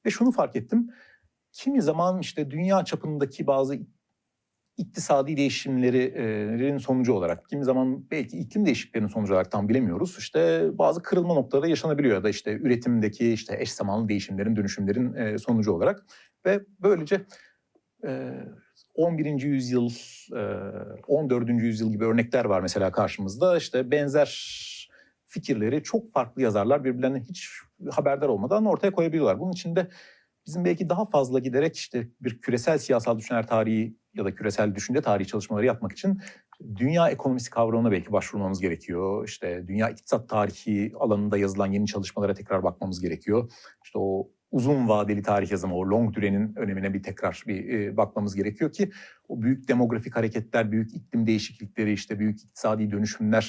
Ve 0.05 0.09
şunu 0.09 0.31
fark 0.31 0.55
ettim. 0.55 0.89
Kimi 1.51 1.81
zaman 1.81 2.19
işte 2.19 2.51
dünya 2.51 2.85
çapındaki 2.85 3.47
bazı 3.47 3.79
iktisadi 4.77 5.37
değişimlerin 5.37 6.77
sonucu 6.77 7.13
olarak, 7.13 7.49
kimi 7.49 7.63
zaman 7.63 8.11
belki 8.11 8.37
iklim 8.37 8.65
değişikliklerinin 8.65 9.09
sonucu 9.09 9.33
olarak 9.33 9.51
tam 9.51 9.69
bilemiyoruz. 9.69 10.15
İşte 10.19 10.69
bazı 10.73 11.01
kırılma 11.01 11.33
noktaları 11.33 11.69
yaşanabiliyor 11.69 12.15
ya 12.15 12.23
da 12.23 12.29
işte 12.29 12.51
üretimdeki 12.51 13.33
işte 13.33 13.57
eş 13.59 13.71
zamanlı 13.71 14.09
değişimlerin, 14.09 14.55
dönüşümlerin 14.55 15.13
e, 15.13 15.37
sonucu 15.37 15.71
olarak. 15.71 16.05
Ve 16.45 16.59
böylece 16.79 17.25
e, 18.07 18.31
11. 18.93 19.41
yüzyıl, 19.41 19.89
e, 20.35 20.41
14. 21.07 21.49
yüzyıl 21.49 21.91
gibi 21.91 22.05
örnekler 22.05 22.45
var 22.45 22.61
mesela 22.61 22.91
karşımızda. 22.91 23.57
İşte 23.57 23.91
benzer 23.91 24.25
fikirleri 25.35 25.83
çok 25.83 26.13
farklı 26.13 26.41
yazarlar 26.41 26.83
birbirlerinden 26.83 27.19
hiç 27.19 27.49
haberdar 27.91 28.27
olmadan 28.27 28.65
ortaya 28.65 28.91
koyabiliyorlar. 28.91 29.39
Bunun 29.39 29.51
için 29.51 29.75
de 29.75 29.87
bizim 30.47 30.65
belki 30.65 30.89
daha 30.89 31.05
fazla 31.05 31.39
giderek 31.39 31.75
işte 31.75 32.07
bir 32.21 32.41
küresel 32.41 32.77
siyasal 32.77 33.17
düşünceler 33.17 33.47
tarihi 33.47 33.97
ya 34.13 34.25
da 34.25 34.35
küresel 34.35 34.75
düşünce 34.75 35.01
tarihi 35.01 35.27
çalışmaları 35.27 35.65
yapmak 35.65 35.91
için 35.91 36.21
dünya 36.75 37.09
ekonomisi 37.09 37.49
kavramına 37.49 37.91
belki 37.91 38.11
başvurmamız 38.11 38.61
gerekiyor. 38.61 39.27
İşte 39.27 39.67
dünya 39.67 39.89
iktisat 39.89 40.29
tarihi 40.29 40.91
alanında 40.99 41.37
yazılan 41.37 41.71
yeni 41.71 41.87
çalışmalara 41.87 42.33
tekrar 42.33 42.63
bakmamız 42.63 43.01
gerekiyor. 43.01 43.51
İşte 43.85 43.99
o 43.99 44.31
uzun 44.51 44.89
vadeli 44.89 45.21
tarih 45.21 45.51
yazımı, 45.51 45.75
o 45.75 45.89
long 45.89 46.13
dürenin 46.13 46.55
önemine 46.55 46.93
bir 46.93 47.03
tekrar 47.03 47.43
bir 47.47 47.69
e, 47.69 47.97
bakmamız 47.97 48.35
gerekiyor 48.35 48.73
ki 48.73 48.91
o 49.27 49.41
büyük 49.41 49.67
demografik 49.67 50.15
hareketler, 50.15 50.71
büyük 50.71 50.95
iklim 50.95 51.27
değişiklikleri, 51.27 51.93
işte 51.93 52.19
büyük 52.19 52.43
iktisadi 52.43 52.91
dönüşümlerin 52.91 53.47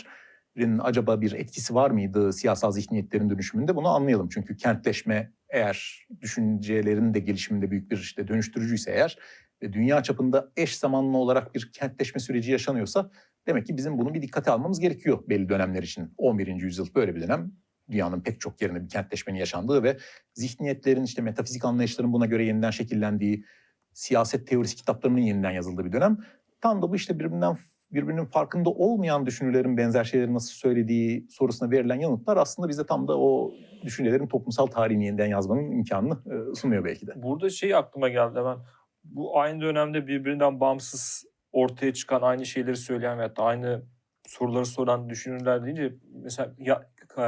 acaba 0.83 1.21
bir 1.21 1.33
etkisi 1.33 1.75
var 1.75 1.91
mıydı 1.91 2.33
siyasal 2.33 2.73
zihniyetlerin 2.73 3.31
dönüşümünde 3.31 3.77
bunu 3.77 3.89
anlayalım. 3.89 4.29
Çünkü 4.29 4.57
kentleşme 4.57 5.33
eğer 5.49 6.07
düşüncelerin 6.21 7.15
de 7.15 7.19
gelişiminde 7.19 7.71
büyük 7.71 7.91
bir 7.91 7.99
işte 7.99 8.29
dönüştürücüyse 8.29 8.91
eğer 8.91 9.19
ve 9.63 9.73
dünya 9.73 10.03
çapında 10.03 10.53
eş 10.57 10.77
zamanlı 10.77 11.17
olarak 11.17 11.55
bir 11.55 11.73
kentleşme 11.73 12.21
süreci 12.21 12.53
yaşanıyorsa 12.53 13.11
demek 13.47 13.67
ki 13.67 13.77
bizim 13.77 13.99
bunu 13.99 14.15
bir 14.15 14.23
dikkate 14.23 14.51
almamız 14.51 14.81
gerekiyor 14.81 15.19
belli 15.29 15.49
dönemler 15.49 15.83
için. 15.83 16.15
11. 16.17 16.47
yüzyıl 16.47 16.95
böyle 16.95 17.15
bir 17.15 17.21
dönem. 17.21 17.53
Dünyanın 17.91 18.21
pek 18.21 18.41
çok 18.41 18.63
yerinde 18.63 18.85
bir 18.85 18.89
kentleşmenin 18.89 19.39
yaşandığı 19.39 19.83
ve 19.83 19.99
zihniyetlerin 20.35 21.05
işte 21.05 21.23
metafizik 21.23 21.65
anlayışların 21.65 22.13
buna 22.13 22.27
göre 22.27 22.45
yeniden 22.45 22.71
şekillendiği, 22.71 23.45
siyaset 23.93 24.47
teorisi 24.47 24.77
kitaplarının 24.77 25.21
yeniden 25.21 25.51
yazıldığı 25.51 25.85
bir 25.85 25.93
dönem. 25.93 26.19
Tam 26.61 26.83
da 26.83 26.91
bu 26.91 26.97
işte 26.97 27.19
birbirinden 27.19 27.57
birbirinin 27.91 28.25
farkında 28.25 28.71
olmayan 28.71 29.27
düşünürlerin 29.27 29.77
benzer 29.77 30.05
şeyleri 30.05 30.35
nasıl 30.35 30.55
söylediği 30.55 31.27
sorusuna 31.31 31.71
verilen 31.71 32.01
yanıtlar 32.01 32.37
aslında 32.37 32.69
bize 32.69 32.87
tam 32.87 33.09
da 33.09 33.19
o 33.19 33.53
düşüncelerin 33.83 34.27
toplumsal 34.27 34.67
tarihini 34.67 35.07
yeniden 35.07 35.27
yazmanın 35.27 35.71
imkanını 35.71 36.19
e, 36.27 36.55
sunuyor 36.55 36.85
belki 36.85 37.07
de. 37.07 37.13
Burada 37.23 37.51
şey 37.51 37.75
aklıma 37.75 38.09
geldi 38.09 38.39
hemen. 38.39 38.59
Bu 39.05 39.39
aynı 39.39 39.61
dönemde 39.61 40.07
birbirinden 40.07 40.61
bağımsız 40.61 41.25
ortaya 41.53 41.95
çıkan 41.95 42.23
aynı 42.23 42.47
şeyleri 42.47 42.77
söyleyen 42.77 43.19
veyahut 43.19 43.37
da 43.37 43.43
aynı 43.43 43.83
soruları 44.27 44.67
soran 44.67 45.09
düşünürler 45.09 45.65
deyince 45.65 45.95
mesela 46.23 46.55
ya, 46.59 46.91
e, 47.19 47.23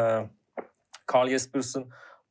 Carl 1.14 1.28
Jespers'ın 1.28 1.88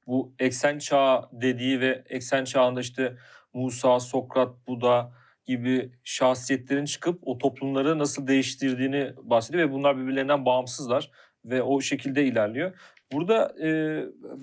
bu 0.08 0.34
eksen 0.40 0.78
çağı 0.78 1.30
dediği 1.32 1.80
ve 1.80 2.04
eksen 2.10 2.44
çağında 2.44 2.80
işte 2.80 3.18
Musa, 3.54 4.00
Sokrat, 4.00 4.68
Buda 4.68 5.12
gibi 5.48 5.92
şahsiyetlerin 6.04 6.86
çıkıp 6.86 7.20
o 7.22 7.38
toplumları 7.38 8.00
nasıl 8.00 8.28
değiştirdiğini 8.28 9.14
bahsediyor 9.22 9.70
ve 9.70 9.72
bunlar 9.72 9.98
birbirlerinden 9.98 10.46
bağımsızlar 10.46 11.12
ve 11.46 11.64
o 11.64 11.82
şekilde 11.82 12.26
ilerliyor. 12.26 12.74
Burada 13.12 13.56
e, 13.64 13.70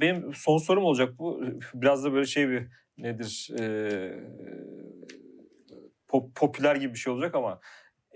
benim 0.01 0.35
son 0.35 0.59
sorum 0.59 0.85
olacak 0.85 1.19
bu. 1.19 1.45
Biraz 1.75 2.05
da 2.05 2.13
böyle 2.13 2.27
şey 2.27 2.49
bir 2.49 2.67
nedir 2.99 3.51
e, 3.61 3.65
pop- 6.09 6.35
popüler 6.35 6.77
gibi 6.77 6.95
bir 6.95 6.99
şey 6.99 7.13
olacak 7.13 7.35
ama 7.35 7.61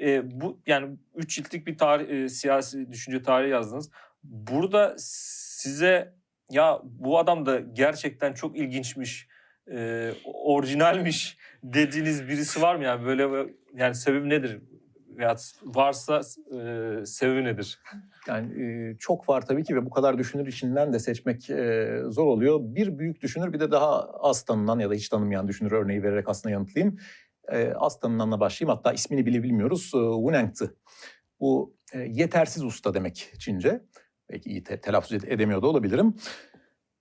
e, 0.01 0.41
bu 0.41 0.61
yani 0.67 0.97
üç 1.15 1.35
ciltlik 1.35 1.67
bir 1.67 1.79
tarih, 1.79 2.25
e, 2.25 2.29
siyasi 2.29 2.93
düşünce 2.93 3.23
tarihi 3.23 3.51
yazdınız. 3.51 3.91
Burada 4.25 4.95
size 4.99 6.15
ya 6.51 6.81
bu 6.85 7.19
adam 7.19 7.47
da 7.47 7.61
gerçekten 7.61 8.33
çok 8.33 8.57
ilginçmiş, 8.57 9.29
e, 9.73 10.11
orijinalmiş 10.25 11.38
dediğiniz 11.63 12.29
birisi 12.29 12.63
var 12.63 12.77
mı 12.77 12.85
yani 12.85 13.05
böyle 13.07 13.53
yani 13.75 13.95
sebebi 13.95 14.29
nedir? 14.29 14.61
Veya 15.17 15.37
varsa 15.65 16.21
e, 16.21 17.07
sebebi 17.07 17.45
nedir? 17.45 17.81
Yani 18.29 18.63
e, 18.65 18.97
çok 18.99 19.29
var 19.29 19.47
tabii 19.47 19.65
ki 19.65 19.77
ve 19.77 19.87
bu 19.87 19.91
kadar 19.91 20.19
düşünür 20.19 20.47
içinden 20.47 20.93
de 20.93 20.99
seçmek 20.99 21.51
e, 21.51 21.99
zor 22.09 22.27
oluyor. 22.27 22.61
Bir 22.63 22.99
büyük 22.99 23.21
düşünür 23.23 23.53
bir 23.53 23.61
de 23.61 23.71
daha 23.71 24.05
az 24.05 24.43
tanınan 24.45 24.79
ya 24.79 24.91
da 24.91 24.95
hiç 24.95 25.09
tanınmayan 25.09 25.49
düşünür 25.49 25.73
örneği 25.73 26.03
vererek 26.03 26.29
aslında 26.29 26.53
yanıtlayayım. 26.53 26.99
E, 27.53 27.73
az 27.73 28.01
tanınanla 28.01 28.41
başlayayım 28.41 28.77
hatta 28.77 28.93
ismini 28.93 29.27
bile 29.27 29.43
bilmiyoruz. 29.43 29.85
E, 29.95 29.99
Wu 29.99 30.33
Nengzi. 30.33 30.71
Bu 31.41 31.77
e, 31.93 31.99
yetersiz 32.01 32.65
usta 32.65 32.95
demek 32.95 33.33
Çince. 33.39 33.83
Belki 34.31 34.51
iyi 34.51 34.65
te- 34.65 34.81
telaffuz 34.81 35.13
ed- 35.13 35.33
edemiyor 35.33 35.63
da 35.63 35.67
olabilirim. 35.67 36.15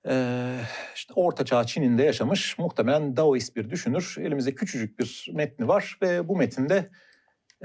Ee, 0.10 0.60
işte 0.96 1.14
Orta 1.14 1.46
Çağ 1.46 1.64
Çin'inde 1.64 2.04
yaşamış 2.04 2.58
muhtemelen 2.58 3.18
Daoist 3.18 3.56
bir 3.56 3.70
düşünür. 3.70 4.16
Elimizde 4.20 4.56
küçücük 4.56 5.00
bir 5.00 5.30
metni 5.34 5.68
var 5.68 5.98
ve 6.02 6.28
bu 6.28 6.36
metinde 6.38 6.90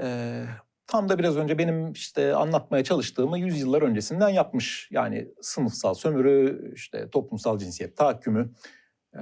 e, 0.01 0.43
tam 0.87 1.09
da 1.09 1.19
biraz 1.19 1.37
önce 1.37 1.57
benim 1.57 1.91
işte 1.91 2.35
anlatmaya 2.35 2.83
çalıştığımı 2.83 3.39
yüzyıllar 3.39 3.81
öncesinden 3.81 4.29
yapmış. 4.29 4.89
Yani 4.91 5.27
sınıfsal 5.41 5.93
sömürü, 5.93 6.71
işte 6.75 7.09
toplumsal 7.09 7.57
cinsiyet 7.57 7.97
tahakkümü, 7.97 8.51
e, 9.15 9.21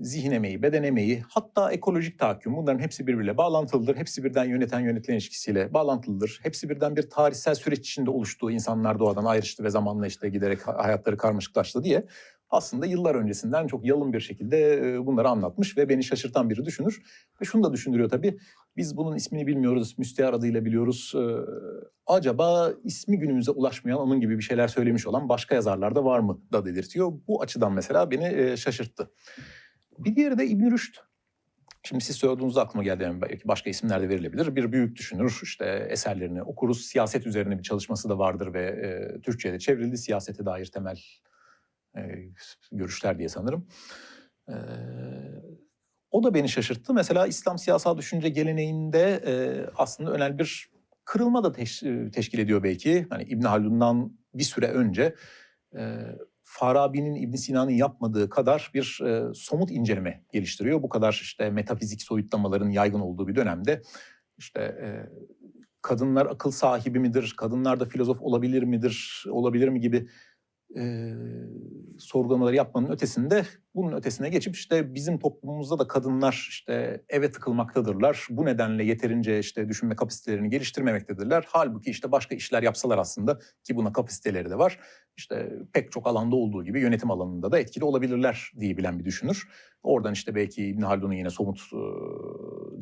zihin 0.00 0.32
emeği, 0.32 0.62
beden 0.62 0.82
emeği, 0.82 1.22
hatta 1.28 1.72
ekolojik 1.72 2.18
tahakküm 2.18 2.56
bunların 2.56 2.78
hepsi 2.78 3.06
birbiriyle 3.06 3.36
bağlantılıdır. 3.36 3.96
Hepsi 3.96 4.24
birden 4.24 4.44
yöneten 4.44 4.80
yönetilen 4.80 5.14
ilişkisiyle 5.14 5.74
bağlantılıdır. 5.74 6.40
Hepsi 6.42 6.68
birden 6.68 6.96
bir 6.96 7.10
tarihsel 7.10 7.54
süreç 7.54 7.78
içinde 7.78 8.10
oluştu. 8.10 8.50
İnsanlar 8.50 8.98
doğadan 8.98 9.24
ayrıştı 9.24 9.64
ve 9.64 9.70
zamanla 9.70 10.06
işte 10.06 10.28
giderek 10.28 10.66
ha- 10.66 10.84
hayatları 10.84 11.16
karmaşıklaştı 11.16 11.84
diye. 11.84 12.06
Aslında 12.50 12.86
yıllar 12.86 13.14
öncesinden 13.14 13.66
çok 13.66 13.84
yalın 13.86 14.12
bir 14.12 14.20
şekilde 14.20 14.80
bunları 15.06 15.28
anlatmış 15.28 15.76
ve 15.76 15.88
beni 15.88 16.04
şaşırtan 16.04 16.50
biri 16.50 16.64
düşünür. 16.64 17.02
Ve 17.40 17.44
şunu 17.44 17.64
da 17.64 17.72
düşündürüyor 17.72 18.08
tabii. 18.08 18.38
Biz 18.76 18.96
bunun 18.96 19.16
ismini 19.16 19.46
bilmiyoruz, 19.46 19.94
müstehar 19.98 20.32
adıyla 20.32 20.64
biliyoruz. 20.64 21.14
Acaba 22.06 22.72
ismi 22.84 23.18
günümüze 23.18 23.50
ulaşmayan 23.50 23.98
onun 23.98 24.20
gibi 24.20 24.38
bir 24.38 24.42
şeyler 24.42 24.68
söylemiş 24.68 25.06
olan 25.06 25.28
başka 25.28 25.54
yazarlar 25.54 25.94
da 25.94 26.04
var 26.04 26.20
mı 26.20 26.40
da 26.52 26.64
dedirtiyor. 26.64 27.12
Bu 27.28 27.42
açıdan 27.42 27.72
mesela 27.72 28.10
beni 28.10 28.58
şaşırttı. 28.58 29.10
Bir 29.98 30.16
diğeri 30.16 30.38
de 30.38 30.46
İbn 30.46 30.70
Rüşd. 30.70 30.94
Şimdi 31.82 32.04
siz 32.04 32.16
söylediğinizde 32.16 32.60
aklıma 32.60 32.84
geldi. 32.84 33.02
Yani 33.02 33.20
belki 33.20 33.48
başka 33.48 33.70
isimler 33.70 34.02
de 34.02 34.08
verilebilir. 34.08 34.56
Bir 34.56 34.72
büyük 34.72 34.96
düşünür. 34.96 35.40
işte 35.42 35.86
eserlerini 35.90 36.42
okuruz. 36.42 36.86
Siyaset 36.86 37.26
üzerine 37.26 37.58
bir 37.58 37.62
çalışması 37.62 38.08
da 38.08 38.18
vardır 38.18 38.54
ve 38.54 38.66
e, 38.66 39.20
Türkçe'de 39.20 39.58
çevrildi. 39.58 39.98
Siyasete 39.98 40.46
dair 40.46 40.66
temel 40.66 40.98
e, 41.96 42.00
görüşler 42.72 43.18
diye 43.18 43.28
sanırım. 43.28 43.68
E, 44.48 44.54
o 46.10 46.22
da 46.22 46.34
beni 46.34 46.48
şaşırttı. 46.48 46.94
Mesela 46.94 47.26
İslam 47.26 47.58
siyasal 47.58 47.98
düşünce 47.98 48.28
geleneğinde 48.28 49.22
e, 49.26 49.34
aslında 49.76 50.12
önemli 50.12 50.38
bir 50.38 50.70
kırılma 51.04 51.44
da 51.44 51.48
teş- 51.48 52.12
teşkil 52.12 52.38
ediyor 52.38 52.62
belki. 52.62 53.06
Hani 53.10 53.22
İbn 53.22 53.42
Haldun'dan 53.42 54.18
bir 54.34 54.44
süre 54.44 54.66
önce 54.66 55.14
Farabi'nin 56.42 57.14
İbn 57.14 57.36
Sina'nın 57.36 57.70
yapmadığı 57.70 58.28
kadar 58.28 58.70
bir 58.74 59.02
somut 59.34 59.70
inceleme 59.70 60.24
geliştiriyor. 60.32 60.82
Bu 60.82 60.88
kadar 60.88 61.20
işte 61.22 61.50
metafizik 61.50 62.02
soyutlamaların 62.02 62.70
yaygın 62.70 63.00
olduğu 63.00 63.28
bir 63.28 63.34
dönemde 63.34 63.82
işte 64.38 64.76
kadınlar 65.82 66.26
akıl 66.26 66.50
sahibi 66.50 66.98
midir, 66.98 67.34
kadınlar 67.36 67.80
da 67.80 67.84
filozof 67.84 68.22
olabilir 68.22 68.62
midir, 68.62 69.24
olabilir 69.30 69.68
mi 69.68 69.80
gibi 69.80 70.08
e, 70.76 71.14
sorgulamaları 71.98 72.56
yapmanın 72.56 72.90
ötesinde 72.90 73.44
bunun 73.74 73.96
ötesine 73.96 74.28
geçip 74.28 74.54
işte 74.54 74.94
bizim 74.94 75.18
toplumumuzda 75.18 75.78
da 75.78 75.88
kadınlar 75.88 76.46
işte 76.50 77.04
eve 77.08 77.30
tıkılmaktadırlar. 77.30 78.26
Bu 78.30 78.44
nedenle 78.44 78.84
yeterince 78.84 79.38
işte 79.38 79.68
düşünme 79.68 79.96
kapasitelerini 79.96 80.50
geliştirmemektedirler. 80.50 81.44
Halbuki 81.48 81.90
işte 81.90 82.12
başka 82.12 82.34
işler 82.34 82.62
yapsalar 82.62 82.98
aslında 82.98 83.38
ki 83.64 83.76
buna 83.76 83.92
kapasiteleri 83.92 84.50
de 84.50 84.58
var. 84.58 84.80
İşte 85.16 85.52
pek 85.72 85.92
çok 85.92 86.06
alanda 86.06 86.36
olduğu 86.36 86.64
gibi 86.64 86.80
yönetim 86.80 87.10
alanında 87.10 87.52
da 87.52 87.58
etkili 87.58 87.84
olabilirler 87.84 88.52
diyebilen 88.60 88.98
bir 88.98 89.04
düşünür. 89.04 89.48
Oradan 89.82 90.12
işte 90.12 90.34
belki 90.34 90.66
İbn 90.66 90.82
Haldun'un 90.82 91.12
yine 91.12 91.30
somut 91.30 91.60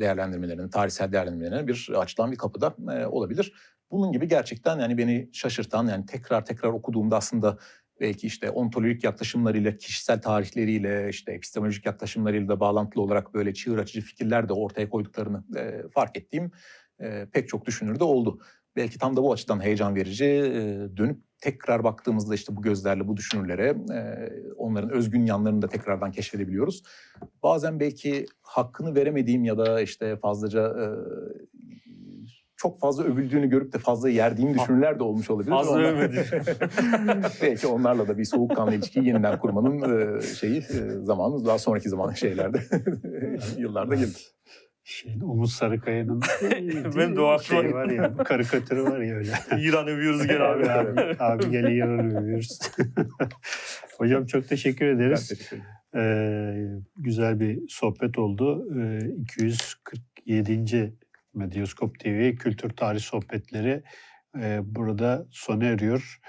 değerlendirmelerinin, 0.00 0.68
tarihsel 0.68 1.12
değerlendirmelerine 1.12 1.66
bir 1.66 1.90
açılan 1.96 2.32
bir 2.32 2.36
kapıda 2.36 2.76
olabilir. 3.10 3.52
Bunun 3.90 4.12
gibi 4.12 4.28
gerçekten 4.28 4.78
yani 4.78 4.98
beni 4.98 5.30
şaşırtan 5.32 5.86
yani 5.86 6.06
tekrar 6.06 6.44
tekrar 6.44 6.68
okuduğumda 6.68 7.16
aslında 7.16 7.58
belki 8.00 8.26
işte 8.26 8.50
ontolojik 8.50 9.04
yaklaşımlarıyla, 9.04 9.76
kişisel 9.76 10.22
tarihleriyle, 10.22 11.08
işte 11.08 11.32
epistemolojik 11.32 11.86
yaklaşımlarıyla 11.86 12.48
da 12.48 12.60
bağlantılı 12.60 13.02
olarak 13.02 13.34
böyle 13.34 13.54
çığır 13.54 13.78
açıcı 13.78 14.00
fikirler 14.00 14.48
de 14.48 14.52
ortaya 14.52 14.88
koyduklarını 14.88 15.44
e, 15.56 15.88
fark 15.88 16.16
ettiğim 16.16 16.50
e, 17.00 17.26
pek 17.32 17.48
çok 17.48 17.66
düşünür 17.66 18.00
de 18.00 18.04
oldu. 18.04 18.40
Belki 18.76 18.98
tam 18.98 19.16
da 19.16 19.22
bu 19.22 19.32
açıdan 19.32 19.64
heyecan 19.64 19.94
verici. 19.94 20.24
e, 20.24 20.96
dönüp 20.96 21.20
tekrar 21.40 21.84
baktığımızda 21.84 22.34
işte 22.34 22.56
bu 22.56 22.62
gözlerle 22.62 23.08
bu 23.08 23.16
düşünürlere 23.16 23.76
e, 23.94 24.30
onların 24.56 24.90
özgün 24.90 25.26
yanlarını 25.26 25.62
da 25.62 25.68
tekrardan 25.68 26.10
keşfedebiliyoruz. 26.10 26.82
Bazen 27.42 27.80
belki 27.80 28.26
hakkını 28.42 28.94
veremediğim 28.94 29.44
ya 29.44 29.58
da 29.58 29.80
işte 29.80 30.16
fazlaca 30.16 30.68
e, 30.68 30.86
çok 32.66 32.80
fazla 32.80 33.04
övüldüğünü 33.04 33.50
görüp 33.50 33.72
de 33.72 33.78
fazla 33.78 34.10
yerdiğim 34.10 34.54
düşünürler 34.54 34.98
de 34.98 35.02
olmuş 35.02 35.30
olabilir. 35.30 35.50
Fazla 35.50 35.78
övmedi. 35.78 36.26
Belki 37.42 37.66
onlarla 37.76 38.08
da 38.08 38.18
bir 38.18 38.24
soğukkanlı 38.24 38.74
ilişkiyi 38.74 39.06
yeniden 39.06 39.38
kurmanın 39.38 39.82
e, 40.18 40.22
şeyi 40.22 40.58
e, 40.58 40.90
zamanı 41.02 41.46
daha 41.46 41.58
sonraki 41.58 41.88
zaman 41.88 42.12
şeylerde 42.14 42.62
yıllarda 43.58 43.94
geldi. 43.94 44.18
Şeyin, 44.84 45.20
Umut 45.20 45.48
Sarıkaya'nın 45.48 46.20
Benim 46.96 47.16
de 47.16 47.20
o 47.20 47.38
şey 47.38 47.74
var 47.74 47.90
ya, 47.90 48.18
bu 48.18 48.24
karikatürü 48.24 48.82
var 48.82 49.00
ya 49.00 49.14
öyle. 49.16 49.32
İran 49.58 49.88
övüyoruz 49.88 50.26
gene 50.26 50.42
abi. 50.42 50.70
abi, 50.70 51.16
abi, 51.18 51.50
gel 51.50 51.64
İran'ı 51.64 52.20
övüyoruz. 52.20 52.58
Hocam 53.98 54.26
çok 54.26 54.48
teşekkür 54.48 54.86
Ben 54.86 54.96
ederiz. 54.96 55.28
teşekkür. 55.28 55.58
Ee, 55.96 56.68
güzel 56.96 57.40
bir 57.40 57.68
sohbet 57.68 58.18
oldu. 58.18 58.68
Ee, 58.80 58.98
247. 59.20 60.96
Medyaskop 61.36 62.00
TV 62.00 62.34
Kültür 62.34 62.70
Tarih 62.70 63.00
Sohbetleri 63.00 63.82
e, 64.40 64.60
burada 64.62 65.26
sona 65.30 65.64
eriyor. 65.64 66.20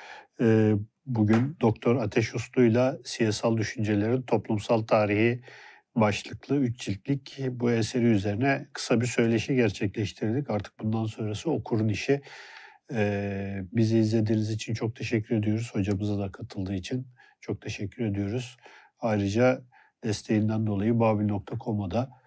Ee, 0.41 0.73
bugün 1.05 1.57
Doktor 1.61 1.95
Ateş 1.95 2.35
Uslu'yla 2.35 2.97
siyasal 3.03 3.57
düşüncelerin 3.57 4.21
toplumsal 4.21 4.81
tarihi 4.81 5.41
başlıklı 5.95 6.55
üç 6.55 6.79
ciltlik 6.79 7.39
bu 7.49 7.71
eseri 7.71 8.05
üzerine 8.05 8.67
kısa 8.73 9.01
bir 9.01 9.05
söyleşi 9.05 9.55
gerçekleştirdik. 9.55 10.49
Artık 10.49 10.79
bundan 10.79 11.05
sonrası 11.05 11.51
okurun 11.51 11.87
işi. 11.87 12.21
Ee, 12.93 13.61
bizi 13.71 13.97
izlediğiniz 13.97 14.51
için 14.51 14.73
çok 14.73 14.95
teşekkür 14.95 15.35
ediyoruz. 15.35 15.69
Hocamıza 15.73 16.19
da 16.19 16.31
katıldığı 16.31 16.75
için 16.75 17.07
çok 17.41 17.61
teşekkür 17.61 18.05
ediyoruz. 18.05 18.57
Ayrıca 18.99 19.61
desteğinden 20.03 20.67
dolayı 20.67 20.99
babil.com'a 20.99 21.91
da 21.91 22.01
e, 22.03 22.26